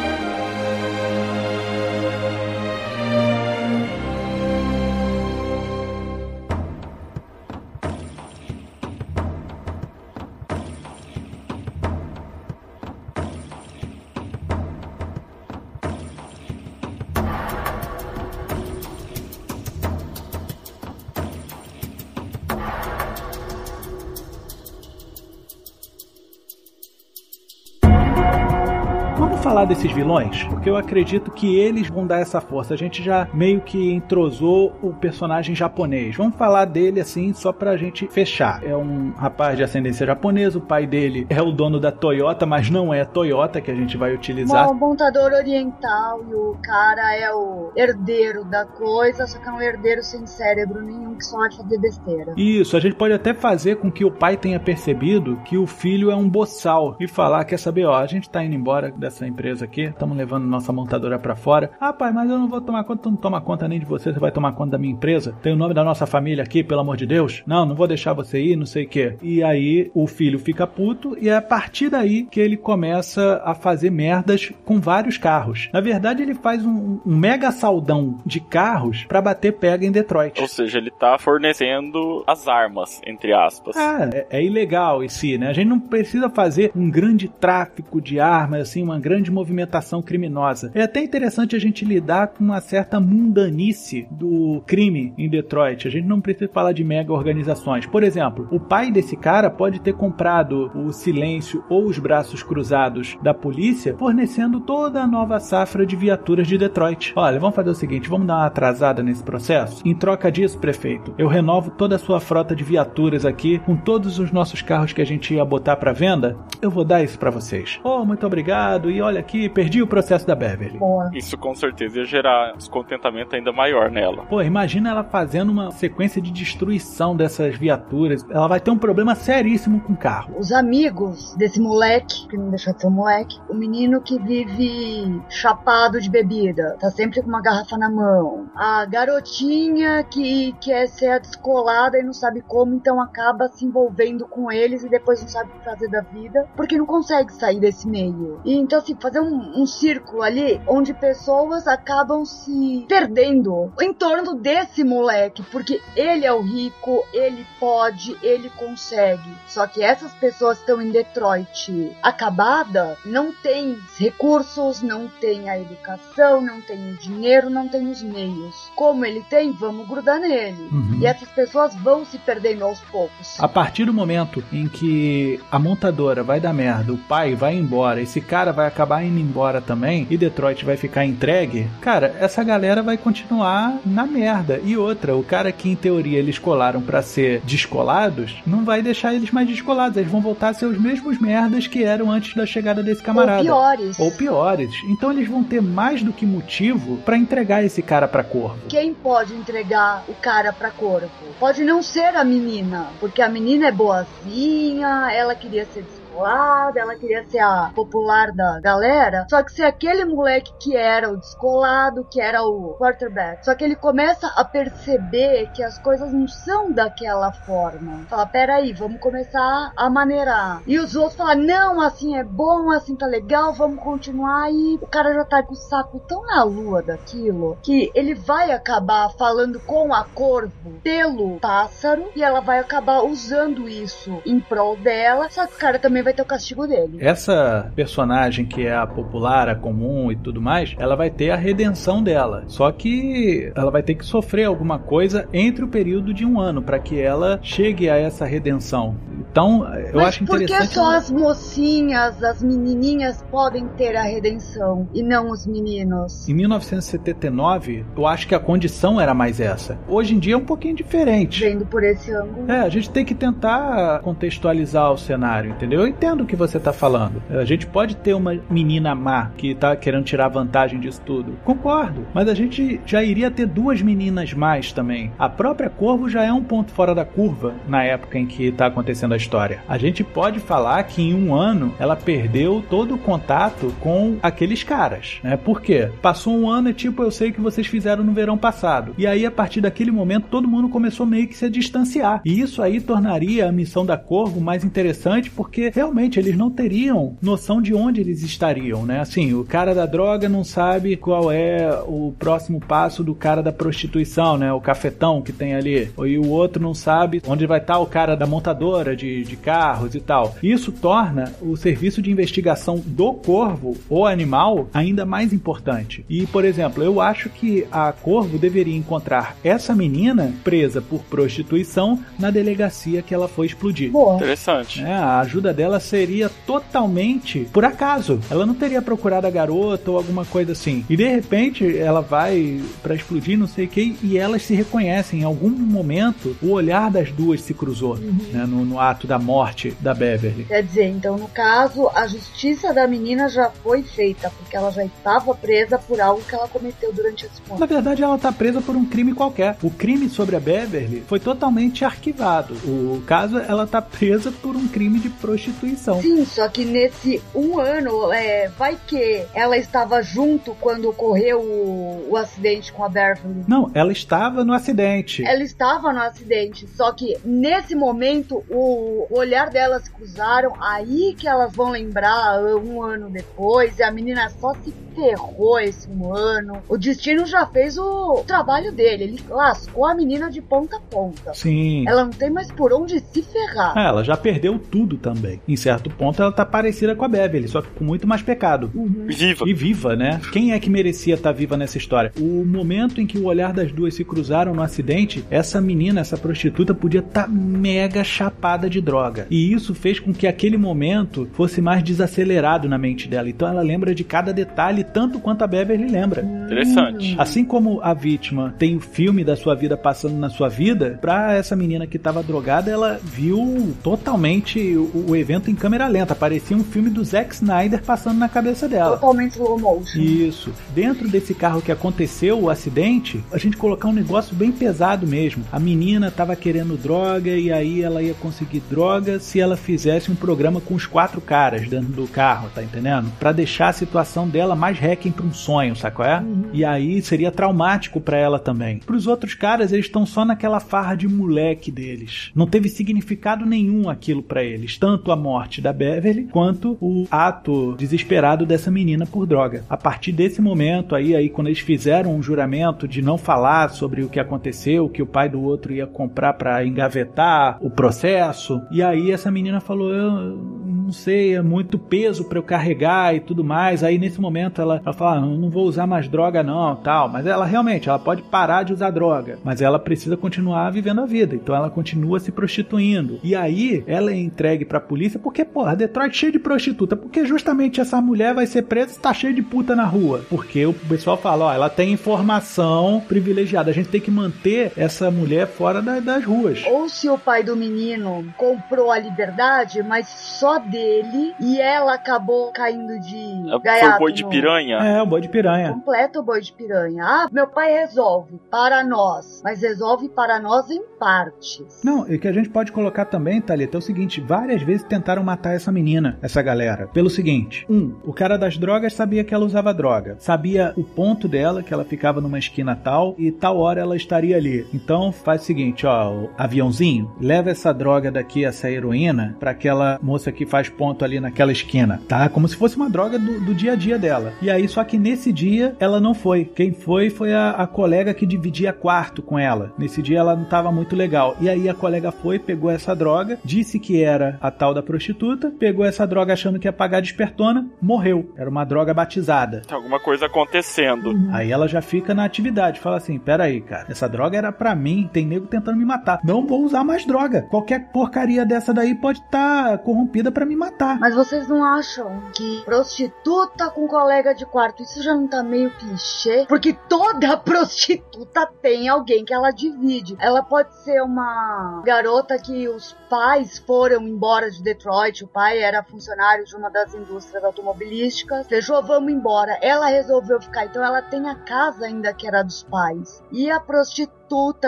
Desses 29.72 29.92
vilões? 29.94 30.44
Porque 30.44 30.70
eu 30.70 30.76
acredito 30.76 31.32
que 31.32 31.58
eles 31.58 31.88
vão 31.88 32.06
dar 32.06 32.20
essa 32.20 32.42
força. 32.42 32.74
A 32.74 32.78
gente 32.78 33.02
já 33.02 33.28
meio 33.34 33.62
que 33.62 33.94
entrosou 33.94 34.74
o 34.82 34.94
personagem 34.94 35.56
japonês. 35.56 36.14
Vamos 36.16 36.36
falar 36.36 36.66
dele 36.66 37.00
assim, 37.00 37.32
só 37.34 37.54
pra 37.54 37.78
gente 37.78 38.06
fechar. 38.08 38.62
É 38.66 38.76
um 38.76 39.12
rapaz 39.12 39.56
de 39.56 39.64
ascendência 39.64 40.06
japonesa, 40.06 40.58
o 40.58 40.62
pai 40.62 40.86
dele 40.86 41.26
é 41.30 41.42
o 41.42 41.54
dono 41.54 41.80
da 41.80 41.90
Toyota, 41.90 42.46
mas 42.46 42.70
não 42.70 42.94
é 42.94 43.02
a 43.02 43.06
Toyota 43.06 43.62
que 43.62 43.72
a 43.72 43.76
gente 43.76 43.96
vai 43.96 44.14
utilizar. 44.14 44.70
Um 44.70 44.74
montador 44.74 45.32
oriental 45.32 46.22
e 46.30 46.34
o 46.34 46.58
cara 46.62 47.16
é 47.16 47.34
o 47.34 47.72
herdeiro 47.74 48.44
da 48.44 48.66
coisa, 48.66 49.26
só 49.26 49.40
que 49.40 49.48
é 49.48 49.52
um 49.54 49.62
herdeiro 49.62 50.04
sem 50.04 50.26
cérebro 50.26 50.82
nenhum 50.82 51.16
que 51.16 51.24
só 51.24 51.38
vai 51.38 51.52
fazer 51.52 51.80
besteira. 51.80 52.34
Isso, 52.36 52.76
a 52.76 52.80
gente 52.82 52.96
pode 52.96 53.14
até 53.14 53.34
fazer 53.34 53.78
com 53.78 53.90
que 53.90 54.04
o 54.04 54.12
pai 54.12 54.36
tenha 54.36 54.60
percebido 54.60 55.38
que 55.46 55.58
o 55.58 55.66
filho 55.66 56.12
é 56.12 56.16
um 56.16 56.28
boçal 56.28 56.98
e 57.00 57.08
falar, 57.08 57.46
quer 57.46 57.58
saber, 57.58 57.86
ó, 57.86 57.96
a 57.96 58.06
gente 58.06 58.30
tá 58.30 58.44
indo 58.44 58.56
embora 58.56 58.92
dessa 58.92 59.26
empresa 59.26 59.61
empresa 59.62 59.66
aqui, 59.66 59.82
estamos 59.82 60.18
levando 60.18 60.46
nossa 60.46 60.72
montadora 60.72 61.20
para 61.20 61.36
fora. 61.36 61.72
Ah, 61.80 61.94
pai, 61.94 62.12
mas 62.12 62.30
eu 62.30 62.38
não 62.38 62.48
vou 62.48 62.62
tomar 62.62 62.84
conta, 62.84 63.04
tu 63.04 63.10
não 63.10 63.18
toma 63.18 63.42
conta 63.42 63.68
nem 63.68 63.80
de 63.80 63.86
você, 63.86 64.12
você 64.12 64.20
vai 64.20 64.32
tomar 64.32 64.54
conta 64.54 64.72
da 64.72 64.78
minha 64.78 64.94
empresa. 64.94 65.36
Tem 65.42 65.54
o 65.54 65.56
nome 65.56 65.74
da 65.74 65.84
nossa 65.84 66.06
família 66.06 66.44
aqui, 66.44 66.64
pelo 66.64 66.82
amor 66.82 66.98
de 66.98 67.06
Deus. 67.06 67.44
Não, 67.46 67.66
não 67.66 67.76
vou 67.76 67.88
deixar 67.88 68.14
você 68.14 68.42
ir, 68.42 68.56
não 68.56 68.66
sei 68.66 68.86
o 68.86 68.90
quê. 68.90 69.16
E 69.22 69.44
aí 69.44 69.92
o 69.94 70.08
filho 70.08 70.40
fica 70.40 70.66
puto 70.66 71.18
e 71.20 71.30
é 71.30 71.36
a 71.36 71.42
partir 71.42 71.90
daí 71.90 72.24
que 72.24 72.40
ele 72.40 72.58
começa 72.58 73.42
a 73.44 73.54
fazer 73.54 73.90
merdas 73.90 74.52
com 74.66 74.80
vários 74.80 75.18
carros. 75.18 75.70
Na 75.74 75.82
verdade, 75.82 76.22
ele 76.22 76.34
faz 76.34 76.66
um, 76.66 77.00
um 77.06 77.16
mega 77.16 77.52
saldão 77.52 78.18
de 78.26 78.40
carros 78.40 79.06
para 79.06 79.22
bater 79.22 79.54
pega 79.54 79.86
em 79.86 79.92
Detroit. 79.92 80.40
Ou 80.40 80.48
seja, 80.48 80.78
ele 80.78 80.92
tá 80.92 81.18
fornecendo 81.18 82.24
as 82.28 82.48
armas, 82.48 83.02
entre 83.06 83.34
aspas. 83.34 83.76
É, 83.76 84.28
é, 84.30 84.40
é 84.40 84.44
ilegal 84.44 85.04
em 85.04 85.10
si, 85.10 85.38
né? 85.38 85.50
A 85.50 85.54
gente 85.54 85.68
não 85.68 85.80
precisa 85.80 86.30
fazer 86.30 86.72
um 86.76 86.90
grande 86.90 87.28
tráfico 87.28 88.02
de 88.02 88.20
armas, 88.20 88.62
assim, 88.62 88.84
uma 88.84 89.00
grande 89.00 89.22
de 89.22 89.32
movimentação 89.52 90.02
criminosa. 90.02 90.72
É 90.74 90.82
até 90.82 91.04
interessante 91.04 91.56
a 91.56 91.60
gente 91.60 91.84
lidar 91.84 92.28
com 92.28 92.44
uma 92.44 92.62
certa 92.62 93.00
mundanice 93.00 94.08
do 94.10 94.64
crime 94.66 95.14
em 95.18 95.30
Detroit. 95.30 95.88
A 95.88 95.92
gente 95.92 96.08
não 96.08 96.22
precisa 96.22 96.50
falar 96.52 96.72
de 96.72 96.84
mega 96.84 97.12
organizações. 97.12 97.86
Por 97.86 98.04
exemplo, 98.04 98.48
o 98.50 98.60
pai 98.60 98.92
desse 98.92 99.18
cara 99.18 99.50
pode 99.50 99.82
ter 99.82 99.94
comprado 99.94 100.72
o 100.74 100.92
silêncio 100.92 101.64
ou 101.70 101.86
os 101.86 102.00
braços 102.00 102.42
cruzados 102.42 103.18
da 103.22 103.34
polícia, 103.34 103.96
fornecendo 103.98 104.62
toda 104.62 105.02
a 105.02 105.08
nova 105.08 105.40
safra 105.40 105.86
de 105.86 105.96
viaturas 105.96 106.48
de 106.48 106.58
Detroit. 106.58 107.14
Olha, 107.16 107.40
vamos 107.40 107.56
fazer 107.56 107.70
o 107.70 107.76
seguinte, 107.76 108.10
vamos 108.10 108.28
dar 108.28 108.36
uma 108.36 108.46
atrasada 108.46 109.04
nesse 109.04 109.24
processo? 109.24 109.82
Em 109.86 109.94
troca 109.94 110.32
disso, 110.32 110.60
prefeito, 110.60 111.14
eu 111.18 111.28
renovo 111.28 111.72
toda 111.72 111.96
a 111.96 112.00
sua 112.00 112.20
frota 112.20 112.56
de 112.56 112.64
viaturas 112.64 113.26
aqui 113.26 113.60
com 113.60 113.76
todos 113.76 114.18
os 114.20 114.32
nossos 114.32 114.62
carros 114.62 114.94
que 114.94 115.02
a 115.02 115.06
gente 115.06 115.34
ia 115.34 115.44
botar 115.44 115.76
para 115.76 115.92
venda. 115.92 116.38
Eu 116.62 116.72
vou 116.72 116.86
dar 116.86 117.04
isso 117.04 117.20
para 117.20 117.30
vocês. 117.30 117.80
Oh, 117.84 118.06
muito 118.06 118.26
obrigado. 118.26 118.90
E 118.90 119.02
olha 119.02 119.20
aqui, 119.20 119.41
perdi 119.50 119.82
o 119.82 119.88
processo 119.88 120.26
da 120.26 120.36
Beverly. 120.36 120.78
Boa. 120.78 121.10
Isso 121.14 121.38
com 121.38 121.54
certeza 121.54 122.00
ia 122.00 122.06
gerar 122.06 122.54
descontentamento 122.56 123.36
ainda 123.36 123.52
maior 123.52 123.90
nela. 123.90 124.24
Pô, 124.24 124.42
imagina 124.42 124.90
ela 124.90 125.04
fazendo 125.04 125.50
uma 125.50 125.72
sequência 125.72 126.22
de 126.22 126.32
destruição 126.32 127.16
dessas 127.16 127.56
viaturas. 127.56 128.26
Ela 128.30 128.48
vai 128.48 128.60
ter 128.60 128.72
um 128.72 128.78
problema 128.78 129.16
seríssimo 129.16 129.80
com 129.82 129.94
o 129.94 129.98
carro. 129.98 130.36
Os 130.38 130.52
amigos 130.52 131.36
desse 131.36 131.60
moleque, 131.60 132.28
que 132.28 132.38
não 132.38 132.50
deixa 132.50 132.74
de 132.74 132.82
ser 132.82 132.88
um 132.88 132.92
moleque, 132.92 133.40
o 133.50 133.54
menino 133.54 134.02
que 134.02 134.20
vive 134.20 135.22
chapado 135.30 136.00
de 136.00 136.10
bebida, 136.10 136.78
tá 136.80 136.90
sempre 136.90 137.22
com 137.22 137.28
uma 137.28 137.42
garrafa 137.42 137.78
na 137.78 137.90
mão. 137.90 138.50
A 138.56 138.86
garotinha 138.86 140.04
que 140.04 140.54
quer 140.62 140.88
ser 140.88 141.10
a 141.10 141.20
descolada 141.20 141.98
e 141.98 142.04
não 142.04 142.14
sabe 142.14 142.42
como, 142.42 142.74
então 142.74 143.02
acaba 143.02 143.48
se 143.50 143.66
envolvendo 143.66 144.28
com 144.28 144.52
eles 144.52 144.84
e 144.84 144.90
depois 144.90 145.22
não 145.22 145.28
sabe 145.28 145.50
o 145.50 145.60
que 145.60 145.66
fazer 145.66 145.90
da 145.90 146.02
vida, 146.02 146.48
porque 146.56 146.78
não 146.78 146.86
consegue 146.86 147.34
sair 147.34 147.60
desse 147.60 147.88
meio. 147.88 148.40
E 148.44 148.56
então, 148.56 148.80
assim, 148.80 148.96
fazer 149.00 149.20
um, 149.20 149.31
um 149.34 149.66
círculo 149.66 150.22
ali 150.22 150.62
onde 150.68 150.94
pessoas 150.94 151.68
acabam 151.68 152.26
se 152.26 152.86
perdendo 152.88 153.72
em 153.80 153.94
torno 153.94 154.36
desse 154.36 154.84
moleque, 154.84 155.44
porque 155.44 155.82
ele 155.96 156.26
é 156.26 156.34
o 156.34 156.42
rico, 156.42 157.06
ele 157.14 157.46
pode, 157.60 158.16
ele 158.22 158.50
consegue. 158.52 159.30
Só 159.48 159.68
que 159.68 159.84
essas 159.84 160.12
pessoas 160.14 160.60
estão 160.60 160.82
em 160.82 160.92
Detroit 160.92 161.96
acabada, 162.02 162.98
não 163.06 163.32
tem 163.32 163.78
recursos, 163.98 164.82
não 164.82 165.08
tem 165.08 165.50
a 165.50 165.60
educação, 165.60 166.42
não 166.42 166.62
tem 166.62 166.92
o 166.92 166.98
dinheiro, 166.98 167.50
não 167.50 167.68
tem 167.68 167.90
os 167.90 168.02
meios. 168.02 168.72
Como 168.76 169.06
ele 169.06 169.22
tem, 169.30 169.52
vamos 169.52 169.88
grudar 169.88 170.20
nele. 170.20 170.70
Uhum. 170.72 171.00
E 171.02 171.06
essas 171.06 171.30
pessoas 171.30 171.76
vão 171.76 172.06
se 172.06 172.18
perdendo 172.18 172.64
aos 172.64 172.80
poucos. 172.80 173.40
A 173.40 173.48
partir 173.48 173.86
do 173.86 173.94
momento 173.94 174.44
em 174.52 174.68
que 174.68 175.40
a 175.52 175.60
montadora 175.60 176.24
vai 176.24 176.40
dar 176.40 176.54
merda, 176.54 176.94
o 176.94 176.98
pai 176.98 177.36
vai 177.36 177.56
embora, 177.56 178.02
esse 178.02 178.22
cara 178.22 178.52
vai 178.52 178.68
acabar 178.68 179.04
indo 179.12 179.20
embora 179.20 179.62
também 179.62 180.08
e 180.10 180.18
Detroit 180.18 180.66
vai 180.66 180.78
ficar 180.78 181.06
entregue, 181.06 181.68
cara, 181.82 182.16
essa 182.20 182.44
galera 182.44 182.82
vai 182.82 182.98
continuar 182.98 183.80
na 183.86 184.06
merda. 184.06 184.60
E 184.64 184.78
outra, 184.78 185.16
o 185.16 185.24
cara 185.24 185.52
que 185.52 185.70
em 185.70 185.76
teoria 185.76 186.20
eles 186.20 186.40
colaram 186.40 186.82
para 186.82 187.02
ser 187.02 187.42
descolados, 187.42 188.42
não 188.46 188.64
vai 188.64 188.82
deixar 188.82 189.14
eles 189.14 189.32
mais 189.32 189.48
descolados, 189.48 189.98
eles 189.98 190.12
vão 190.12 190.22
voltar 190.22 190.50
a 190.50 190.54
ser 190.54 190.66
os 190.66 190.80
mesmos 190.80 191.20
merdas 191.20 191.68
que 191.68 191.84
eram 191.84 192.10
antes 192.10 192.36
da 192.36 192.46
chegada 192.46 192.82
desse 192.82 193.04
camarada. 193.04 193.40
Ou 193.40 193.46
piores. 193.46 194.00
Ou 194.00 194.12
piores. 194.12 194.72
Então 194.90 195.12
eles 195.12 195.28
vão 195.28 195.44
ter 195.44 195.62
mais 195.62 196.02
do 196.02 196.14
que 196.14 196.26
motivo 196.26 196.98
para 196.98 197.18
entregar 197.18 197.64
esse 197.64 197.82
cara 197.82 198.08
pra 198.08 198.24
corvo. 198.24 198.58
Quem 198.68 198.94
pode 198.94 199.34
entregar 199.34 200.04
o 200.08 200.14
cara 200.14 200.54
pra 200.54 200.72
corvo? 200.72 201.10
Pode 201.40 201.64
não 201.64 201.84
ser 201.84 202.16
a 202.16 202.24
menina, 202.24 202.88
porque 203.00 203.22
a 203.22 203.30
menina 203.30 203.68
é 203.68 203.72
boazinha, 203.72 205.12
ela 205.12 205.36
queria 205.36 205.66
ser 205.66 205.84
descolada, 206.12 206.80
ela 206.80 206.96
queria 206.96 207.24
ser 207.24 207.40
a 207.40 207.72
popular 207.74 208.32
da 208.34 208.60
galera. 208.60 209.26
Só 209.30 209.42
que 209.42 209.52
se 209.52 209.64
aquele 209.64 210.06
moleque 210.06 210.52
que 210.60 210.76
era 210.76 211.10
o 211.10 211.18
descolado, 211.18 212.06
que 212.12 212.20
era 212.20 212.44
o 212.44 212.76
quarterback, 212.78 213.44
só 213.46 213.56
que 213.56 213.64
ele 213.64 213.76
começa 213.76 214.28
a 214.36 214.44
perceber 214.44 215.50
que 215.54 215.64
as 215.64 215.80
coisas 215.80 216.12
não 216.12 216.28
são 216.28 216.72
daquela 216.72 217.32
forma. 217.32 218.06
Fala, 218.10 218.26
peraí, 218.26 218.74
vamos 218.74 219.00
começar 219.00 219.72
a 219.76 219.90
maneirar. 219.90 220.62
E 220.68 220.78
os 220.78 220.96
outros 220.96 221.16
falam, 221.16 221.44
não, 221.44 221.82
assim 221.82 222.18
é 222.18 222.24
bom, 222.24 222.70
assim 222.72 222.96
tá 222.96 223.08
legal, 223.08 223.54
vamos 223.54 223.82
continuar. 223.82 224.52
E 224.52 224.78
o 224.82 224.88
cara 224.88 225.14
já 225.14 225.24
tá 225.24 225.42
com 225.42 225.54
o 225.54 225.58
saco 225.58 226.00
tão 226.08 226.26
na 226.26 226.44
lua 226.44 226.84
daquilo 226.84 227.58
que 227.64 227.92
ele 227.96 228.14
vai 228.14 228.52
acabar 228.52 229.10
falando 229.18 229.60
com 229.62 229.94
a 229.94 230.04
corvo 230.04 230.80
pelo 230.84 231.40
pássaro 231.40 232.12
e 232.16 232.24
ela 232.24 232.42
vai 232.42 232.60
acabar 232.60 233.02
usando 233.02 233.70
isso 233.70 234.22
em 234.26 234.40
prol 234.40 234.76
dela. 234.78 235.30
Só 235.30 235.48
que 235.48 235.56
o 235.56 235.60
cara 235.60 235.80
também 235.80 236.01
vai 236.04 236.14
ter 236.14 236.22
o 236.22 236.26
castigo 236.26 236.68
dele. 236.68 236.98
Essa 237.00 237.72
personagem 237.76 238.46
que 238.46 238.66
é 238.66 238.76
a 238.76 238.86
popular, 238.88 239.50
a 239.50 239.56
comum 239.56 240.12
e 240.12 240.16
tudo 240.16 240.42
mais, 240.42 240.76
ela 240.78 240.96
vai 240.96 241.10
ter 241.10 241.32
a 241.32 241.36
redenção 241.36 242.02
dela. 242.02 242.44
Só 242.48 242.72
que 242.72 243.52
ela 243.56 243.72
vai 243.72 243.84
ter 243.84 243.96
que 243.96 244.06
sofrer 244.06 244.46
alguma 244.46 244.80
coisa 244.80 245.28
entre 245.34 245.64
o 245.64 245.68
período 245.68 246.14
de 246.14 246.26
um 246.26 246.40
ano 246.40 246.62
para 246.62 246.80
que 246.80 247.00
ela 247.00 247.40
chegue 247.42 247.90
a 247.90 247.98
essa 247.98 248.26
redenção. 248.26 248.96
Então, 249.32 249.66
eu 249.76 249.96
Mas 249.96 250.08
acho 250.08 250.26
por 250.26 250.38
que 250.38 250.44
interessante. 250.44 250.74
só 250.74 250.96
as 250.96 251.10
mocinhas, 251.10 252.22
as 252.22 252.44
menininhas 252.44 253.24
podem 253.32 253.66
ter 253.70 253.96
a 253.96 254.04
redenção 254.04 254.90
e 254.94 255.02
não 255.02 255.30
os 255.32 255.48
meninos? 255.48 256.28
Em 256.28 256.34
1979, 256.34 257.86
eu 257.96 258.08
acho 258.08 258.28
que 258.28 258.36
a 258.36 258.40
condição 258.40 259.00
era 259.00 259.14
mais 259.14 259.40
essa. 259.40 259.80
Hoje 259.88 260.16
em 260.16 260.20
dia 260.20 260.34
é 260.34 260.38
um 260.38 260.46
pouquinho 260.46 260.76
diferente. 260.76 261.40
Vendo 261.40 261.66
por 261.66 261.84
esse 261.84 262.12
ângulo. 262.14 262.52
É, 262.52 262.60
a 262.60 262.70
gente 262.70 262.90
tem 262.90 263.06
que 263.06 263.16
tentar 263.16 264.00
contextualizar 264.00 264.92
o 264.92 264.98
cenário, 264.98 265.52
entendeu? 265.52 265.91
Entendo 265.92 266.22
o 266.22 266.26
que 266.26 266.38
você 266.38 266.58
tá 266.58 266.72
falando. 266.72 267.22
A 267.30 267.44
gente 267.44 267.68
pode 267.68 267.98
ter 267.98 268.14
uma 268.14 268.40
menina 268.50 268.96
má 268.96 269.30
que 269.36 269.54
tá 269.54 269.76
querendo 269.76 270.06
tirar 270.06 270.30
vantagem 270.30 270.80
disso 270.80 271.02
tudo. 271.06 271.38
Concordo. 271.44 272.08
Mas 272.14 272.30
a 272.30 272.34
gente 272.34 272.80
já 272.86 273.04
iria 273.04 273.30
ter 273.30 273.46
duas 273.46 273.82
meninas 273.82 274.34
mais 274.34 274.72
também. 274.72 275.12
A 275.20 275.28
própria 275.28 275.70
Corvo 275.70 276.10
já 276.10 276.24
é 276.24 276.32
um 276.32 276.44
ponto 276.44 276.72
fora 276.72 276.96
da 276.96 277.04
curva 277.04 277.56
na 277.68 277.84
época 277.84 278.18
em 278.18 278.26
que 278.26 278.54
tá 278.54 278.68
acontecendo 278.68 279.14
a 279.14 279.18
história. 279.18 279.64
A 279.68 279.78
gente 279.78 280.02
pode 280.02 280.40
falar 280.40 280.82
que 280.86 281.02
em 281.02 281.14
um 281.14 281.36
ano 281.36 281.76
ela 281.78 281.98
perdeu 281.98 282.64
todo 282.70 282.96
o 282.96 282.98
contato 282.98 283.74
com 283.82 284.18
aqueles 284.24 284.64
caras, 284.64 285.20
né? 285.22 285.36
Por 285.36 285.62
quê? 285.62 285.92
Passou 286.02 286.38
um 286.38 286.50
ano 286.50 286.70
e 286.70 286.74
tipo, 286.74 287.04
eu 287.04 287.12
sei 287.12 287.32
o 287.32 287.34
que 287.34 287.42
vocês 287.42 287.68
fizeram 287.68 288.02
no 288.02 288.14
verão 288.14 288.38
passado. 288.38 288.96
E 288.98 289.06
aí, 289.06 289.26
a 289.26 289.32
partir 289.32 289.60
daquele 289.60 289.92
momento, 289.92 290.28
todo 290.32 290.48
mundo 290.48 290.70
começou 290.70 291.06
meio 291.06 291.28
que 291.28 291.36
se 291.36 291.50
distanciar. 291.50 292.22
E 292.24 292.40
isso 292.40 292.62
aí 292.62 292.80
tornaria 292.80 293.50
a 293.50 293.52
missão 293.52 293.86
da 293.86 293.98
Corvo 293.98 294.40
mais 294.40 294.64
interessante, 294.64 295.30
porque 295.30 295.72
realmente 295.82 296.20
eles 296.20 296.38
não 296.38 296.52
teriam 296.52 297.18
noção 297.20 297.60
de 297.60 297.74
onde 297.74 298.00
eles 298.00 298.22
estariam, 298.22 298.86
né? 298.86 299.00
Assim, 299.00 299.34
o 299.34 299.44
cara 299.44 299.74
da 299.74 299.88
droga 299.88 300.30
não 300.30 300.44
sabe 300.44 300.96
qual 300.96 301.32
é 301.32 301.72
o 301.88 302.14
próximo 302.20 302.60
passo 302.60 303.04
do 303.04 303.16
cara 303.16 303.42
da 303.42 303.52
prostituição, 303.52 304.38
né? 304.38 304.54
O 304.54 304.62
cafetão 304.62 305.24
que 305.24 305.34
tem 305.34 305.56
ali. 305.56 305.92
E 306.06 306.18
o 306.20 306.30
outro 306.30 306.62
não 306.62 306.76
sabe 306.76 307.22
onde 307.28 307.48
vai 307.48 307.58
estar 307.58 307.80
o 307.80 307.88
cara 307.88 308.16
da 308.16 308.28
montadora 308.28 308.96
de, 308.96 309.24
de 309.24 309.36
carros 309.36 309.96
e 309.96 310.00
tal. 310.00 310.36
Isso 310.44 310.72
torna 310.72 311.34
o 311.42 311.58
serviço 311.58 312.00
de 312.00 312.12
investigação 312.12 312.80
do 312.86 313.14
corvo, 313.14 313.76
ou 313.90 314.06
animal, 314.06 314.68
ainda 314.72 315.04
mais 315.04 315.34
importante. 315.34 316.06
E, 316.08 316.28
por 316.28 316.46
exemplo, 316.46 316.84
eu 316.84 317.02
acho 317.02 317.30
que 317.30 317.66
a 317.72 317.92
Corvo 317.92 318.38
deveria 318.38 318.78
encontrar 318.78 319.36
essa 319.44 319.74
menina 319.74 320.32
presa 320.44 320.82
por 320.82 321.02
prostituição 321.04 322.00
na 322.20 322.30
delegacia 322.30 323.02
que 323.02 323.14
ela 323.14 323.28
foi 323.28 323.48
explodir. 323.48 323.92
Boa. 323.92 324.16
Interessante. 324.16 324.84
É, 324.84 324.94
a 324.94 325.20
ajuda 325.20 325.54
dela 325.54 325.71
seria 325.80 326.30
totalmente 326.46 327.48
por 327.52 327.66
acaso. 327.66 328.20
Ela 328.30 328.46
não 328.46 328.54
teria 328.54 328.82
procurado 328.82 329.28
a 329.28 329.30
garota 329.30 329.92
ou 329.92 329.98
alguma 329.98 330.26
coisa 330.26 330.52
assim. 330.52 330.86
E 330.90 330.96
de 330.96 331.08
repente 331.08 331.78
ela 331.78 332.02
vai 332.02 332.62
pra 332.82 332.96
explodir, 332.96 333.38
não 333.38 333.48
sei 333.48 333.66
o 333.66 333.68
que, 333.68 333.98
e 334.02 334.18
elas 334.18 334.44
se 334.44 334.54
reconhecem. 334.54 335.22
Em 335.22 335.24
algum 335.24 335.50
momento 335.50 336.36
o 336.42 336.52
olhar 336.52 336.90
das 336.90 337.12
duas 337.12 337.42
se 337.42 337.54
cruzou 337.54 337.98
né, 337.98 338.46
no, 338.48 338.66
no 338.66 338.80
ato 338.80 339.08
da 339.08 339.20
morte 339.20 339.76
da 339.80 339.94
Beverly. 339.94 340.46
Quer 340.46 340.64
dizer, 340.64 340.88
então 340.88 341.18
no 341.18 341.28
caso, 341.28 341.90
a 341.94 342.08
justiça 342.08 342.74
da 342.74 342.88
menina 342.88 343.30
já 343.30 343.50
foi 343.50 343.84
feita, 343.84 344.32
porque 344.38 344.56
ela 344.56 344.72
já 344.72 344.84
estava 344.84 345.34
presa 345.36 345.78
por 345.78 346.00
algo 346.00 346.22
que 346.22 346.34
ela 346.36 346.48
cometeu 346.48 346.92
durante 346.94 347.26
esse 347.26 347.42
Na 347.48 347.56
ponto. 347.58 347.68
verdade, 347.68 348.04
ela 348.04 348.18
tá 348.18 348.32
presa 348.32 348.62
por 348.62 348.76
um 348.76 348.86
crime 348.86 349.14
qualquer. 349.14 349.58
O 349.62 349.70
crime 349.70 350.10
sobre 350.10 350.36
a 350.36 350.40
Beverly 350.40 351.04
foi 351.08 351.20
totalmente 351.20 351.84
arquivado. 351.86 352.54
O 352.66 353.02
caso, 353.06 353.38
ela 353.38 353.66
tá 353.68 353.82
presa 353.82 354.32
por 354.32 354.56
um 354.56 354.68
crime 354.68 355.00
de 355.00 355.10
prostituição. 355.10 355.61
Sim, 356.02 356.26
só 356.26 356.48
que 356.48 356.66
nesse 356.66 357.22
um 357.34 357.60
ano, 357.60 358.12
é, 358.12 358.48
vai 358.50 358.78
que 358.88 359.26
ela 359.34 359.58
estava 359.58 360.02
junto 360.02 360.56
quando 360.56 360.90
ocorreu 360.90 361.42
o, 361.42 362.08
o 362.10 362.18
acidente 362.18 362.72
com 362.72 362.84
a 362.84 362.90
Beverly. 362.90 363.44
Não, 363.48 363.72
ela 363.74 363.92
estava 363.92 364.44
no 364.44 364.54
acidente. 364.54 365.26
Ela 365.26 365.44
estava 365.44 365.94
no 365.94 366.00
acidente, 366.00 366.68
só 366.68 366.92
que 366.92 367.18
nesse 367.24 367.76
momento 367.76 368.44
o 368.50 369.08
olhar 369.12 369.50
delas 369.50 369.88
cruzaram, 369.88 370.54
aí 370.62 371.16
que 371.18 371.28
elas 371.28 371.54
vão 371.54 371.70
lembrar 371.70 372.42
um 372.56 372.82
ano 372.82 373.10
depois, 373.10 373.78
e 373.80 373.84
a 373.84 373.92
menina 373.92 374.30
só 374.30 374.54
se 374.56 374.74
ferrou 374.96 375.60
esse 375.60 375.90
um 375.90 376.14
ano. 376.14 376.62
O 376.68 376.78
destino 376.78 377.26
já 377.26 377.46
fez 377.46 377.78
o 377.78 378.24
trabalho 378.26 378.72
dele, 378.72 379.04
ele 379.04 379.24
lascou 379.30 379.86
a 379.86 379.96
menina 379.96 380.30
de 380.30 380.42
ponta 380.42 380.78
a 380.78 380.80
ponta. 380.80 381.34
Sim. 381.34 381.88
Ela 381.88 382.04
não 382.04 382.12
tem 382.12 382.30
mais 382.30 382.52
por 382.52 382.74
onde 382.74 383.00
se 383.00 383.22
ferrar. 383.22 383.74
Ah, 383.76 383.88
ela 383.88 384.04
já 384.04 384.16
perdeu 384.16 384.60
tudo 384.60 384.98
também. 384.98 385.42
Em 385.52 385.58
certo 385.58 385.90
ponto, 385.90 386.22
ela 386.22 386.32
tá 386.32 386.46
parecida 386.46 386.96
com 386.96 387.04
a 387.04 387.10
Beverly, 387.10 387.50
só 387.50 387.62
que 387.62 387.68
com 387.72 387.84
muito 387.84 388.08
mais 388.08 388.22
pecado. 388.22 388.72
Viva. 389.06 389.44
E 389.46 389.54
viva, 389.54 389.98
né? 389.98 390.22
Quem 390.32 390.54
é 390.54 390.60
que 390.60 390.70
merecia 390.70 391.16
estar 391.16 391.34
viva 391.34 391.58
nessa 391.58 391.78
história? 391.78 392.14
O 392.18 392.46
momento 392.46 393.02
em 393.02 393.06
que 393.06 393.18
o 393.18 393.26
olhar 393.26 393.52
das 393.52 393.70
duas 393.70 393.94
se 393.94 394.06
cruzaram 394.06 394.56
no 394.56 394.62
acidente, 394.62 395.26
essa 395.30 395.60
menina, 395.60 396.00
essa 396.00 396.18
prostituta, 396.18 396.74
podia 396.74 397.02
estar 397.02 397.28
mega 397.28 398.02
chapada 398.02 398.70
de 398.70 398.80
droga. 398.80 399.28
E 399.30 399.52
isso 399.52 399.76
fez 399.76 400.00
com 400.00 400.14
que 400.14 400.26
aquele 400.26 400.58
momento 400.58 401.28
fosse 401.34 401.62
mais 401.62 401.84
desacelerado 401.84 402.70
na 402.70 402.78
mente 402.78 403.10
dela. 403.10 403.30
Então 403.30 403.46
ela 403.46 403.62
lembra 403.62 403.94
de 403.94 404.06
cada 404.06 404.32
detalhe 404.32 404.86
tanto 404.86 405.20
quanto 405.20 405.44
a 405.44 405.48
Beverly 405.48 405.90
lembra. 405.90 406.22
Interessante. 406.22 407.14
Assim 407.18 407.44
como 407.44 407.82
a 407.82 407.94
vítima 407.94 408.56
tem 408.58 408.78
o 408.78 408.80
filme 408.80 409.26
da 409.26 409.36
sua 409.36 409.54
vida 409.54 409.76
passando 409.76 410.16
na 410.16 410.30
sua 410.30 410.48
vida, 410.48 410.98
pra 411.02 411.34
essa 411.34 411.58
menina 411.58 411.86
que 411.86 412.00
tava 412.00 412.24
drogada, 412.24 412.72
ela 412.72 413.02
viu 413.04 413.76
totalmente 413.84 414.60
o, 414.78 415.08
o 415.10 415.16
evento 415.16 415.31
em 415.40 415.56
câmera 415.56 415.88
lenta. 415.88 416.16
Parecia 416.16 416.58
um 416.58 416.64
filme 416.64 416.90
do 416.90 417.04
Zack 417.04 417.36
Snyder 417.36 417.82
passando 417.84 418.18
na 418.18 418.28
cabeça 418.28 418.68
dela. 418.68 418.98
Totalmente 418.98 419.34
slow 419.34 419.60
motion. 419.60 420.00
Isso. 420.00 420.52
Dentro 420.74 421.08
desse 421.08 421.34
carro 421.34 421.62
que 421.62 421.72
aconteceu 421.72 422.40
o 422.40 422.50
acidente, 422.50 423.24
a 423.32 423.38
gente 423.38 423.58
colocar 423.58 423.88
um 423.88 423.94
negócio 423.94 424.36
bem 424.36 424.52
pesado 424.52 425.08
mesmo. 425.08 425.44
A 425.52 425.60
menina 425.60 426.12
tava 426.12 426.36
querendo 426.36 426.78
droga 426.78 427.32
e 427.32 427.52
aí 427.52 427.82
ela 427.82 428.02
ia 428.02 428.14
conseguir 428.14 428.62
droga 428.70 429.20
se 429.20 429.40
ela 429.40 429.56
fizesse 429.56 430.12
um 430.12 430.16
programa 430.16 430.60
com 430.60 430.74
os 430.74 430.86
quatro 430.86 431.22
caras 431.22 431.68
dentro 431.68 431.94
do 431.94 432.08
carro, 432.08 432.50
tá 432.54 432.64
entendendo? 432.64 433.12
Pra 433.20 433.32
deixar 433.32 433.70
a 433.70 433.74
situação 433.74 434.28
dela 434.28 434.56
mais 434.56 434.78
hacking 434.80 435.12
pra 435.12 435.26
um 435.26 435.34
sonho, 435.34 435.76
saco 435.76 436.04
é? 436.04 436.20
Uhum. 436.20 436.50
E 436.54 436.66
aí 436.66 437.02
seria 437.02 437.32
traumático 437.32 438.02
para 438.02 438.18
ela 438.18 438.40
também. 438.40 438.80
Pros 438.80 439.08
outros 439.08 439.34
caras, 439.34 439.72
eles 439.72 439.86
estão 439.86 440.06
só 440.06 440.26
naquela 440.26 440.60
farra 440.60 440.96
de 440.96 441.08
moleque 441.08 441.72
deles. 441.72 442.32
Não 442.36 442.48
teve 442.48 442.70
significado 442.70 443.46
nenhum 443.46 443.90
aquilo 443.90 444.22
para 444.24 444.44
eles, 444.44 444.78
tanto 444.78 445.12
a 445.12 445.16
morte 445.22 445.62
da 445.62 445.72
Beverly 445.72 446.24
quanto 446.26 446.78
o 446.82 447.08
ato 447.10 447.76
desesperado 447.78 448.46
dessa 448.46 448.72
menina 448.72 449.06
por 449.06 449.26
droga. 449.26 449.64
A 449.70 449.78
partir 449.78 450.12
desse 450.12 450.42
momento 450.42 450.96
aí, 450.96 451.16
aí 451.16 451.30
quando 451.30 451.48
eles 451.48 451.60
fizeram 451.60 452.16
um 452.16 452.22
juramento 452.22 452.88
de 452.88 453.02
não 453.02 453.18
falar 453.18 453.70
sobre 453.70 454.04
o 454.04 454.10
que 454.10 454.20
aconteceu, 454.20 454.90
que 454.90 455.02
o 455.02 455.06
pai 455.06 455.30
do 455.30 455.42
outro 455.42 455.74
ia 455.74 455.88
comprar 455.88 456.34
para 456.34 456.66
engavetar 456.66 457.58
o 457.62 457.70
processo, 457.70 458.62
e 458.72 458.82
aí 458.82 459.12
essa 459.12 459.32
menina 459.32 459.60
falou: 459.60 459.94
"Eu 459.94 460.12
não 460.12 460.92
sei, 460.92 461.36
é 461.36 461.42
muito 461.42 461.78
peso 461.78 462.26
para 462.26 462.40
eu 462.40 462.44
carregar 462.44 463.16
e 463.16 463.20
tudo 463.20 463.44
mais". 463.44 463.84
Aí 463.84 463.98
nesse 463.98 464.20
momento 464.20 464.62
ela, 464.62 464.82
ela 464.84 464.94
fala: 464.94 465.18
ah, 465.18 465.22
"Não 465.22 465.50
vou 465.50 465.66
usar 465.66 465.88
mais 465.88 466.08
droga 466.08 466.44
não", 466.44 466.76
tal, 466.76 467.08
mas 467.08 467.26
ela 467.26 467.46
realmente, 467.46 467.88
ela 467.88 468.00
pode 468.00 468.22
parar 468.24 468.64
de 468.64 468.74
usar 468.74 468.90
droga, 468.90 469.38
mas 469.44 469.62
ela 469.62 469.80
precisa 469.80 470.18
continuar 470.18 470.70
vivendo 470.72 471.02
a 471.02 471.06
vida. 471.06 471.36
Então 471.36 471.56
ela 471.56 471.70
continua 471.70 472.20
se 472.20 472.32
prostituindo. 472.32 473.20
E 473.24 473.36
aí 473.36 473.84
ela 473.86 474.12
é 474.12 474.18
entregue 474.18 474.66
pra 474.66 474.80
polícia 474.80 475.11
porque, 475.20 475.46
porra, 475.46 475.76
Detroit 475.76 476.12
é 476.12 476.14
cheio 476.14 476.32
de 476.32 476.40
prostituta. 476.40 476.96
Porque 476.96 477.26
justamente 477.26 477.82
essa 477.82 478.02
mulher 478.02 478.34
vai 478.34 478.46
ser 478.46 478.64
presa 478.64 478.98
e 478.98 479.02
tá 479.02 479.14
cheia 479.14 479.34
de 479.34 479.42
puta 479.42 479.76
na 479.76 479.86
rua. 479.86 480.26
Porque 480.30 480.66
o 480.66 480.74
pessoal 480.74 481.18
fala, 481.18 481.46
ó, 481.46 481.54
ela 481.54 481.70
tem 481.70 481.92
informação 481.92 483.02
privilegiada. 483.08 483.72
A 483.72 483.74
gente 483.74 483.90
tem 483.90 484.02
que 484.02 484.12
manter 484.12 484.72
essa 484.76 485.10
mulher 485.12 485.48
fora 485.48 485.82
da, 485.82 486.00
das 486.00 486.24
ruas. 486.24 486.64
Ou 486.68 486.90
se 486.90 487.10
o 487.10 487.18
pai 487.18 487.44
do 487.44 487.56
menino 487.56 488.26
comprou 488.38 488.92
a 488.92 489.00
liberdade, 489.00 489.82
mas 489.84 490.08
só 490.08 490.60
dele, 490.60 491.34
e 491.40 491.60
ela 491.60 491.94
acabou 491.94 492.52
caindo 492.52 493.00
de. 493.00 493.52
É, 493.66 493.80
foi 493.80 493.90
o 493.90 494.00
boi 494.00 494.12
de 494.14 494.26
piranha? 494.28 494.78
É, 494.78 495.02
o 495.02 495.06
boi 495.06 495.22
de 495.22 495.30
piranha. 495.30 495.74
Completo 495.74 496.24
boi 496.24 496.42
de 496.42 496.54
piranha. 496.54 497.04
Ah, 497.06 497.28
meu 497.32 497.48
pai 497.48 497.72
resolve 497.74 498.40
para 498.50 498.84
nós, 498.84 499.42
mas 499.44 499.62
resolve 499.62 500.10
para 500.10 500.40
nós 500.40 500.70
em 500.70 500.82
partes. 501.00 501.82
Não, 501.84 502.08
e 502.12 502.18
que 502.18 502.28
a 502.28 502.34
gente 502.34 502.50
pode 502.50 502.72
colocar 502.72 503.06
também, 503.06 503.42
Thalita, 503.42 503.78
é 503.78 503.80
o 503.80 503.82
seguinte: 503.82 504.22
várias 504.22 504.62
vezes 504.62 504.84
tentaram 505.02 505.24
matar 505.24 505.56
essa 505.56 505.72
menina, 505.72 506.18
essa 506.22 506.42
galera. 506.42 506.88
Pelo 506.88 507.10
seguinte: 507.10 507.66
um, 507.68 507.96
o 508.06 508.14
cara 508.14 508.38
das 508.38 508.58
drogas 508.58 508.94
sabia 508.94 509.24
que 509.24 509.34
ela 509.34 509.46
usava 509.46 509.74
droga, 509.74 510.16
sabia 510.20 510.74
o 510.78 510.84
ponto 510.84 511.28
dela, 511.28 511.64
que 511.64 511.74
ela 511.74 511.84
ficava 511.84 512.22
numa 512.22 512.38
esquina 512.38 512.76
tal, 512.76 513.16
e 513.18 513.32
tal 513.32 513.58
hora 513.58 513.82
ela 513.82 513.96
estaria 513.96 514.38
ali. 514.38 514.66
Então 514.74 515.12
faz 515.12 515.42
o 515.42 515.46
seguinte: 515.46 515.86
ó, 515.88 516.12
o 516.12 516.30
aviãozinho, 516.38 517.12
leva 517.20 517.50
essa 517.50 517.74
droga 517.74 518.12
daqui, 518.12 518.46
essa 518.46 518.70
heroína, 518.70 519.36
para 519.40 519.52
aquela 519.52 520.00
moça 520.02 520.32
que 520.32 520.46
faz 520.46 520.70
ponto 520.70 521.04
ali 521.04 521.20
naquela 521.20 521.52
esquina, 521.52 522.00
tá? 522.08 522.30
Como 522.30 522.48
se 522.48 522.56
fosse 522.56 522.76
uma 522.76 522.90
droga 522.90 523.18
do, 523.18 523.40
do 523.40 523.56
dia 523.56 523.74
a 523.74 523.76
dia 523.76 523.98
dela. 523.98 524.34
E 524.42 524.52
aí, 524.52 524.68
só 524.68 524.84
que 524.84 525.00
nesse 525.00 525.34
dia 525.34 525.76
ela 525.80 526.00
não 526.00 526.14
foi. 526.14 526.46
Quem 526.46 526.74
foi 526.74 527.10
foi 527.10 527.34
a, 527.34 527.52
a 527.52 527.66
colega 527.66 528.14
que 528.14 528.26
dividia 528.26 528.72
quarto 528.72 529.22
com 529.24 529.40
ela. 529.40 529.74
Nesse 529.78 530.02
dia 530.02 530.20
ela 530.20 530.36
não 530.36 530.44
estava 530.44 530.72
muito 530.72 530.96
legal. 530.96 531.36
E 531.42 531.50
aí 531.50 531.68
a 531.68 531.74
colega 531.74 532.12
foi, 532.12 532.38
pegou 532.38 532.70
essa 532.70 532.96
droga, 532.96 533.40
disse 533.44 533.80
que 533.80 534.04
era 534.04 534.38
a 534.40 534.52
tal 534.52 534.74
da 534.74 534.84
prostituta, 534.92 535.50
pegou 535.58 535.86
essa 535.86 536.06
droga 536.06 536.34
achando 536.34 536.60
que 536.60 536.68
ia 536.68 536.74
pagar 536.74 537.02
despertona, 537.02 537.66
morreu. 537.82 538.30
Era 538.36 538.50
uma 538.50 538.66
droga 538.66 538.94
batizada. 538.94 539.62
Tem 539.66 539.76
alguma 539.76 540.00
coisa 540.02 540.26
acontecendo. 540.26 541.12
Uhum. 541.12 541.30
Aí 541.32 541.50
ela 541.50 541.66
já 541.66 541.82
fica 541.82 542.14
na 542.14 542.26
atividade, 542.26 542.82
fala 542.82 542.98
assim: 542.98 543.18
pera 543.18 543.46
aí, 543.46 543.62
cara, 543.62 543.86
essa 543.90 544.10
droga 544.10 544.38
era 544.38 544.52
para 544.52 544.76
mim, 544.76 545.10
tem 545.12 545.26
nego 545.26 545.48
tentando 545.48 545.78
me 545.78 545.86
matar. 545.86 546.20
Não 546.26 546.46
vou 546.46 546.62
usar 546.64 546.84
mais 546.84 547.06
droga. 547.06 547.44
Qualquer 547.44 547.92
porcaria 547.92 548.46
dessa 548.46 548.74
daí 548.74 548.94
pode 548.94 549.20
estar 549.20 549.72
tá 549.72 549.78
corrompida 549.78 550.30
para 550.30 550.46
me 550.46 550.58
matar. 550.58 551.00
Mas 551.00 551.16
vocês 551.16 551.48
não 551.48 551.64
acham 551.64 552.22
que 552.36 552.62
prostituta 552.66 553.70
com 553.70 553.88
colega 553.88 554.34
de 554.34 554.46
quarto, 554.46 554.84
isso 554.84 555.02
já 555.02 555.16
não 555.16 555.28
tá 555.28 555.42
meio 555.42 555.72
clichê? 555.72 556.46
Porque 556.50 556.74
toda 556.90 557.38
prostituta 557.40 558.46
tem 558.62 558.90
alguém 558.90 559.24
que 559.24 559.34
ela 559.34 559.52
divide. 559.52 560.18
Ela 560.20 560.44
pode 560.44 560.76
ser 560.84 561.02
uma 561.02 561.82
garota 561.86 562.38
que 562.38 562.68
os 562.68 562.94
pais 563.10 563.58
foram 563.60 564.02
embora 564.02 564.52
de 564.52 564.62
Detroit, 564.82 565.24
o 565.24 565.28
pai 565.28 565.60
era 565.60 565.84
funcionário 565.84 566.44
de 566.44 566.56
uma 566.56 566.70
das 566.70 566.94
indústrias 566.96 567.44
automobilísticas, 567.44 568.48
fechou, 568.48 568.82
vamos 568.82 569.12
embora. 569.14 569.58
Ela 569.62 569.88
resolveu 569.88 570.42
ficar, 570.42 570.66
então 570.66 570.84
ela 570.84 571.02
tem 571.04 571.30
a 571.30 571.36
casa 571.36 571.86
ainda 571.86 572.12
que 572.14 572.28
era 572.28 572.42
dos 572.42 572.64
pais. 572.64 573.24
E 573.32 573.52
a 573.52 573.60
prostituta 573.60 574.21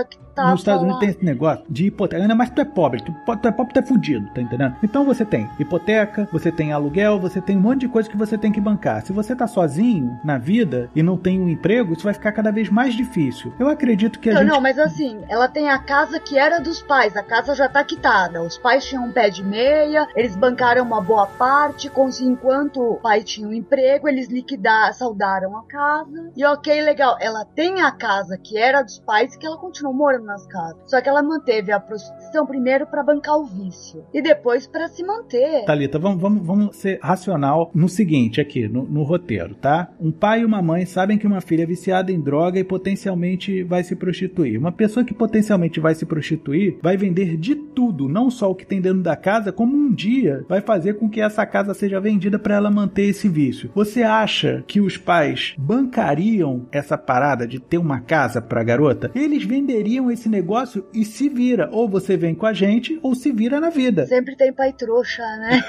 que 0.10 0.18
Tá 0.36 0.50
Nos 0.50 0.62
Estados 0.62 0.82
Unidos 0.82 1.00
tem 1.00 1.10
esse 1.10 1.24
negócio 1.24 1.64
de 1.70 1.86
hipoteca. 1.88 2.22
Ainda 2.22 2.34
mais 2.34 2.50
tu 2.50 2.60
é 2.60 2.66
pobre. 2.66 3.02
Tu, 3.04 3.12
tu 3.12 3.48
é 3.48 3.52
pobre, 3.52 3.74
tu 3.74 3.80
é 3.80 3.84
fudido, 3.84 4.28
tá 4.34 4.42
entendendo? 4.42 4.76
Então 4.82 5.06
você 5.06 5.24
tem 5.24 5.48
hipoteca, 5.60 6.28
você 6.32 6.52
tem 6.52 6.74
aluguel, 6.74 7.20
você 7.20 7.40
tem 7.40 7.56
um 7.56 7.62
monte 7.62 7.82
de 7.82 7.88
coisa 7.88 8.10
que 8.10 8.18
você 8.18 8.38
tem 8.38 8.52
que 8.52 8.60
bancar. 8.60 9.06
Se 9.06 9.14
você 9.14 9.36
tá 9.36 9.46
sozinho 9.46 10.20
na 10.24 10.40
vida 10.40 10.90
e 10.96 11.04
não 11.04 11.18
tem 11.18 11.40
um 11.40 11.48
emprego, 11.48 11.94
isso 11.94 12.04
vai 12.04 12.14
ficar 12.14 12.32
cada 12.32 12.52
vez 12.52 12.70
mais 12.70 12.96
difícil. 12.96 13.54
Eu 13.60 13.68
acredito 13.68 14.20
que 14.20 14.30
a 14.30 14.34
não, 14.34 14.42
gente... 14.42 14.50
Não, 14.50 14.62
mas 14.62 14.80
assim, 14.80 15.24
ela 15.30 15.48
tem 15.48 15.70
a 15.70 15.78
casa 15.78 16.20
que 16.20 16.38
era 16.38 16.60
dos 16.60 16.82
pais. 16.82 17.16
A 17.16 17.22
casa 17.22 17.54
já 17.54 17.70
tá 17.70 17.84
quitada. 17.84 18.42
Os 18.42 18.58
pais 18.58 18.86
tinham 18.86 19.06
um 19.06 19.12
pé 19.12 19.30
de 19.30 19.44
meia, 19.44 20.08
eles 20.16 20.36
bancaram 20.36 20.84
uma 20.84 21.02
boa 21.02 21.28
parte. 21.28 21.92
Enquanto 22.24 22.82
o 22.82 22.96
pai 22.96 23.24
tinha 23.24 23.48
um 23.48 23.54
emprego, 23.54 24.08
eles 24.08 24.30
liquidaram, 24.30 24.94
saudaram 24.94 25.56
a 25.58 25.64
casa. 25.64 26.32
E 26.36 26.44
ok, 26.44 26.82
legal. 26.82 27.18
Ela 27.20 27.46
tem 27.46 27.82
a 27.82 27.92
casa 27.92 28.38
que 28.38 28.58
era 28.58 28.82
dos 28.82 29.00
pais 29.00 29.36
que 29.36 29.46
ela 29.46 29.53
continuou 29.58 29.96
morando 29.96 30.26
nas 30.26 30.46
casas. 30.48 30.78
Só 30.86 31.02
que 31.02 31.10
ela 31.10 31.22
manteve 31.22 31.72
a 31.72 31.80
prostituição 31.80 32.46
primeiro 32.46 32.88
para 32.88 33.04
bancar 33.04 33.38
o 33.38 33.46
vício 33.46 34.04
e 34.14 34.22
depois 34.22 34.68
para 34.68 34.88
se 34.88 35.04
manter. 35.04 35.66
Talita, 35.66 36.00
vamos, 36.00 36.22
vamos, 36.22 36.46
vamos 36.46 36.76
ser 36.76 37.00
racional 37.02 37.72
no 37.74 37.90
seguinte 37.90 38.42
aqui, 38.42 38.68
no, 38.68 38.84
no 38.84 39.04
roteiro, 39.04 39.56
tá? 39.56 39.90
Um 40.00 40.12
pai 40.12 40.42
e 40.42 40.46
uma 40.46 40.62
mãe 40.62 40.86
sabem 40.86 41.18
que 41.18 41.28
uma 41.28 41.42
filha 41.42 41.64
é 41.64 41.66
viciada 41.66 42.12
em 42.12 42.20
droga 42.20 42.60
e 42.60 42.64
potencialmente 42.64 43.64
vai 43.64 43.84
se 43.84 43.96
prostituir. 43.96 44.58
Uma 44.58 44.72
pessoa 44.72 45.04
que 45.04 45.14
potencialmente 45.14 45.80
vai 45.80 45.96
se 45.96 46.06
prostituir 46.06 46.78
vai 46.82 46.98
vender 46.98 47.38
de 47.38 47.56
tudo, 47.56 48.08
não 48.08 48.30
só 48.30 48.50
o 48.50 48.56
que 48.56 48.66
tem 48.66 48.82
dentro 48.82 49.02
da 49.02 49.16
casa, 49.16 49.52
como 49.52 49.76
um 49.76 49.94
dia 49.94 50.46
vai 50.48 50.62
fazer 50.62 50.96
com 50.96 51.10
que 51.10 51.22
essa 51.22 51.46
casa 51.46 51.74
seja 51.74 52.00
vendida 52.00 52.40
para 52.40 52.56
ela 52.56 52.72
manter 52.72 53.04
esse 53.04 53.28
vício. 53.28 53.72
Você 53.76 54.04
acha 54.04 54.64
que 54.68 54.82
os 54.82 54.98
pais 54.98 55.56
bancariam 55.58 56.66
essa 56.72 56.98
parada 56.98 57.48
de 57.48 57.60
ter 57.60 57.78
uma 57.78 58.00
casa 58.00 58.42
para 58.42 58.64
garota? 58.64 59.12
Eles 59.16 59.43
venderiam 59.46 60.12
esse 60.12 60.30
negócio 60.30 60.86
e 60.94 61.06
se 61.06 61.30
vira. 61.30 61.70
Ou 61.72 61.88
você 61.88 62.18
vem 62.18 62.36
com 62.36 62.46
a 62.46 62.54
gente, 62.54 63.00
ou 63.02 63.16
se 63.16 63.32
vira 63.32 63.60
na 63.60 63.70
vida. 63.70 64.06
Sempre 64.06 64.36
tem 64.36 64.52
pai 64.52 64.74
trouxa, 64.74 65.24
né? 65.38 65.64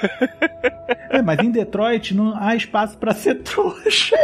é, 1.09 1.21
mas 1.21 1.39
em 1.39 1.51
Detroit 1.51 2.13
não 2.13 2.35
há 2.35 2.55
espaço 2.55 2.97
para 2.97 3.13
ser 3.13 3.35
trouxa. 3.43 4.15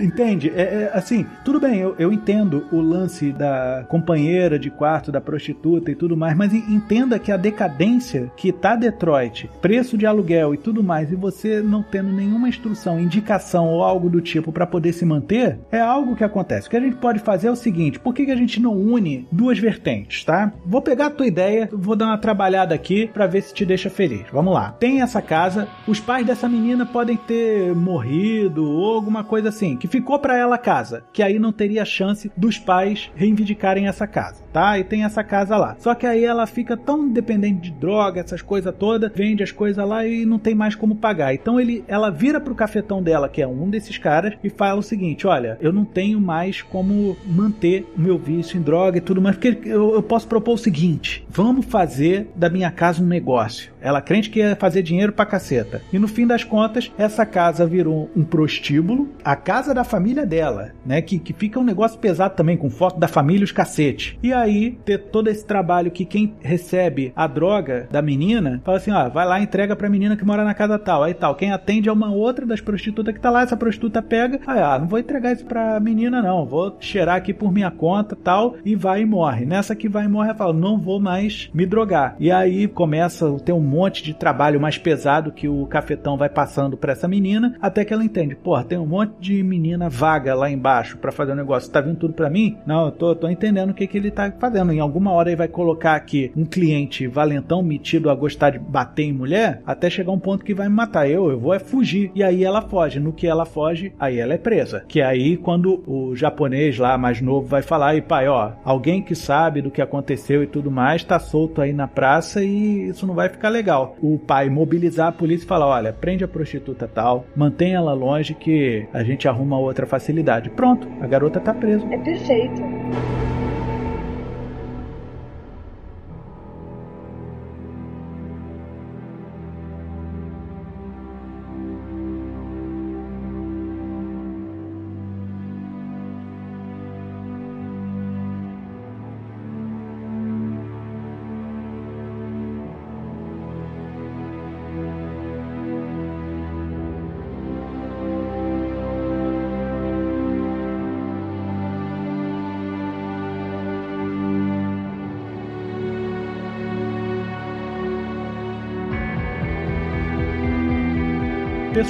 Entende? 0.00 0.50
É, 0.54 0.62
é, 0.62 0.90
assim, 0.94 1.26
tudo 1.44 1.60
bem, 1.60 1.78
eu, 1.78 1.94
eu 1.98 2.12
entendo 2.12 2.66
o 2.72 2.80
lance 2.80 3.32
da 3.32 3.84
companheira 3.88 4.58
de 4.58 4.70
quarto, 4.70 5.12
da 5.12 5.20
prostituta 5.20 5.90
e 5.90 5.94
tudo 5.94 6.16
mais, 6.16 6.36
mas 6.36 6.52
entenda 6.52 7.18
que 7.18 7.30
a 7.30 7.36
decadência 7.36 8.30
que 8.36 8.52
tá 8.52 8.74
Detroit, 8.76 9.50
preço 9.60 9.98
de 9.98 10.06
aluguel 10.06 10.54
e 10.54 10.56
tudo 10.56 10.82
mais, 10.82 11.12
e 11.12 11.16
você 11.16 11.60
não 11.60 11.82
tendo 11.82 12.10
nenhuma 12.10 12.48
instrução, 12.48 12.98
indicação 12.98 13.68
ou 13.68 13.82
algo 13.82 14.08
do 14.08 14.20
tipo 14.20 14.50
para 14.52 14.66
poder 14.66 14.92
se 14.92 15.04
manter, 15.04 15.58
é 15.70 15.80
algo 15.80 16.16
que 16.16 16.24
acontece. 16.24 16.66
O 16.66 16.70
que 16.70 16.76
a 16.76 16.80
gente 16.80 16.96
pode 16.96 17.18
fazer 17.18 17.48
é 17.48 17.50
o 17.50 17.56
seguinte: 17.56 18.00
por 18.00 18.14
que, 18.14 18.24
que 18.24 18.32
a 18.32 18.36
gente 18.36 18.49
não 18.58 18.74
une 18.74 19.28
duas 19.30 19.58
vertentes, 19.58 20.24
tá? 20.24 20.52
Vou 20.64 20.80
pegar 20.80 21.06
a 21.06 21.10
tua 21.10 21.26
ideia, 21.26 21.68
vou 21.70 21.94
dar 21.94 22.06
uma 22.06 22.18
trabalhada 22.18 22.74
aqui 22.74 23.06
para 23.06 23.26
ver 23.26 23.42
se 23.42 23.52
te 23.52 23.66
deixa 23.66 23.90
feliz. 23.90 24.24
Vamos 24.32 24.54
lá. 24.54 24.72
Tem 24.72 25.02
essa 25.02 25.20
casa, 25.20 25.68
os 25.86 26.00
pais 26.00 26.26
dessa 26.26 26.48
menina 26.48 26.86
podem 26.86 27.16
ter 27.16 27.74
morrido 27.74 28.64
ou 28.64 28.94
alguma 28.94 29.22
coisa 29.22 29.50
assim, 29.50 29.76
que 29.76 29.86
ficou 29.86 30.18
para 30.18 30.36
ela 30.36 30.54
a 30.54 30.58
casa, 30.58 31.04
que 31.12 31.22
aí 31.22 31.38
não 31.38 31.52
teria 31.52 31.84
chance 31.84 32.32
dos 32.36 32.58
pais 32.58 33.10
reivindicarem 33.14 33.86
essa 33.86 34.06
casa, 34.06 34.42
tá? 34.52 34.78
E 34.78 34.84
tem 34.84 35.04
essa 35.04 35.22
casa 35.22 35.56
lá. 35.56 35.76
Só 35.78 35.94
que 35.94 36.06
aí 36.06 36.24
ela 36.24 36.46
fica 36.46 36.76
tão 36.76 37.08
dependente 37.08 37.60
de 37.60 37.70
droga, 37.70 38.20
essas 38.20 38.42
coisas 38.42 38.74
todas, 38.78 39.10
vende 39.14 39.42
as 39.42 39.52
coisas 39.52 39.86
lá 39.86 40.06
e 40.06 40.24
não 40.24 40.38
tem 40.38 40.54
mais 40.54 40.74
como 40.74 40.94
pagar. 40.94 41.34
Então 41.34 41.60
ele, 41.60 41.84
ela 41.88 42.10
vira 42.10 42.40
pro 42.40 42.54
cafetão 42.54 43.02
dela, 43.02 43.28
que 43.28 43.42
é 43.42 43.46
um 43.46 43.68
desses 43.68 43.98
caras, 43.98 44.34
e 44.42 44.50
fala 44.50 44.80
o 44.80 44.82
seguinte: 44.82 45.26
olha, 45.26 45.58
eu 45.60 45.72
não 45.72 45.84
tenho 45.84 46.20
mais 46.20 46.62
como 46.62 47.16
manter 47.26 47.90
o 47.96 48.00
meu 48.00 48.18
vício 48.18 48.58
em 48.58 48.62
droga 48.62 48.98
e 48.98 49.00
tudo 49.00 49.20
mais 49.20 49.36
porque 49.36 49.68
eu, 49.68 49.94
eu 49.94 50.02
posso 50.02 50.26
propor 50.26 50.54
o 50.54 50.58
seguinte: 50.58 51.26
vamos 51.28 51.66
fazer 51.66 52.30
da 52.34 52.48
minha 52.48 52.70
casa 52.70 53.02
um 53.02 53.06
negócio. 53.06 53.72
Ela 53.80 54.02
crente 54.02 54.30
que 54.30 54.40
ia 54.40 54.56
fazer 54.56 54.82
dinheiro 54.82 55.12
pra 55.12 55.24
caceta. 55.24 55.80
E 55.92 55.98
no 55.98 56.06
fim 56.06 56.26
das 56.26 56.44
contas, 56.44 56.92
essa 56.98 57.24
casa 57.24 57.66
virou 57.66 58.10
um 58.14 58.24
prostíbulo, 58.24 59.08
a 59.24 59.34
casa 59.34 59.72
da 59.72 59.84
família 59.84 60.26
dela, 60.26 60.72
né? 60.84 61.00
Que, 61.00 61.18
que 61.18 61.32
fica 61.32 61.58
um 61.58 61.64
negócio 61.64 61.98
pesado 61.98 62.34
também, 62.34 62.56
com 62.56 62.68
foto 62.68 62.98
da 62.98 63.08
família 63.08 63.44
os 63.44 63.52
cacete. 63.52 64.18
E 64.22 64.32
aí, 64.32 64.39
ter 64.84 64.98
todo 64.98 65.28
esse 65.28 65.44
trabalho 65.44 65.90
que 65.90 66.04
quem 66.04 66.34
recebe 66.40 67.12
a 67.16 67.26
droga 67.26 67.88
da 67.90 68.02
menina, 68.02 68.60
fala 68.64 68.78
assim: 68.78 68.90
ó, 68.90 69.08
vai 69.08 69.26
lá, 69.26 69.40
entrega 69.40 69.74
pra 69.74 69.88
menina 69.88 70.16
que 70.16 70.24
mora 70.24 70.44
na 70.44 70.54
casa 70.54 70.78
tal. 70.78 71.02
Aí 71.02 71.14
tal. 71.14 71.34
Quem 71.34 71.52
atende 71.52 71.88
é 71.88 71.92
uma 71.92 72.12
outra 72.12 72.46
das 72.46 72.60
prostitutas 72.60 73.14
que 73.14 73.20
tá 73.20 73.30
lá, 73.30 73.42
essa 73.42 73.56
prostituta 73.56 74.02
pega, 74.02 74.40
aí, 74.46 74.60
ah, 74.60 74.78
não 74.78 74.86
vou 74.86 74.98
entregar 74.98 75.32
isso 75.32 75.44
pra 75.44 75.80
menina, 75.80 76.22
não. 76.22 76.46
Vou 76.46 76.76
cheirar 76.80 77.16
aqui 77.16 77.32
por 77.32 77.52
minha 77.52 77.70
conta 77.70 78.16
tal, 78.16 78.56
e 78.64 78.74
vai 78.74 79.02
e 79.02 79.06
morre. 79.06 79.44
Nessa 79.44 79.74
que 79.74 79.88
vai 79.88 80.04
e 80.04 80.08
morre, 80.08 80.28
ela 80.28 80.38
fala: 80.38 80.52
não 80.52 80.78
vou 80.78 81.00
mais 81.00 81.50
me 81.52 81.66
drogar. 81.66 82.16
E 82.18 82.30
aí 82.30 82.68
começa 82.68 83.30
ter 83.38 83.52
um 83.52 83.60
monte 83.60 84.02
de 84.02 84.14
trabalho 84.14 84.60
mais 84.60 84.78
pesado 84.78 85.32
que 85.32 85.48
o 85.48 85.66
cafetão 85.66 86.16
vai 86.16 86.28
passando 86.28 86.76
para 86.76 86.92
essa 86.92 87.08
menina, 87.08 87.56
até 87.60 87.84
que 87.84 87.92
ela 87.92 88.04
entende, 88.04 88.34
porra, 88.34 88.64
tem 88.64 88.78
um 88.78 88.86
monte 88.86 89.12
de 89.20 89.42
menina 89.42 89.88
vaga 89.88 90.34
lá 90.34 90.50
embaixo 90.50 90.98
para 90.98 91.12
fazer 91.12 91.32
um 91.32 91.36
negócio, 91.36 91.70
tá 91.70 91.80
vindo 91.80 91.98
tudo 91.98 92.14
para 92.14 92.30
mim? 92.30 92.58
Não, 92.66 92.86
eu 92.86 92.92
tô, 92.92 93.14
tô 93.14 93.28
entendendo 93.28 93.70
o 93.70 93.74
que, 93.74 93.86
que 93.86 93.98
ele 93.98 94.10
tá 94.10 94.29
fazendo. 94.38 94.72
Em 94.72 94.80
alguma 94.80 95.12
hora 95.12 95.30
ele 95.30 95.36
vai 95.36 95.48
colocar 95.48 95.94
aqui 95.94 96.32
um 96.36 96.44
cliente 96.44 97.06
valentão 97.06 97.62
metido 97.62 98.10
a 98.10 98.14
gostar 98.14 98.50
de 98.50 98.58
bater 98.58 99.04
em 99.04 99.12
mulher, 99.12 99.62
até 99.66 99.88
chegar 99.88 100.12
um 100.12 100.18
ponto 100.18 100.44
que 100.44 100.54
vai 100.54 100.68
me 100.68 100.74
matar. 100.74 101.08
Eu, 101.08 101.30
eu 101.30 101.38
vou 101.38 101.54
é 101.54 101.58
fugir. 101.58 102.10
E 102.14 102.22
aí 102.22 102.44
ela 102.44 102.62
foge. 102.62 103.00
No 103.00 103.12
que 103.12 103.26
ela 103.26 103.44
foge, 103.44 103.92
aí 103.98 104.18
ela 104.18 104.34
é 104.34 104.38
presa. 104.38 104.84
Que 104.86 105.00
é 105.00 105.04
aí 105.04 105.36
quando 105.36 105.82
o 105.86 106.14
japonês 106.14 106.78
lá 106.78 106.96
mais 106.96 107.20
novo 107.20 107.46
vai 107.46 107.62
falar, 107.62 107.94
e 107.96 108.02
pai, 108.02 108.28
ó, 108.28 108.52
alguém 108.64 109.02
que 109.02 109.14
sabe 109.14 109.62
do 109.62 109.70
que 109.70 109.82
aconteceu 109.82 110.42
e 110.42 110.46
tudo 110.46 110.70
mais, 110.70 111.04
tá 111.04 111.18
solto 111.18 111.60
aí 111.60 111.72
na 111.72 111.88
praça 111.88 112.42
e 112.42 112.88
isso 112.88 113.06
não 113.06 113.14
vai 113.14 113.28
ficar 113.28 113.48
legal. 113.48 113.96
O 114.02 114.18
pai 114.18 114.48
mobilizar 114.48 115.08
a 115.08 115.12
polícia 115.12 115.44
e 115.44 115.48
falar, 115.48 115.66
olha, 115.66 115.92
prende 115.92 116.24
a 116.24 116.28
prostituta 116.28 116.88
tal, 116.88 117.24
mantenha 117.34 117.76
ela 117.76 117.92
longe 117.92 118.34
que 118.34 118.86
a 118.92 119.02
gente 119.02 119.28
arruma 119.28 119.58
outra 119.58 119.86
facilidade. 119.86 120.50
Pronto, 120.50 120.88
a 121.00 121.06
garota 121.06 121.40
tá 121.40 121.54
presa. 121.54 121.86
É 121.90 121.98
perfeito. 121.98 122.60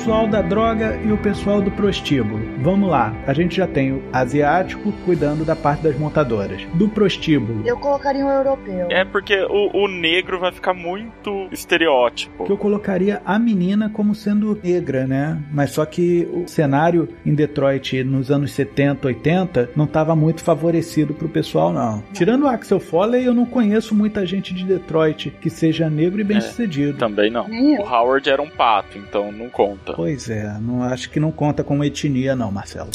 Pessoal 0.01 0.27
da 0.27 0.41
droga 0.41 0.99
e 1.05 1.13
o 1.13 1.19
pessoal 1.19 1.61
do 1.61 1.71
prostíbulo. 1.73 2.41
Vamos 2.63 2.89
lá, 2.89 3.15
a 3.27 3.35
gente 3.35 3.57
já 3.59 3.67
tem 3.67 3.93
o 3.93 4.03
asiático 4.11 4.93
cuidando 5.05 5.45
da 5.45 5.55
parte 5.55 5.83
das 5.83 5.95
montadoras. 5.99 6.63
Do 6.73 6.89
prostíbulo. 6.89 7.63
Eu 7.67 7.77
colocaria 7.77 8.25
um 8.25 8.31
europeu. 8.31 8.87
É 8.89 9.05
porque 9.05 9.37
o, 9.43 9.85
o 9.85 9.89
negro 9.89 10.41
vai 10.41 10.53
ficar 10.53 10.73
muito 10.73 11.49
estereótipo. 11.53 12.45
Que 12.45 12.51
eu 12.51 12.57
colocaria 12.57 13.21
a 13.27 13.39
menina 13.39 13.91
como 13.91 14.15
sendo 14.15 14.59
negra, 14.65 15.07
né? 15.07 15.39
Mas 15.53 15.73
só 15.73 15.85
que 15.85 16.27
o 16.33 16.49
cenário 16.49 17.07
em 17.25 17.35
Detroit 17.35 18.03
nos 18.03 18.31
anos 18.31 18.53
70, 18.53 19.07
80 19.07 19.71
não 19.77 19.85
estava 19.85 20.17
muito 20.17 20.43
favorecido 20.43 21.13
pro 21.13 21.29
pessoal, 21.29 21.75
não. 21.75 22.03
Tirando 22.15 22.45
o 22.45 22.49
Axel 22.49 22.81
Foley, 22.81 23.27
eu 23.27 23.35
não 23.35 23.45
conheço 23.45 23.95
muita 23.95 24.25
gente 24.25 24.55
de 24.55 24.65
Detroit 24.65 25.31
que 25.43 25.51
seja 25.51 25.91
negro 25.91 26.23
e 26.23 26.25
bem 26.25 26.39
é, 26.39 26.41
sucedido. 26.41 26.97
Também 26.97 27.31
não. 27.31 27.47
O 27.51 27.83
Howard 27.83 28.31
era 28.31 28.41
um 28.41 28.49
pato, 28.49 28.97
então 28.97 29.31
não 29.31 29.51
conta 29.51 29.90
conta. 29.91 29.97
Pois 29.97 30.29
é, 30.29 30.59
não 30.61 30.83
acho 30.83 31.11
que 31.11 31.21
não 31.21 31.31
conta 31.31 31.63
como 31.63 31.85
etnia, 31.85 32.35
não, 32.35 32.51
Marcelo. 32.51 32.91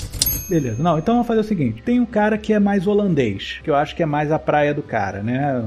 Beleza, 0.47 0.81
não, 0.81 0.97
então 0.97 1.15
vamos 1.15 1.27
fazer 1.27 1.39
o 1.39 1.43
seguinte: 1.43 1.81
tem 1.81 1.99
um 1.99 2.05
cara 2.05 2.37
que 2.37 2.53
é 2.53 2.59
mais 2.59 2.87
holandês, 2.87 3.59
que 3.63 3.69
eu 3.69 3.75
acho 3.75 3.95
que 3.95 4.03
é 4.03 4.05
mais 4.05 4.31
a 4.31 4.39
praia 4.39 4.73
do 4.73 4.81
cara, 4.81 5.21
né? 5.21 5.61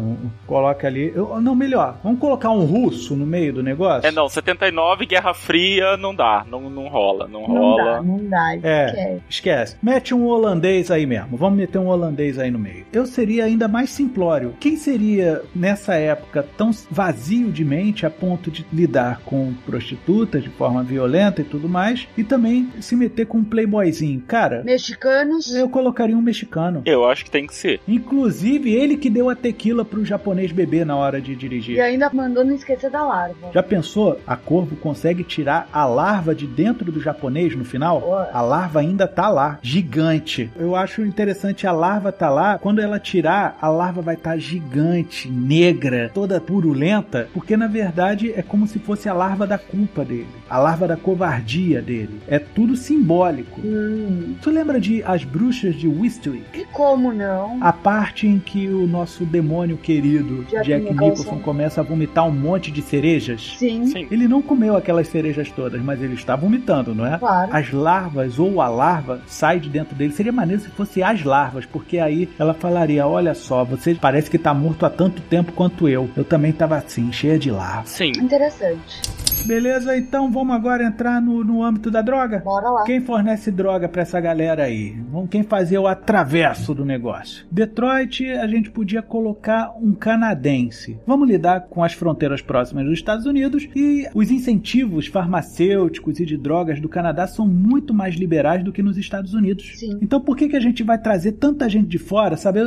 Coloca 0.47 0.87
ali. 0.87 1.13
Eu, 1.15 1.41
não, 1.41 1.55
melhor, 1.55 1.99
vamos 2.03 2.21
colocar 2.21 2.51
um 2.51 2.65
russo 2.65 3.17
no 3.17 3.27
meio 3.27 3.53
do 3.53 3.63
negócio? 3.63 4.07
É, 4.07 4.13
não, 4.13 4.29
79, 4.29 5.07
Guerra 5.07 5.35
Fria, 5.35 5.97
não 5.97 6.15
dá, 6.15 6.45
não, 6.49 6.71
não 6.71 6.89
rola, 6.89 7.27
não, 7.27 7.43
não 7.43 7.49
rola. 7.49 7.85
Dá, 7.85 8.03
não 8.03 8.25
dá, 8.25 8.57
é, 8.63 9.19
esquece. 9.29 9.77
Mete 9.83 10.15
um 10.15 10.27
holandês 10.27 10.91
aí 10.91 11.07
mesmo, 11.07 11.37
vamos 11.37 11.59
meter 11.59 11.79
um 11.79 11.89
holandês 11.89 12.39
aí 12.39 12.51
no 12.51 12.59
meio. 12.59 12.87
Eu 12.93 13.07
seria 13.07 13.45
ainda 13.45 13.67
mais 13.67 13.91
simplório. 13.91 14.55
Quem 14.61 14.77
seria 14.77 15.43
nessa 15.55 15.95
época 15.95 16.47
tão 16.57 16.71
vazio 16.91 17.51
de 17.51 17.65
mente 17.65 18.07
a 18.07 18.11
ponto 18.11 18.51
de 18.51 18.65
lidar 18.73 19.21
com 19.25 19.53
prostitutas 19.67 20.43
de 20.43 20.51
forma 20.51 20.83
violenta 20.83 21.41
e 21.41 21.45
tudo 21.45 21.69
mais, 21.69 22.07
e 22.17 22.23
também 22.23 22.71
se 22.81 22.95
meter 22.95 23.27
com 23.27 23.39
um 23.39 23.45
playboyzinho? 23.45 24.21
Cara, 24.27 24.63
Mexicanos? 24.69 25.55
Eu 25.55 25.67
colocaria 25.67 26.15
um 26.15 26.21
mexicano. 26.21 26.83
Eu 26.85 27.07
acho 27.09 27.25
que 27.25 27.31
tem 27.31 27.47
que 27.47 27.55
ser. 27.55 27.81
Inclusive, 27.89 28.75
ele 28.75 28.99
que 28.99 29.09
deu 29.09 29.31
a 29.31 29.35
tequila 29.35 29.83
pro 29.83 30.05
japonês 30.05 30.53
beber 30.53 30.85
na 30.85 30.95
hora 30.95 31.23
de 31.23 31.35
dirigir. 31.35 31.77
E 31.77 31.81
ainda 31.81 32.11
mandou 32.13 32.45
não 32.45 32.55
esquecer 32.55 32.91
da 32.91 33.03
larva. 33.03 33.51
Já 33.55 33.63
pensou? 33.63 34.21
A 34.27 34.37
Corvo 34.37 34.77
consegue 34.77 35.25
tirar 35.25 35.71
a 35.73 35.87
larva 35.87 36.35
de 36.35 36.47
dentro 36.47 36.93
do 36.93 37.01
japonês 37.01 37.57
no 37.57 37.65
final? 37.65 38.29
A 38.31 38.43
larva 38.43 38.81
ainda 38.81 39.09
tá 39.09 39.31
lá, 39.31 39.59
gigante. 39.63 40.51
Eu 40.55 40.77
acho 40.77 41.01
interessante 41.01 41.67
a 41.67 41.73
larva 41.73 42.13
tá 42.13 42.29
lá. 42.29 42.59
Quando 42.59 42.83
ela 42.83 42.99
tirar, 42.99 43.57
a 43.63 43.69
larva 43.69 44.03
vai 44.03 44.17
estar 44.17 44.33
tá 44.33 44.37
gigante, 44.37 45.31
negra, 45.31 46.11
toda 46.13 46.41
purulenta, 46.43 47.27
porque 47.33 47.57
na 47.57 47.67
verdade 47.67 48.35
é 48.37 48.43
como 48.43 48.67
se 48.67 48.79
fosse 48.79 49.09
a 49.09 49.15
larva 49.15 49.47
da 49.47 49.57
culpa 49.57 50.05
dele, 50.05 50.29
a 50.51 50.59
larva 50.59 50.87
da 50.87 50.97
covardia 50.97 51.81
dele. 51.81 52.21
É 52.29 52.39
tudo 52.39 52.77
simbólico. 52.77 53.63
Hum. 53.65 54.35
Tu 54.43 54.58
lembra 54.59 54.81
de 54.81 55.05
As 55.05 55.23
Bruxas 55.23 55.77
de 55.77 55.87
Wistwick? 55.87 56.45
E 56.53 56.65
como 56.67 57.13
não? 57.13 57.59
A 57.61 57.73
parte 57.73 58.27
em 58.27 58.41
que 58.41 58.67
o 58.69 58.89
nosso 58.89 59.25
demônio 59.25 59.77
querido 59.77 60.45
Jack, 60.51 60.67
Jack 60.67 60.83
Nicholson. 60.83 61.05
Nicholson 61.05 61.39
começa 61.39 61.81
a 61.81 61.85
vomitar 61.85 62.27
um 62.27 62.33
monte 62.33 62.73
de 62.73 62.83
cerejas? 62.83 63.55
Sim. 63.57 63.87
Sim. 63.87 64.09
Ele 64.11 64.27
não 64.27 64.43
comeu 64.43 64.77
aquelas 64.77 65.07
cerejas 65.07 65.49
todas, 65.53 65.81
mas 65.81 66.03
ele 66.03 66.15
está 66.15 66.35
vomitando, 66.35 66.93
não 66.93 67.07
é? 67.07 67.19
Claro. 67.19 67.55
As 67.55 67.73
larvas 67.73 68.39
ou 68.39 68.61
a 68.61 68.69
larva 68.69 69.23
sai 69.29 69.61
de 69.61 69.69
dentro 69.69 69.95
dele. 69.95 70.13
Seria 70.13 70.33
maneiro 70.33 70.61
se 70.61 70.69
fosse 70.71 71.03
as 71.05 71.23
larvas, 71.23 71.65
porque 71.65 71.99
aí 71.99 72.29
ela 72.37 72.53
falaria: 72.53 73.07
Olha 73.07 73.35
só, 73.35 73.65
você 73.65 73.95
parece 73.95 74.29
que 74.29 74.37
está 74.37 74.53
morto 74.53 74.85
há 74.85 74.91
tanto 74.91 75.23
tempo 75.23 75.53
quanto 75.53 75.89
eu. 75.89 76.11
Eu 76.17 76.25
também 76.25 76.51
estava 76.51 76.77
assim, 76.77 77.13
cheia 77.13 77.39
de 77.39 77.51
larva. 77.51 77.87
Sim. 77.87 78.11
Interessante. 78.11 79.03
Beleza, 79.47 79.97
então 79.97 80.31
vamos 80.31 80.55
agora 80.55 80.85
entrar 80.85 81.21
no, 81.21 81.43
no 81.43 81.63
âmbito 81.63 81.91
da 81.91 82.03
droga? 82.03 82.41
Bora 82.45 82.71
lá. 82.71 82.85
Quem 82.85 83.01
fornece 83.01 83.51
droga 83.51 83.89
para 83.89 84.03
essa 84.03 84.21
galera? 84.21 84.69
aí. 84.69 84.97
Vamos 85.11 85.31
quem 85.31 85.43
fazia 85.43 85.81
o 85.81 85.87
atravesso 85.87 86.75
do 86.75 86.85
negócio. 86.85 87.47
Detroit, 87.51 88.25
a 88.31 88.47
gente 88.47 88.71
podia 88.71 89.03
colocar 89.03 89.75
um 89.81 89.95
canadense. 89.95 90.99
Vamos 91.07 91.29
lidar 91.29 91.63
com 91.69 91.83
as 91.83 91.93
fronteiras 91.93 92.41
próximas 92.41 92.85
dos 92.85 92.95
Estados 92.95 93.27
Unidos 93.27 93.69
e 93.75 94.07
os 94.15 94.31
incentivos 94.31 95.07
farmacêuticos 95.07 96.21
e 96.21 96.27
de 96.27 96.37
drogas 96.37 96.81
do 96.81 96.89
Canadá 96.89 97.27
são 97.27 97.47
muito 97.47 97.93
mais 97.93 98.15
liberais 98.15 98.63
do 98.63 98.73
que 98.73 98.83
nos 98.83 98.97
Estados 98.97 99.35
Unidos. 99.35 99.79
Sim. 99.79 99.99
Então 100.01 100.21
por 100.21 100.37
que, 100.37 100.49
que 100.49 100.57
a 100.57 100.61
gente 100.61 100.83
vai 100.83 100.99
trazer 100.99 101.33
tanta 101.33 101.69
gente 101.69 101.89
de 101.89 101.99
fora? 101.99 102.37
Sabe, 102.37 102.61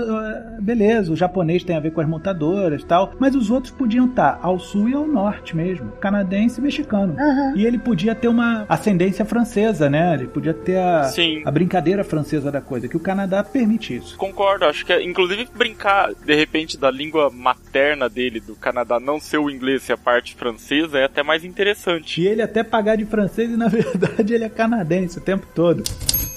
beleza, 0.62 1.12
o 1.12 1.16
japonês 1.16 1.64
tem 1.64 1.76
a 1.76 1.80
ver 1.80 1.92
com 1.92 2.02
as 2.02 2.08
montadoras 2.08 2.82
e 2.82 2.86
tal, 2.86 3.14
mas 3.20 3.36
os 3.36 3.50
outros 3.50 3.72
podiam 3.72 4.08
estar 4.08 4.40
ao 4.42 4.60
sul 4.60 4.90
e 4.90 4.94
ao 4.94 5.08
norte 5.08 5.56
mesmo, 5.56 5.92
canadense 5.94 6.61
e 6.62 6.64
mexicano. 6.64 7.16
Uhum. 7.18 7.56
E 7.56 7.66
ele 7.66 7.78
podia 7.78 8.16
ter 8.16 8.28
uma 8.28 8.66
ascendência 8.70 9.26
francesa, 9.26 9.90
né? 9.90 10.14
Ele 10.14 10.28
podia 10.28 10.54
ter 10.54 10.78
a, 10.78 11.04
Sim. 11.06 11.42
a 11.46 11.52
brincadeira 11.52 12.04
francesa 12.04 12.52
da 12.52 12.62
coisa, 12.62 12.88
que 12.88 12.98
o 12.98 13.00
Canadá 13.00 13.44
permite 13.44 13.96
isso. 13.96 14.16
Concordo, 14.18 14.66
acho 14.66 14.86
que 14.86 14.94
é, 14.94 15.04
inclusive 15.04 15.48
brincar 15.56 16.14
de 16.14 16.36
repente 16.36 16.78
da 16.78 16.90
língua 16.90 17.30
materna 17.30 18.08
dele 18.08 18.40
do 18.40 18.56
Canadá 18.56 19.00
não 19.00 19.20
ser 19.20 19.38
o 19.38 19.50
inglês 19.50 19.88
e 19.90 19.94
a 19.94 19.98
parte 19.98 20.36
francesa 20.36 21.00
é 21.00 21.06
até 21.06 21.24
mais 21.24 21.44
interessante. 21.44 22.22
E 22.22 22.28
ele 22.28 22.42
até 22.42 22.64
pagar 22.64 22.96
de 22.96 23.06
francês 23.06 23.52
e 23.52 23.58
na 23.58 23.68
verdade 23.70 24.34
ele 24.34 24.44
é 24.44 24.50
canadense 24.50 25.18
o 25.18 25.22
tempo 25.22 25.48
todo. 25.54 25.84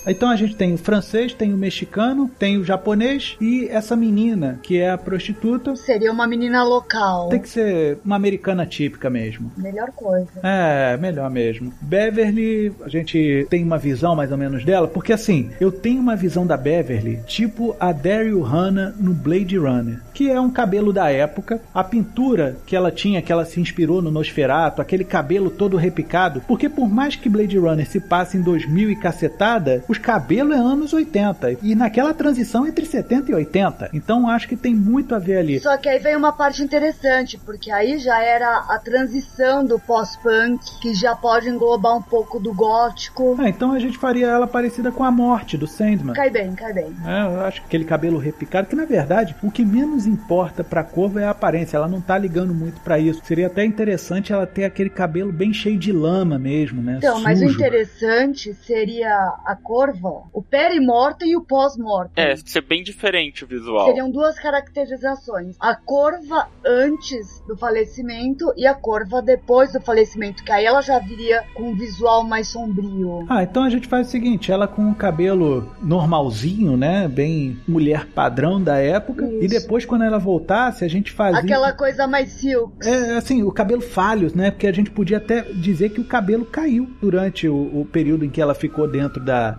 Então 0.07 0.29
a 0.29 0.37
gente 0.37 0.55
tem 0.55 0.75
o 0.75 0.79
francês, 0.79 1.33
tem 1.33 1.53
o 1.53 1.57
mexicano, 1.57 2.31
tem 2.39 2.59
o 2.59 2.65
japonês 2.65 3.37
e 3.41 3.67
essa 3.69 3.97
menina 3.97 4.59
que 4.63 4.79
é 4.79 4.91
a 4.91 4.99
prostituta. 4.99 5.75
Seria 5.77 6.13
uma 6.13 6.27
menina 6.27 6.63
local. 6.63 7.29
Tem 7.29 7.41
que 7.41 7.49
ser 7.49 7.99
uma 8.05 8.17
americana 8.17 8.67
típica 8.67 9.09
mesmo. 9.09 9.51
Melhor 9.57 9.91
coisa. 9.93 10.29
É, 10.43 10.97
melhor 10.97 11.31
mesmo. 11.31 11.73
Beverly, 11.81 12.73
a 12.83 12.89
gente 12.89 13.47
tem 13.49 13.65
uma 13.65 13.79
visão 13.79 14.15
mais 14.15 14.31
ou 14.31 14.39
menos 14.39 14.65
dela, 14.65 14.89
porque 14.89 15.13
assim, 15.13 15.51
eu 15.61 15.73
tenho 15.73 16.01
uma 16.01 16.17
visão 16.17 16.47
da 16.47 16.57
Beverly 16.57 17.21
tipo 17.27 17.75
a 17.81 17.93
Daryl 17.93 18.43
Hannah 18.43 18.95
no 18.99 19.13
Blade 19.13 19.57
Runner, 19.57 20.01
que 20.13 20.31
é 20.31 20.41
um 20.41 20.51
cabelo 20.51 20.93
da 20.93 21.11
época, 21.11 21.61
a 21.73 21.83
pintura 21.83 22.57
que 22.67 22.77
ela 22.77 22.91
tinha, 22.91 23.23
que 23.23 23.33
ela 23.33 23.45
se 23.45 23.61
inspirou 23.61 24.03
no 24.03 24.11
Nosferatu, 24.11 24.81
aquele 24.81 25.05
cabelo 25.05 25.51
todo 25.51 25.77
repicado, 25.77 26.43
porque 26.47 26.69
por 26.69 26.89
mais 26.89 27.17
que 27.17 27.29
Blade 27.29 27.59
Runner 27.59 27.89
se 27.89 28.01
passe 28.01 28.37
em 28.37 28.43
2000 28.43 28.91
e 28.91 28.97
cacetada, 28.97 29.83
os 29.95 29.99
cabelos 29.99 30.57
é 30.57 30.59
anos 30.59 30.93
80. 30.93 31.59
E 31.63 31.75
naquela 31.75 32.13
transição 32.13 32.67
entre 32.67 32.85
70 32.85 33.31
e 33.31 33.35
80. 33.35 33.91
Então 33.93 34.29
acho 34.29 34.49
que 34.49 34.57
tem 34.57 34.75
muito 34.75 35.15
a 35.15 35.19
ver 35.19 35.39
ali. 35.39 35.61
Só 35.61 35.77
que 35.77 35.89
aí 35.89 35.99
vem 35.99 36.17
uma 36.17 36.33
parte 36.33 36.63
interessante, 36.63 37.39
porque 37.39 37.71
aí 37.71 37.99
já 37.99 38.21
era 38.21 38.65
a 38.69 38.79
transição 38.79 39.65
do 39.65 39.79
pós-punk, 39.79 40.59
que 40.81 40.95
já 40.95 41.15
pode 41.15 41.49
englobar 41.49 41.97
um 41.97 42.03
pouco 42.03 42.41
do 42.41 42.53
gótico. 42.53 43.37
Ah, 43.39 43.49
então 43.49 43.73
a 43.73 43.79
gente 43.79 43.97
faria 43.97 44.27
ela 44.27 44.47
parecida 44.47 44.91
com 44.91 45.05
a 45.05 45.11
morte 45.11 45.57
do 45.57 45.67
Sandman. 45.67 46.15
Cai 46.15 46.31
bem, 46.31 46.55
cai 46.55 46.73
bem. 46.73 46.93
É, 47.07 47.37
eu 47.37 47.41
acho 47.43 47.61
que 47.61 47.67
aquele 47.69 47.85
cabelo 47.85 48.19
repicado, 48.19 48.67
que 48.67 48.77
na 48.77 48.85
verdade 48.85 49.37
o 49.43 49.51
que 49.51 49.65
menos 49.65 50.07
importa 50.07 50.65
pra 50.65 50.83
Corva 50.83 51.21
é 51.21 51.25
a 51.25 51.31
aparência. 51.31 51.77
Ela 51.77 51.89
não 51.89 52.01
tá 52.01 52.19
ligando 52.19 52.53
muito 52.53 52.81
para 52.81 52.99
isso. 52.99 53.23
Seria 53.25 53.47
até 53.47 53.65
interessante 53.65 54.33
ela 54.33 54.47
ter 54.47 54.65
aquele 54.65 54.91
cabelo 54.91 55.31
bem 55.33 55.53
cheio 55.53 55.79
de 55.79 55.93
lama 55.93 56.39
mesmo, 56.39 56.83
né? 56.83 56.97
Então, 56.99 57.15
Sujo. 57.15 57.25
mas 57.25 57.41
o 57.41 57.45
interessante 57.45 58.55
seria 58.55 59.15
a 59.45 59.57
Corva, 59.85 60.23
o 60.33 60.43
peri-morte 60.43 61.27
e 61.27 61.37
o 61.37 61.43
pós-morte. 61.43 62.13
É, 62.17 62.35
ser 62.37 62.63
bem 62.63 62.83
diferente 62.83 63.45
o 63.45 63.47
visual. 63.47 63.87
Seriam 63.87 64.11
duas 64.11 64.39
caracterizações. 64.39 65.57
A 65.61 65.75
Corva 65.75 66.49
antes 66.65 67.43
do 67.47 67.57
falecimento 67.57 68.53
e 68.57 68.67
a 68.67 68.75
Corva 68.75 69.21
depois 69.21 69.73
do 69.73 69.81
falecimento, 69.81 70.43
que 70.43 70.51
aí 70.51 70.65
ela 70.65 70.81
já 70.81 70.99
viria 70.99 71.45
com 71.55 71.71
um 71.71 71.75
visual 71.75 72.25
mais 72.25 72.49
sombrio. 72.49 73.27
Ah, 73.29 73.43
então 73.43 73.65
a 73.65 73.69
gente 73.69 73.87
faz 73.87 74.09
o 74.09 74.11
seguinte: 74.11 74.51
ela 74.51 74.67
com 74.67 74.91
o 74.91 74.95
cabelo 74.95 75.71
normalzinho, 75.83 76.77
né? 76.77 77.07
Bem 77.07 77.59
mulher 77.69 78.07
padrão 78.07 78.63
da 78.63 78.79
época. 78.79 79.27
Isso. 79.27 79.45
E 79.45 79.49
depois, 79.49 79.85
quando 79.85 80.05
ela 80.05 80.19
voltasse, 80.19 80.85
a 80.85 80.89
gente 80.89 81.13
fazia. 81.13 81.41
Aquela 81.41 81.73
coisa 81.73 82.07
mais 82.07 82.31
silk. 82.31 82.73
É, 82.83 83.17
assim, 83.17 83.43
o 83.43 83.53
cabelo 83.53 83.83
falhos, 83.83 84.33
né? 84.35 84.51
Porque 84.51 84.67
a 84.67 84.73
gente 84.73 84.91
podia 84.91 85.19
até 85.19 85.43
dizer 85.43 85.91
que 85.91 86.01
o 86.01 86.05
cabelo 86.05 86.47
caiu 86.47 86.89
durante 87.03 87.47
o, 87.47 87.81
o 87.81 87.87
período 87.91 88.25
em 88.25 88.31
que 88.31 88.41
ela 88.41 88.55
ficou 88.55 88.89
dentro 88.89 89.23
da 89.23 89.59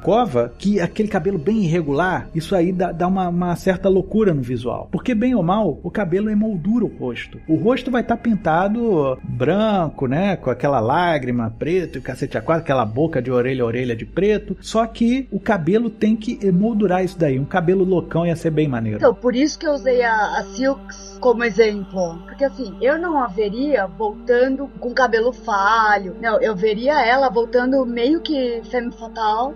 que 0.57 0.79
aquele 0.79 1.07
cabelo 1.07 1.37
bem 1.37 1.63
irregular, 1.63 2.29
isso 2.33 2.55
aí 2.55 2.71
dá, 2.71 2.91
dá 2.91 3.07
uma, 3.07 3.29
uma 3.29 3.55
certa 3.55 3.89
loucura 3.89 4.33
no 4.33 4.41
visual. 4.41 4.87
Porque, 4.91 5.13
bem 5.15 5.35
ou 5.35 5.43
mal, 5.43 5.79
o 5.83 5.91
cabelo 5.91 6.29
emoldura 6.29 6.85
o 6.85 6.87
rosto. 6.87 7.39
O 7.47 7.55
rosto 7.55 7.91
vai 7.91 8.01
estar 8.01 8.17
pintado 8.17 9.17
branco, 9.23 10.07
né? 10.07 10.35
Com 10.35 10.49
aquela 10.49 10.79
lágrima 10.79 11.53
preto 11.57 11.97
e 11.97 11.99
o 11.99 12.01
cacete 12.01 12.37
a 12.37 12.41
quatro, 12.41 12.63
aquela 12.63 12.85
boca 12.85 13.21
de 13.21 13.31
orelha 13.31 13.63
a 13.63 13.67
orelha 13.67 13.95
de 13.95 14.05
preto. 14.05 14.57
Só 14.61 14.85
que 14.85 15.27
o 15.31 15.39
cabelo 15.39 15.89
tem 15.89 16.15
que 16.15 16.39
emoldurar 16.41 17.03
isso 17.03 17.17
daí. 17.17 17.39
Um 17.39 17.45
cabelo 17.45 17.83
loucão 17.83 18.25
ia 18.25 18.35
ser 18.35 18.51
bem 18.51 18.67
maneiro. 18.67 18.97
Então, 18.97 19.13
por 19.13 19.35
isso 19.35 19.57
que 19.57 19.67
eu 19.67 19.73
usei 19.73 20.03
a, 20.03 20.39
a 20.39 20.43
Silks 20.43 21.17
como 21.19 21.43
exemplo. 21.43 22.19
Porque 22.25 22.45
assim, 22.45 22.75
eu 22.81 22.97
não 22.97 23.21
a 23.21 23.27
veria 23.27 23.87
voltando 23.87 24.67
com 24.79 24.93
cabelo 24.93 25.33
falho. 25.33 26.15
Não, 26.21 26.39
eu 26.41 26.55
veria 26.55 27.05
ela 27.05 27.29
voltando 27.29 27.85
meio 27.85 28.21
que 28.21 28.61
femme 28.69 28.91
fatal. 28.91 29.53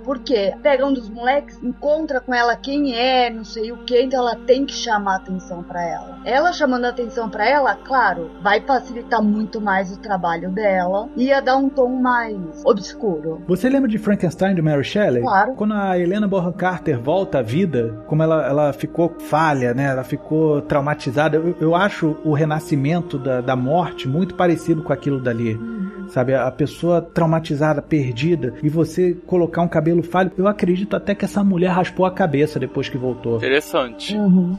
Pega 0.57 0.85
um 0.85 0.93
dos 0.93 1.09
moleques, 1.09 1.61
encontra 1.63 2.19
com 2.19 2.33
ela 2.33 2.55
quem 2.55 2.95
é, 2.95 3.29
não 3.29 3.43
sei 3.43 3.71
o 3.71 3.77
que, 3.85 4.01
então 4.01 4.19
ela 4.19 4.35
tem 4.35 4.65
que 4.65 4.73
chamar 4.73 5.17
atenção 5.17 5.63
pra 5.63 5.83
ela. 5.83 6.18
Ela 6.25 6.51
chamando 6.51 6.85
atenção 6.85 7.29
pra 7.29 7.47
ela, 7.47 7.75
claro, 7.75 8.29
vai 8.41 8.61
facilitar 8.61 9.21
muito 9.23 9.61
mais 9.61 9.91
o 9.91 9.99
trabalho 9.99 10.51
dela. 10.51 11.07
e 11.15 11.25
Ia 11.25 11.41
dar 11.41 11.57
um 11.57 11.69
tom 11.69 11.89
mais 12.01 12.35
obscuro. 12.65 13.41
Você 13.47 13.69
lembra 13.69 13.89
de 13.89 13.97
Frankenstein 13.97 14.55
de 14.55 14.61
Mary 14.61 14.83
Shelley? 14.83 15.21
Claro. 15.21 15.53
Quando 15.53 15.73
a 15.73 15.97
Helena 15.97 16.27
Bonham 16.27 16.51
Carter 16.51 16.99
volta 16.99 17.39
à 17.39 17.41
vida, 17.41 18.03
como 18.07 18.23
ela, 18.23 18.45
ela 18.45 18.73
ficou 18.73 19.15
falha, 19.19 19.73
né? 19.73 19.85
Ela 19.85 20.03
ficou 20.03 20.61
traumatizada. 20.61 21.37
Eu, 21.37 21.55
eu 21.61 21.75
acho 21.75 22.17
o 22.23 22.33
renascimento 22.33 23.17
da, 23.17 23.41
da 23.41 23.55
morte 23.55 24.07
muito 24.07 24.35
parecido 24.35 24.83
com 24.83 24.91
aquilo 24.91 25.19
dali. 25.19 25.59
Sabe, 26.09 26.33
a 26.33 26.49
pessoa 26.49 27.01
traumatizada, 27.03 27.83
perdida, 27.83 28.55
e 28.63 28.69
você 28.69 29.13
colocar 29.27 29.61
um 29.61 29.67
cabelo 29.67 30.01
falho. 30.01 30.31
Eu 30.35 30.47
acredito 30.47 30.95
até 30.95 31.13
que 31.13 31.23
essa 31.23 31.43
mulher 31.43 31.69
raspou 31.69 32.03
a 32.03 32.11
cabeça 32.11 32.59
depois 32.59 32.89
que 32.89 32.97
voltou. 32.97 33.37
Interessante. 33.37 34.15
Uhum. 34.15 34.57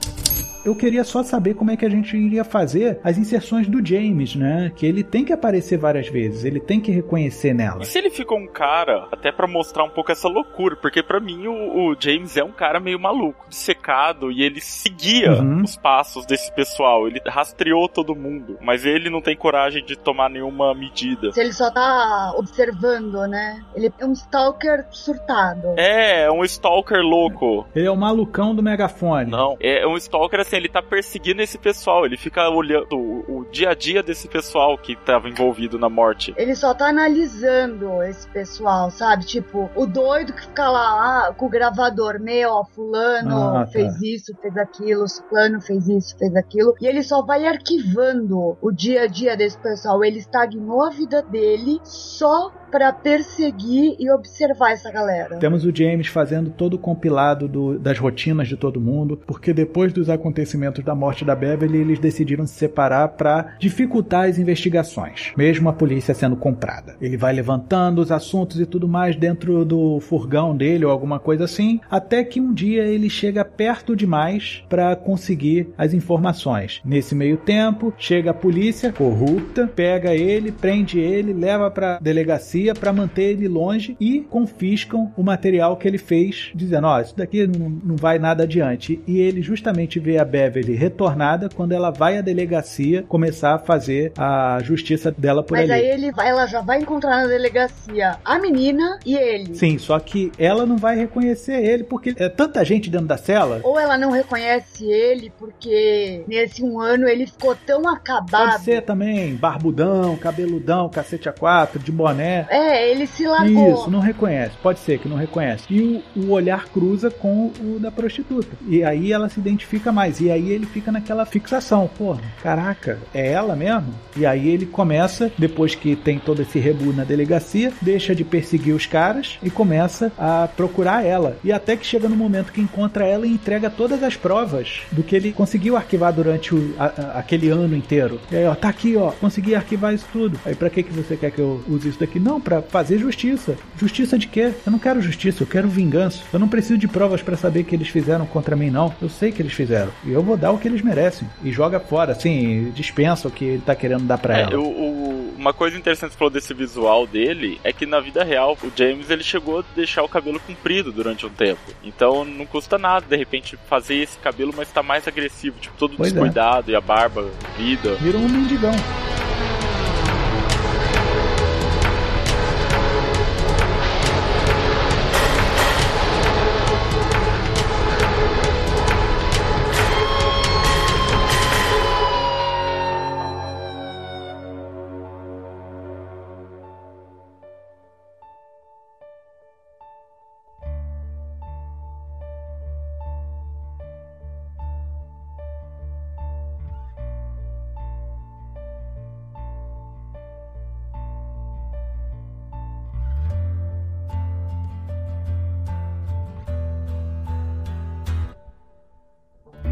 Eu 0.64 0.74
queria 0.74 1.04
só 1.04 1.22
saber 1.22 1.54
como 1.54 1.70
é 1.70 1.76
que 1.76 1.84
a 1.86 1.90
gente 1.90 2.16
iria 2.16 2.44
fazer 2.44 3.00
as 3.02 3.16
inserções 3.16 3.66
do 3.68 3.84
James, 3.84 4.34
né? 4.36 4.70
Que 4.76 4.84
ele 4.86 5.02
tem 5.02 5.24
que 5.24 5.32
aparecer 5.32 5.78
várias 5.78 6.08
vezes, 6.08 6.44
ele 6.44 6.60
tem 6.60 6.80
que 6.80 6.92
reconhecer 6.92 7.54
nela. 7.54 7.82
E 7.82 7.86
se 7.86 7.98
ele 7.98 8.10
ficou 8.10 8.38
um 8.38 8.46
cara, 8.46 9.08
até 9.10 9.32
pra 9.32 9.46
mostrar 9.46 9.84
um 9.84 9.90
pouco 9.90 10.12
essa 10.12 10.28
loucura, 10.28 10.76
porque 10.76 11.02
pra 11.02 11.18
mim 11.20 11.46
o, 11.46 11.90
o 11.90 11.96
James 11.98 12.36
é 12.36 12.44
um 12.44 12.52
cara 12.52 12.78
meio 12.78 12.98
maluco, 13.00 13.46
dissecado, 13.48 14.30
e 14.30 14.42
ele 14.42 14.60
seguia 14.60 15.30
Uhum. 15.40 15.62
os 15.62 15.76
passos 15.76 16.26
desse 16.26 16.52
pessoal, 16.52 17.06
ele 17.06 17.20
rastreou 17.26 17.88
todo 17.88 18.14
mundo, 18.14 18.58
mas 18.60 18.84
ele 18.84 19.08
não 19.08 19.20
tem 19.22 19.36
coragem 19.36 19.84
de 19.84 19.96
tomar 19.96 20.28
nenhuma 20.28 20.74
medida. 20.74 21.32
Se 21.32 21.40
ele 21.40 21.52
só 21.52 21.70
tá 21.70 22.32
observando, 22.36 23.26
né? 23.28 23.62
Ele 23.74 23.92
é 23.98 24.04
um 24.04 24.12
stalker 24.12 24.84
surtado. 24.90 25.74
É, 25.76 26.22
é 26.24 26.30
um 26.30 26.44
stalker 26.44 27.00
louco. 27.00 27.66
Ele 27.74 27.86
é 27.86 27.90
o 27.90 27.96
malucão 27.96 28.54
do 28.54 28.62
megafone. 28.62 29.30
Não, 29.30 29.56
é 29.60 29.86
um 29.86 29.96
stalker 29.96 30.40
assim, 30.50 30.56
ele 30.56 30.68
tá 30.68 30.82
perseguindo 30.82 31.40
esse 31.40 31.56
pessoal, 31.56 32.04
ele 32.04 32.16
fica 32.16 32.48
olhando 32.48 32.96
o, 32.96 33.40
o 33.40 33.44
dia 33.50 33.70
a 33.70 33.74
dia 33.74 34.02
desse 34.02 34.28
pessoal 34.28 34.76
que 34.76 34.96
tava 34.96 35.28
envolvido 35.28 35.78
na 35.78 35.88
morte. 35.88 36.34
Ele 36.36 36.54
só 36.54 36.74
tá 36.74 36.88
analisando 36.88 38.02
esse 38.02 38.28
pessoal, 38.28 38.90
sabe? 38.90 39.24
Tipo, 39.24 39.70
o 39.74 39.86
doido 39.86 40.32
que 40.32 40.42
fica 40.42 40.68
lá 40.68 41.28
ah, 41.28 41.34
com 41.34 41.46
o 41.46 41.48
gravador, 41.48 42.20
meu, 42.20 42.50
ó, 42.50 42.64
fulano 42.64 43.56
Ah, 43.56 43.64
tá. 43.64 43.66
fez 43.72 44.02
isso, 44.02 44.32
fez 44.40 44.56
aquilo, 44.56 45.04
fulano 45.28 45.60
fez 45.60 45.88
isso, 45.88 46.16
fez 46.18 46.34
aquilo. 46.34 46.74
E 46.80 46.86
ele 46.86 47.02
só 47.02 47.22
vai 47.22 47.46
arquivando 47.46 48.56
o 48.60 48.72
dia 48.72 49.02
a 49.02 49.06
dia 49.06 49.36
desse 49.36 49.58
pessoal. 49.58 50.04
Ele 50.04 50.18
estagnou 50.18 50.84
a 50.84 50.90
vida 50.90 51.22
dele 51.22 51.78
só 51.84 52.52
pra 52.70 52.92
perseguir 52.92 53.96
e 53.98 54.10
observar 54.10 54.72
essa 54.72 54.90
galera. 54.90 55.36
Temos 55.38 55.64
o 55.64 55.74
James 55.74 56.06
fazendo 56.06 56.50
todo 56.50 56.74
o 56.74 56.78
compilado 56.78 57.48
do- 57.48 57.78
das 57.78 57.98
rotinas 57.98 58.48
de 58.48 58.56
todo 58.56 58.80
mundo, 58.80 59.20
porque 59.26 59.52
depois 59.52 59.92
dos 59.92 60.08
acontecimentos 60.08 60.84
da 60.84 60.94
morte 60.94 61.24
da 61.24 61.34
Beverly, 61.34 61.78
eles 61.78 61.98
decidiram 61.98 62.46
se 62.46 62.54
separar 62.54 63.08
para 63.08 63.54
dificultar 63.58 64.28
as 64.28 64.38
investigações, 64.38 65.32
mesmo 65.36 65.68
a 65.68 65.72
polícia 65.72 66.14
sendo 66.14 66.36
comprada. 66.36 66.96
Ele 67.00 67.16
vai 67.16 67.32
levantando 67.32 68.00
os 68.00 68.12
assuntos 68.12 68.60
e 68.60 68.66
tudo 68.66 68.86
mais 68.88 69.16
dentro 69.16 69.64
do 69.64 69.98
furgão 70.00 70.56
dele 70.56 70.84
ou 70.84 70.90
alguma 70.90 71.18
coisa 71.18 71.44
assim, 71.44 71.80
até 71.90 72.22
que 72.24 72.40
um 72.40 72.52
dia 72.52 72.84
ele 72.84 73.10
chega 73.10 73.44
perto 73.44 73.96
demais 73.96 74.62
para 74.68 74.94
conseguir 74.96 75.68
as 75.76 75.92
informações. 75.94 76.80
Nesse 76.84 77.14
meio 77.14 77.36
tempo, 77.36 77.92
chega 77.98 78.30
a 78.30 78.34
polícia 78.34 78.92
corrupta, 78.92 79.66
pega 79.74 80.14
ele, 80.14 80.52
prende 80.52 80.98
ele, 80.98 81.32
leva 81.32 81.70
para 81.70 81.98
delegacia 82.00 82.59
para 82.74 82.92
manter 82.92 83.30
ele 83.30 83.48
longe 83.48 83.96
e 84.00 84.20
confiscam 84.20 85.12
o 85.16 85.22
material 85.22 85.76
que 85.76 85.86
ele 85.86 85.98
fez, 85.98 86.50
dizendo: 86.54 86.86
Ó, 86.86 87.00
isso 87.00 87.16
daqui 87.16 87.46
não, 87.46 87.68
não 87.68 87.96
vai 87.96 88.18
nada 88.18 88.44
adiante. 88.44 89.00
E 89.06 89.20
ele 89.20 89.42
justamente 89.42 89.98
vê 89.98 90.18
a 90.18 90.24
Beverly 90.24 90.74
retornada 90.74 91.48
quando 91.48 91.72
ela 91.72 91.90
vai 91.90 92.18
à 92.18 92.20
delegacia 92.20 93.02
começar 93.02 93.54
a 93.54 93.58
fazer 93.58 94.12
a 94.16 94.58
justiça 94.62 95.10
dela 95.10 95.42
por 95.42 95.56
Mas 95.56 95.70
ali. 95.70 95.80
aí 95.80 95.90
ele 95.90 96.10
ela 96.18 96.46
já 96.46 96.60
vai 96.60 96.78
encontrar 96.78 97.22
na 97.22 97.26
delegacia 97.26 98.18
a 98.24 98.38
menina 98.38 98.98
e 99.04 99.16
ele. 99.16 99.54
Sim, 99.54 99.78
só 99.78 99.98
que 99.98 100.30
ela 100.38 100.66
não 100.66 100.76
vai 100.76 100.96
reconhecer 100.96 101.62
ele 101.64 101.84
porque 101.84 102.14
é 102.16 102.28
tanta 102.28 102.64
gente 102.64 102.90
dentro 102.90 103.06
da 103.06 103.16
cela. 103.16 103.60
Ou 103.62 103.78
ela 103.78 103.96
não 103.96 104.10
reconhece 104.10 104.84
ele 104.84 105.32
porque 105.38 106.24
nesse 106.26 106.62
um 106.62 106.80
ano 106.80 107.08
ele 107.08 107.26
ficou 107.26 107.54
tão 107.54 107.88
acabado. 107.88 108.50
Pode 108.52 108.64
ser 108.64 108.82
também 108.82 109.34
barbudão, 109.34 110.16
cabeludão, 110.16 110.88
cacete 110.88 111.28
a 111.28 111.32
quatro, 111.32 111.78
de 111.78 111.92
boné. 111.92 112.46
É, 112.50 112.90
ele 112.90 113.06
se 113.06 113.24
largou. 113.26 113.72
Isso, 113.74 113.90
não 113.90 114.00
reconhece. 114.00 114.56
Pode 114.62 114.80
ser 114.80 114.98
que 114.98 115.08
não 115.08 115.16
reconhece. 115.16 115.64
E 115.70 116.02
o, 116.16 116.20
o 116.26 116.30
olhar 116.32 116.66
cruza 116.68 117.10
com 117.10 117.52
o 117.60 117.78
da 117.80 117.90
prostituta. 117.90 118.48
E 118.66 118.82
aí 118.82 119.12
ela 119.12 119.28
se 119.28 119.38
identifica 119.38 119.92
mais. 119.92 120.20
E 120.20 120.30
aí 120.30 120.50
ele 120.50 120.66
fica 120.66 120.90
naquela 120.90 121.24
fixação. 121.24 121.88
Porra, 121.96 122.20
caraca, 122.42 122.98
é 123.14 123.30
ela 123.32 123.54
mesmo? 123.54 123.94
E 124.16 124.26
aí 124.26 124.48
ele 124.48 124.66
começa, 124.66 125.30
depois 125.38 125.74
que 125.74 125.94
tem 125.94 126.18
todo 126.18 126.42
esse 126.42 126.58
rebu 126.58 126.92
na 126.92 127.04
delegacia, 127.04 127.72
deixa 127.80 128.14
de 128.14 128.24
perseguir 128.24 128.74
os 128.74 128.84
caras 128.86 129.38
e 129.42 129.48
começa 129.50 130.10
a 130.18 130.48
procurar 130.48 131.04
ela. 131.06 131.36
E 131.44 131.52
até 131.52 131.76
que 131.76 131.86
chega 131.86 132.08
no 132.08 132.16
momento 132.16 132.52
que 132.52 132.60
encontra 132.60 133.06
ela 133.06 133.26
e 133.26 133.30
entrega 133.32 133.70
todas 133.70 134.02
as 134.02 134.16
provas 134.16 134.80
do 134.90 135.02
que 135.04 135.14
ele 135.14 135.32
conseguiu 135.32 135.76
arquivar 135.76 136.12
durante 136.12 136.54
o- 136.54 136.74
a- 136.78 136.86
a- 136.86 137.18
aquele 137.20 137.48
ano 137.48 137.76
inteiro. 137.76 138.20
E 138.32 138.36
aí, 138.36 138.46
ó, 138.46 138.54
tá 138.56 138.68
aqui, 138.68 138.96
ó, 138.96 139.10
consegui 139.12 139.54
arquivar 139.54 139.94
isso 139.94 140.06
tudo. 140.12 140.38
Aí, 140.44 140.54
pra 140.54 140.68
que, 140.68 140.82
que 140.82 140.92
você 140.92 141.16
quer 141.16 141.30
que 141.30 141.38
eu 141.38 141.62
use 141.68 141.88
isso 141.88 142.00
daqui? 142.00 142.18
Não, 142.18 142.39
pra 142.40 142.62
fazer 142.62 142.98
justiça. 142.98 143.56
Justiça 143.78 144.18
de 144.18 144.26
quê? 144.26 144.52
Eu 144.66 144.72
não 144.72 144.78
quero 144.78 145.00
justiça, 145.00 145.42
eu 145.42 145.46
quero 145.46 145.68
vingança. 145.68 146.22
Eu 146.32 146.38
não 146.38 146.48
preciso 146.48 146.78
de 146.78 146.88
provas 146.88 147.22
pra 147.22 147.36
saber 147.36 147.64
que 147.64 147.74
eles 147.74 147.88
fizeram 147.88 148.26
contra 148.26 148.56
mim, 148.56 148.70
não. 148.70 148.94
Eu 149.00 149.08
sei 149.08 149.30
que 149.32 149.40
eles 149.42 149.52
fizeram. 149.52 149.90
E 150.04 150.12
eu 150.12 150.22
vou 150.22 150.36
dar 150.36 150.50
o 150.52 150.58
que 150.58 150.66
eles 150.68 150.82
merecem. 150.82 151.28
E 151.42 151.52
joga 151.52 151.78
fora, 151.80 152.12
assim, 152.12 152.70
dispensa 152.74 153.28
o 153.28 153.30
que 153.30 153.44
ele 153.44 153.62
tá 153.64 153.74
querendo 153.74 154.04
dar 154.04 154.18
pra 154.18 154.38
É, 154.38 154.42
ela. 154.42 154.58
uma 154.58 155.52
coisa 155.52 155.76
interessante 155.76 156.08
que 156.10 156.14
você 156.14 156.18
falou 156.18 156.30
desse 156.32 156.52
visual 156.54 157.06
dele 157.06 157.60
é 157.64 157.72
que 157.72 157.86
na 157.86 158.00
vida 158.00 158.22
real 158.24 158.56
o 158.62 158.70
James 158.76 159.10
ele 159.10 159.22
chegou 159.22 159.60
a 159.60 159.64
deixar 159.74 160.02
o 160.02 160.08
cabelo 160.08 160.40
comprido 160.40 160.92
durante 160.92 161.24
um 161.26 161.30
tempo. 161.30 161.60
Então 161.82 162.24
não 162.24 162.46
custa 162.46 162.78
nada 162.78 163.04
de 163.08 163.16
repente 163.16 163.58
fazer 163.68 163.96
esse 163.96 164.18
cabelo, 164.18 164.52
mas 164.56 164.70
tá 164.70 164.82
mais 164.82 165.06
agressivo, 165.08 165.56
tipo 165.60 165.76
todo 165.78 165.94
Pois 165.96 166.10
é. 166.10 166.12
descuidado 166.12 166.70
e 166.70 166.74
a 166.74 166.80
barba 166.80 167.26
vida. 167.56 167.94
Virou 167.96 168.20
um 168.20 168.28
mendigão. 168.28 168.72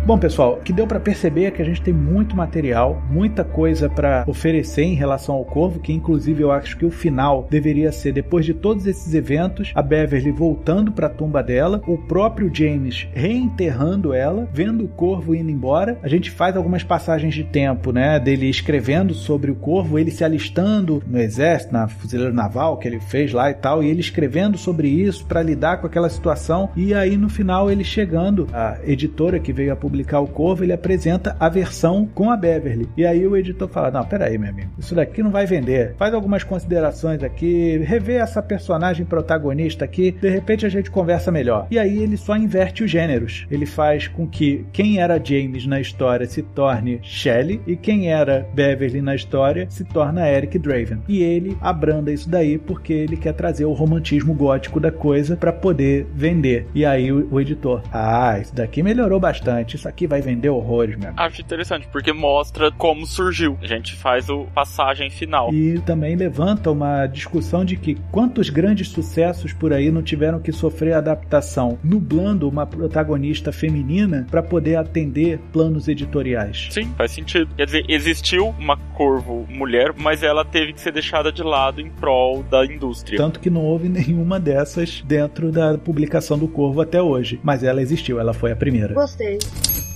Bom, 0.08 0.16
pessoal, 0.16 0.54
o 0.54 0.62
que 0.62 0.72
deu 0.72 0.86
para 0.86 0.98
perceber 0.98 1.44
é 1.44 1.50
que 1.50 1.60
a 1.60 1.64
gente 1.66 1.82
tem 1.82 1.92
muito 1.92 2.34
material, 2.34 3.02
muita 3.10 3.44
coisa 3.44 3.90
para 3.90 4.24
oferecer 4.26 4.84
em 4.84 4.94
relação 4.94 5.34
ao 5.34 5.44
Corvo, 5.44 5.80
que 5.80 5.92
inclusive 5.92 6.42
eu 6.42 6.50
acho 6.50 6.78
que 6.78 6.86
o 6.86 6.90
final 6.90 7.46
deveria 7.50 7.92
ser 7.92 8.12
depois 8.12 8.46
de 8.46 8.54
todos 8.54 8.86
esses 8.86 9.12
eventos, 9.12 9.70
a 9.74 9.82
Beverly 9.82 10.30
voltando 10.30 10.92
para 10.92 11.08
a 11.08 11.10
tumba 11.10 11.42
dela, 11.42 11.82
o 11.86 11.98
próprio 11.98 12.50
James 12.50 13.06
reenterrando 13.12 14.14
ela, 14.14 14.48
vendo 14.50 14.86
o 14.86 14.88
Corvo 14.88 15.34
indo 15.34 15.50
embora. 15.50 15.98
A 16.02 16.08
gente 16.08 16.30
faz 16.30 16.56
algumas 16.56 16.82
passagens 16.82 17.34
de 17.34 17.44
tempo, 17.44 17.92
né, 17.92 18.18
dele 18.18 18.48
escrevendo 18.48 19.12
sobre 19.12 19.50
o 19.50 19.56
Corvo, 19.56 19.98
ele 19.98 20.10
se 20.10 20.24
alistando 20.24 21.02
no 21.06 21.18
exército, 21.18 21.74
na 21.74 21.86
fuzileira 21.86 22.32
naval 22.32 22.78
que 22.78 22.88
ele 22.88 22.98
fez 22.98 23.30
lá 23.34 23.50
e 23.50 23.54
tal, 23.54 23.82
e 23.82 23.90
ele 23.90 24.00
escrevendo 24.00 24.56
sobre 24.56 24.88
isso 24.88 25.26
para 25.26 25.42
lidar 25.42 25.82
com 25.82 25.86
aquela 25.86 26.08
situação. 26.08 26.70
E 26.74 26.94
aí 26.94 27.18
no 27.18 27.28
final 27.28 27.70
ele 27.70 27.84
chegando, 27.84 28.48
a 28.54 28.78
editora 28.86 29.38
que 29.38 29.52
veio 29.52 29.70
a 29.70 29.76
publicar 29.76 29.97
o 30.20 30.26
Corvo, 30.26 30.64
ele 30.64 30.72
apresenta 30.72 31.36
a 31.38 31.48
versão 31.48 32.06
com 32.14 32.30
a 32.30 32.36
Beverly. 32.36 32.88
E 32.96 33.06
aí 33.06 33.26
o 33.26 33.36
editor 33.36 33.68
fala: 33.68 33.90
Não, 33.90 34.04
peraí, 34.04 34.38
meu 34.38 34.50
amigo, 34.50 34.70
isso 34.78 34.94
daqui 34.94 35.22
não 35.22 35.30
vai 35.30 35.46
vender. 35.46 35.94
Faz 35.96 36.14
algumas 36.14 36.44
considerações 36.44 37.22
aqui, 37.22 37.78
revê 37.78 38.14
essa 38.14 38.42
personagem 38.42 39.04
protagonista 39.04 39.84
aqui, 39.84 40.10
de 40.10 40.28
repente 40.28 40.66
a 40.66 40.68
gente 40.68 40.90
conversa 40.90 41.30
melhor. 41.30 41.66
E 41.70 41.78
aí 41.78 42.02
ele 42.02 42.16
só 42.16 42.36
inverte 42.36 42.84
os 42.84 42.90
gêneros. 42.90 43.46
Ele 43.50 43.66
faz 43.66 44.08
com 44.08 44.26
que 44.26 44.66
quem 44.72 45.00
era 45.00 45.22
James 45.22 45.66
na 45.66 45.80
história 45.80 46.26
se 46.26 46.42
torne 46.42 47.00
Shelley 47.02 47.60
e 47.66 47.76
quem 47.76 48.10
era 48.10 48.46
Beverly 48.54 49.00
na 49.00 49.14
história 49.14 49.66
se 49.68 49.84
torna 49.84 50.28
Eric 50.28 50.58
Draven. 50.58 51.02
E 51.08 51.22
ele 51.22 51.56
abranda 51.60 52.12
isso 52.12 52.28
daí 52.28 52.58
porque 52.58 52.92
ele 52.92 53.16
quer 53.16 53.32
trazer 53.32 53.64
o 53.64 53.72
romantismo 53.72 54.34
gótico 54.34 54.80
da 54.80 54.90
coisa 54.90 55.36
para 55.36 55.52
poder 55.52 56.06
vender. 56.14 56.66
E 56.74 56.84
aí 56.84 57.10
o, 57.10 57.28
o, 57.30 57.40
editor, 57.40 57.82
ah, 57.92 58.38
isso 58.40 58.54
daqui 58.54 58.82
melhorou 58.82 59.18
bastante, 59.18 59.76
isso 59.76 59.87
aqui 59.88 60.06
vai 60.06 60.20
vender 60.20 60.48
horrores 60.48 60.96
mesmo. 60.96 61.14
Acho 61.16 61.40
interessante 61.40 61.88
porque 61.90 62.12
mostra 62.12 62.70
como 62.70 63.06
surgiu. 63.06 63.58
A 63.62 63.66
gente 63.66 63.94
faz 63.96 64.28
o 64.28 64.44
passagem 64.54 65.10
final. 65.10 65.52
E 65.52 65.78
também 65.80 66.16
levanta 66.16 66.70
uma 66.70 67.06
discussão 67.06 67.64
de 67.64 67.76
que 67.76 67.96
quantos 68.10 68.50
grandes 68.50 68.88
sucessos 68.88 69.52
por 69.52 69.72
aí 69.72 69.90
não 69.90 70.02
tiveram 70.02 70.40
que 70.40 70.52
sofrer 70.52 70.94
adaptação, 70.94 71.78
nublando 71.82 72.48
uma 72.48 72.66
protagonista 72.66 73.52
feminina 73.52 74.26
para 74.30 74.42
poder 74.42 74.76
atender 74.76 75.38
planos 75.52 75.88
editoriais. 75.88 76.68
Sim, 76.70 76.92
faz 76.96 77.12
sentido. 77.12 77.54
Quer 77.56 77.66
dizer, 77.66 77.84
existiu 77.88 78.48
uma 78.58 78.76
corvo 78.76 79.46
mulher, 79.48 79.94
mas 79.96 80.22
ela 80.22 80.44
teve 80.44 80.72
que 80.72 80.80
ser 80.80 80.92
deixada 80.92 81.30
de 81.30 81.42
lado 81.42 81.80
em 81.80 81.88
prol 81.88 82.42
da 82.42 82.64
indústria. 82.64 83.16
Tanto 83.16 83.40
que 83.40 83.50
não 83.50 83.62
houve 83.62 83.88
nenhuma 83.88 84.38
dessas 84.40 85.02
dentro 85.02 85.50
da 85.50 85.78
publicação 85.78 86.38
do 86.38 86.48
Corvo 86.48 86.80
até 86.80 87.00
hoje. 87.00 87.40
Mas 87.42 87.62
ela 87.62 87.80
existiu, 87.80 88.20
ela 88.20 88.34
foi 88.34 88.52
a 88.52 88.56
primeira. 88.56 88.94
Gostei. 88.94 89.38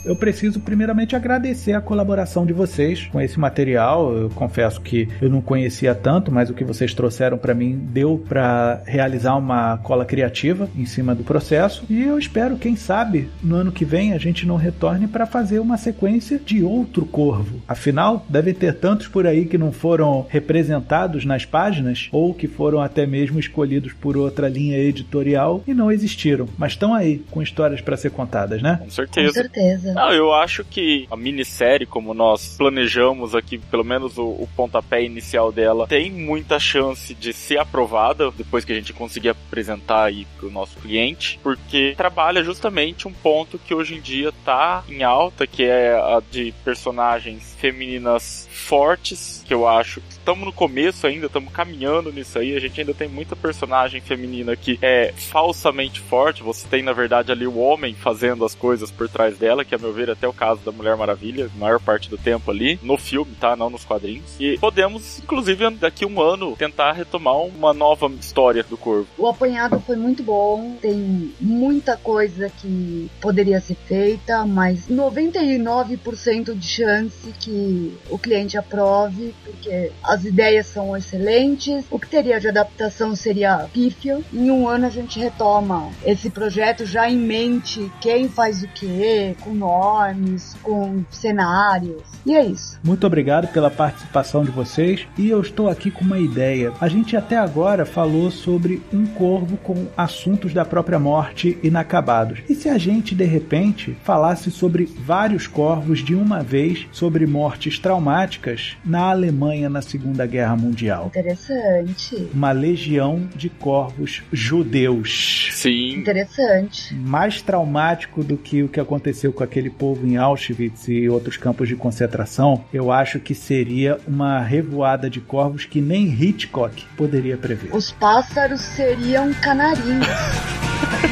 Eu 0.05 0.17
preciso 0.17 0.61
primeiramente 0.61 1.15
agradecer 1.15 1.73
a 1.73 1.81
colaboração 1.81 2.45
de 2.45 2.53
vocês 2.53 3.07
com 3.07 3.21
esse 3.21 3.39
material. 3.39 4.13
Eu 4.13 4.31
confesso 4.31 4.81
que 4.81 5.09
eu 5.21 5.31
não 5.31 5.41
conhecia 5.41 5.95
tanto, 5.95 6.33
mas 6.33 6.51
o 6.51 6.55
que 6.55 6.65
vocês 6.65 6.93
trouxeram 6.93 7.39
para 7.39 7.55
mim 7.55 7.77
deu 7.77 8.23
para 8.29 8.83
realizar 8.85 9.37
uma 9.37 9.79
cola 9.79 10.05
criativa 10.05 10.69
em 10.77 10.85
cima 10.85 11.15
do 11.15 11.23
processo. 11.23 11.85
E 11.89 12.03
eu 12.03 12.19
espero, 12.19 12.57
quem 12.57 12.75
sabe, 12.75 13.29
no 13.43 13.55
ano 13.55 13.71
que 13.71 13.85
vem 13.85 14.13
a 14.13 14.19
gente 14.19 14.47
não 14.47 14.57
retorne 14.57 15.07
para 15.07 15.25
fazer 15.25 15.61
uma 15.61 15.77
sequência 15.77 16.39
de 16.39 16.65
outro 16.65 17.07
corvo. 17.07 17.61
Afinal, 17.69 18.27
deve 18.29 18.53
ter 18.53 18.75
tantos 18.75 19.07
por 19.07 19.27
aí 19.27 19.47
que 19.47 19.59
não 19.59 19.71
foram 19.71 20.27
representados 20.29 21.25
nas 21.25 21.45
páginas 21.45 22.09
ou 22.11 22.35
que 22.35 22.49
foram 22.49 22.81
até 22.81 23.07
mesmo 23.07 23.39
escolhidos 23.39 23.93
por 23.93 24.17
outra 24.17 24.49
linha 24.49 24.79
editorial 24.79 25.63
e 25.67 25.73
não 25.73 25.93
existiram, 25.93 26.49
mas 26.59 26.73
estão 26.73 26.93
aí 26.93 27.25
com 27.31 27.41
histórias 27.41 27.81
para 27.81 27.97
ser 27.97 28.11
contadas, 28.11 28.61
né? 28.61 28.79
Com 28.83 28.91
certeza. 28.91 29.29
Com 29.29 29.35
certeza. 29.35 29.92
Não, 29.95 30.13
eu 30.13 30.33
acho 30.33 30.65
que 30.65 31.07
a 31.11 31.17
minissérie, 31.17 31.87
como 31.87 32.15
nós 32.15 32.57
planejamos 32.57 33.35
aqui, 33.35 33.59
pelo 33.59 33.85
menos 33.85 34.19
o, 34.19 34.25
o 34.25 34.49
pontapé 34.57 35.05
inicial 35.05 35.53
dela, 35.53 35.87
tem 35.87 36.11
muita 36.11 36.59
chance 36.59 37.15
de 37.15 37.33
ser 37.33 37.59
aprovada 37.59 38.31
depois 38.31 38.65
que 38.65 38.73
a 38.73 38.75
gente 38.75 38.93
conseguir 38.93 39.31
apresentar 39.31 40.05
aí 40.05 40.27
pro 40.39 40.51
nosso 40.51 40.79
cliente, 40.79 41.39
porque 41.43 41.95
trabalha 41.97 42.43
justamente 42.43 43.07
um 43.07 43.13
ponto 43.13 43.59
que 43.59 43.75
hoje 43.75 43.95
em 43.95 44.01
dia 44.01 44.33
tá 44.45 44.85
em 44.89 45.03
alta, 45.03 45.47
que 45.47 45.65
é 45.65 45.95
a 45.95 46.23
de 46.31 46.53
personagens 46.65 47.55
femininas 47.59 48.49
fortes, 48.51 49.42
que 49.53 49.55
eu 49.55 49.69
acho 49.69 50.01
que 50.01 50.13
estamos 50.13 50.47
no 50.47 50.53
começo 50.53 51.07
ainda, 51.07 51.27
estamos 51.27 51.53
caminhando 51.53 52.11
nisso 52.11 52.39
aí. 52.39 52.57
A 52.57 52.61
gente 52.61 52.81
ainda 52.81 52.95
tem 52.95 53.07
muita 53.07 53.37
personagem 53.37 54.01
feminina 54.01 54.57
que 54.57 54.79
é 54.81 55.13
falsamente 55.15 56.01
forte. 56.01 56.43
Você 56.43 56.67
tem, 56.67 56.83
na 56.83 56.95
verdade, 56.95 57.31
ali 57.31 57.47
o 57.47 57.59
homem 57.59 57.95
fazendo 57.95 58.47
as 58.47 58.55
coisas 58.55 58.91
por 58.91 59.11
trás 59.11 59.37
dela, 59.37 59.63
que 59.63 59.75
a 59.75 59.79
meu 59.79 59.93
ver 59.93 60.11
até 60.11 60.27
o 60.27 60.33
caso 60.33 60.63
da 60.65 60.73
Mulher 60.73 60.97
Maravilha, 60.97 61.51
maior 61.59 61.79
parte 61.79 62.09
do 62.09 62.17
tempo 62.17 62.51
ali, 62.51 62.81
no 62.83 62.97
filme, 62.97 63.33
tá? 63.39 63.55
Não 63.55 63.69
nos 63.69 63.85
quadrinhos. 63.85 64.25
E 64.41 64.57
podemos, 64.57 65.19
inclusive, 65.19 65.69
daqui 65.73 66.07
um 66.07 66.23
ano, 66.23 66.57
tentar 66.57 66.93
retomar 66.93 67.37
uma 67.37 67.75
nova 67.75 68.11
história 68.19 68.63
do 68.63 68.79
Corvo. 68.79 69.07
O 69.19 69.29
apanhado 69.29 69.79
foi 69.81 69.97
muito 69.97 70.23
bom, 70.23 70.79
tem 70.81 71.35
muita 71.39 71.95
coisa 71.99 72.49
que 72.49 73.11
poderia 73.21 73.61
ser 73.61 73.77
feita, 73.87 74.47
mas 74.47 74.89
99% 74.89 76.55
de 76.55 76.67
chance 76.67 77.35
que 77.39 77.99
o 78.09 78.19
cliente 78.19 78.57
aprove, 78.57 79.35
porque 79.45 79.91
as 80.03 80.25
ideias 80.25 80.67
são 80.67 80.97
excelentes. 80.97 81.85
O 81.91 81.99
que 81.99 82.09
teria 82.09 82.41
de 82.41 82.49
adaptação 82.49 83.15
seria 83.15 83.67
pífio. 83.73 84.25
Em 84.33 84.51
um 84.51 84.69
ano 84.69 84.87
a 84.87 84.91
gente 84.91 85.19
retoma 85.19 85.91
esse 86.05 86.31
projeto 86.31 86.85
já 86.85 87.11
em 87.11 87.19
mente 87.19 87.91
quem 88.01 88.29
faz 88.29 88.63
o 88.63 88.69
que, 88.69 89.37
com 89.41 89.55
nomes, 89.55 90.55
com 90.63 91.05
cenários. 91.11 92.03
E 92.25 92.35
é 92.35 92.45
isso. 92.45 92.79
Muito 92.85 93.07
obrigado 93.07 93.49
pela 93.49 93.71
participação 93.71 94.45
de 94.45 94.51
vocês. 94.51 95.07
E 95.19 95.29
eu 95.29 95.41
estou 95.41 95.69
aqui 95.69 95.91
com 95.91 96.05
uma 96.05 96.19
ideia. 96.19 96.73
A 96.81 96.89
gente 96.89 97.17
até 97.17 97.37
agora 97.37 97.85
falou 97.85 98.31
sobre 98.31 98.83
um 98.93 99.07
corvo 99.07 99.57
com 99.57 99.87
assuntos 99.97 100.55
da 100.55 100.65
própria 100.65 100.99
morte 100.99 101.59
inacabados. 101.63 102.41
E 102.49 102.55
se 102.55 102.69
a 102.69 102.79
gente 102.79 103.15
de 103.15 103.25
repente 103.25 103.97
falasse 104.05 104.51
sobre 104.51 104.85
vários 104.85 105.47
corvos 105.47 106.01
de 106.01 106.15
uma 106.15 106.43
vez 106.43 106.87
sobre 106.93 107.27
mortes 107.27 107.79
traumáticas 107.79 108.77
na 108.85 109.03
Alemanha 109.23 109.71
na 109.71 109.81
Segunda 109.81 110.27
Guerra 110.27 110.57
Mundial? 110.57 111.07
Interessante. 111.07 112.29
Uma 112.35 112.51
legião 112.51 113.29
de 113.37 113.49
corvos 113.49 114.23
judeus. 114.33 115.49
Sim. 115.53 116.01
Interessante. 116.01 116.93
Mais 116.95 117.41
traumático 117.41 118.25
do 118.25 118.37
que 118.37 118.65
o 118.65 118.69
que 118.69 118.81
aconteceu 118.81 119.33
com 119.33 119.45
aquele 119.45 119.71
povo 119.71 120.05
em 120.07 120.17
Auschwitz 120.17 120.89
e 120.89 121.09
outros 121.09 121.37
campos 121.37 121.69
de 121.69 121.77
concentração, 121.77 122.65
eu 122.73 122.91
acho 122.91 123.21
que 123.21 123.35
seria 123.35 123.99
uma 124.07 124.41
revoada 124.41 125.09
de 125.09 125.21
corvos 125.21 125.65
que 125.65 125.81
nem 125.81 126.07
Hitchcock 126.07 126.85
poderia 126.97 127.37
prever. 127.37 127.75
Os 127.75 127.93
pássaros 127.93 128.61
seriam 128.61 129.33
canarinhos. 129.35 130.07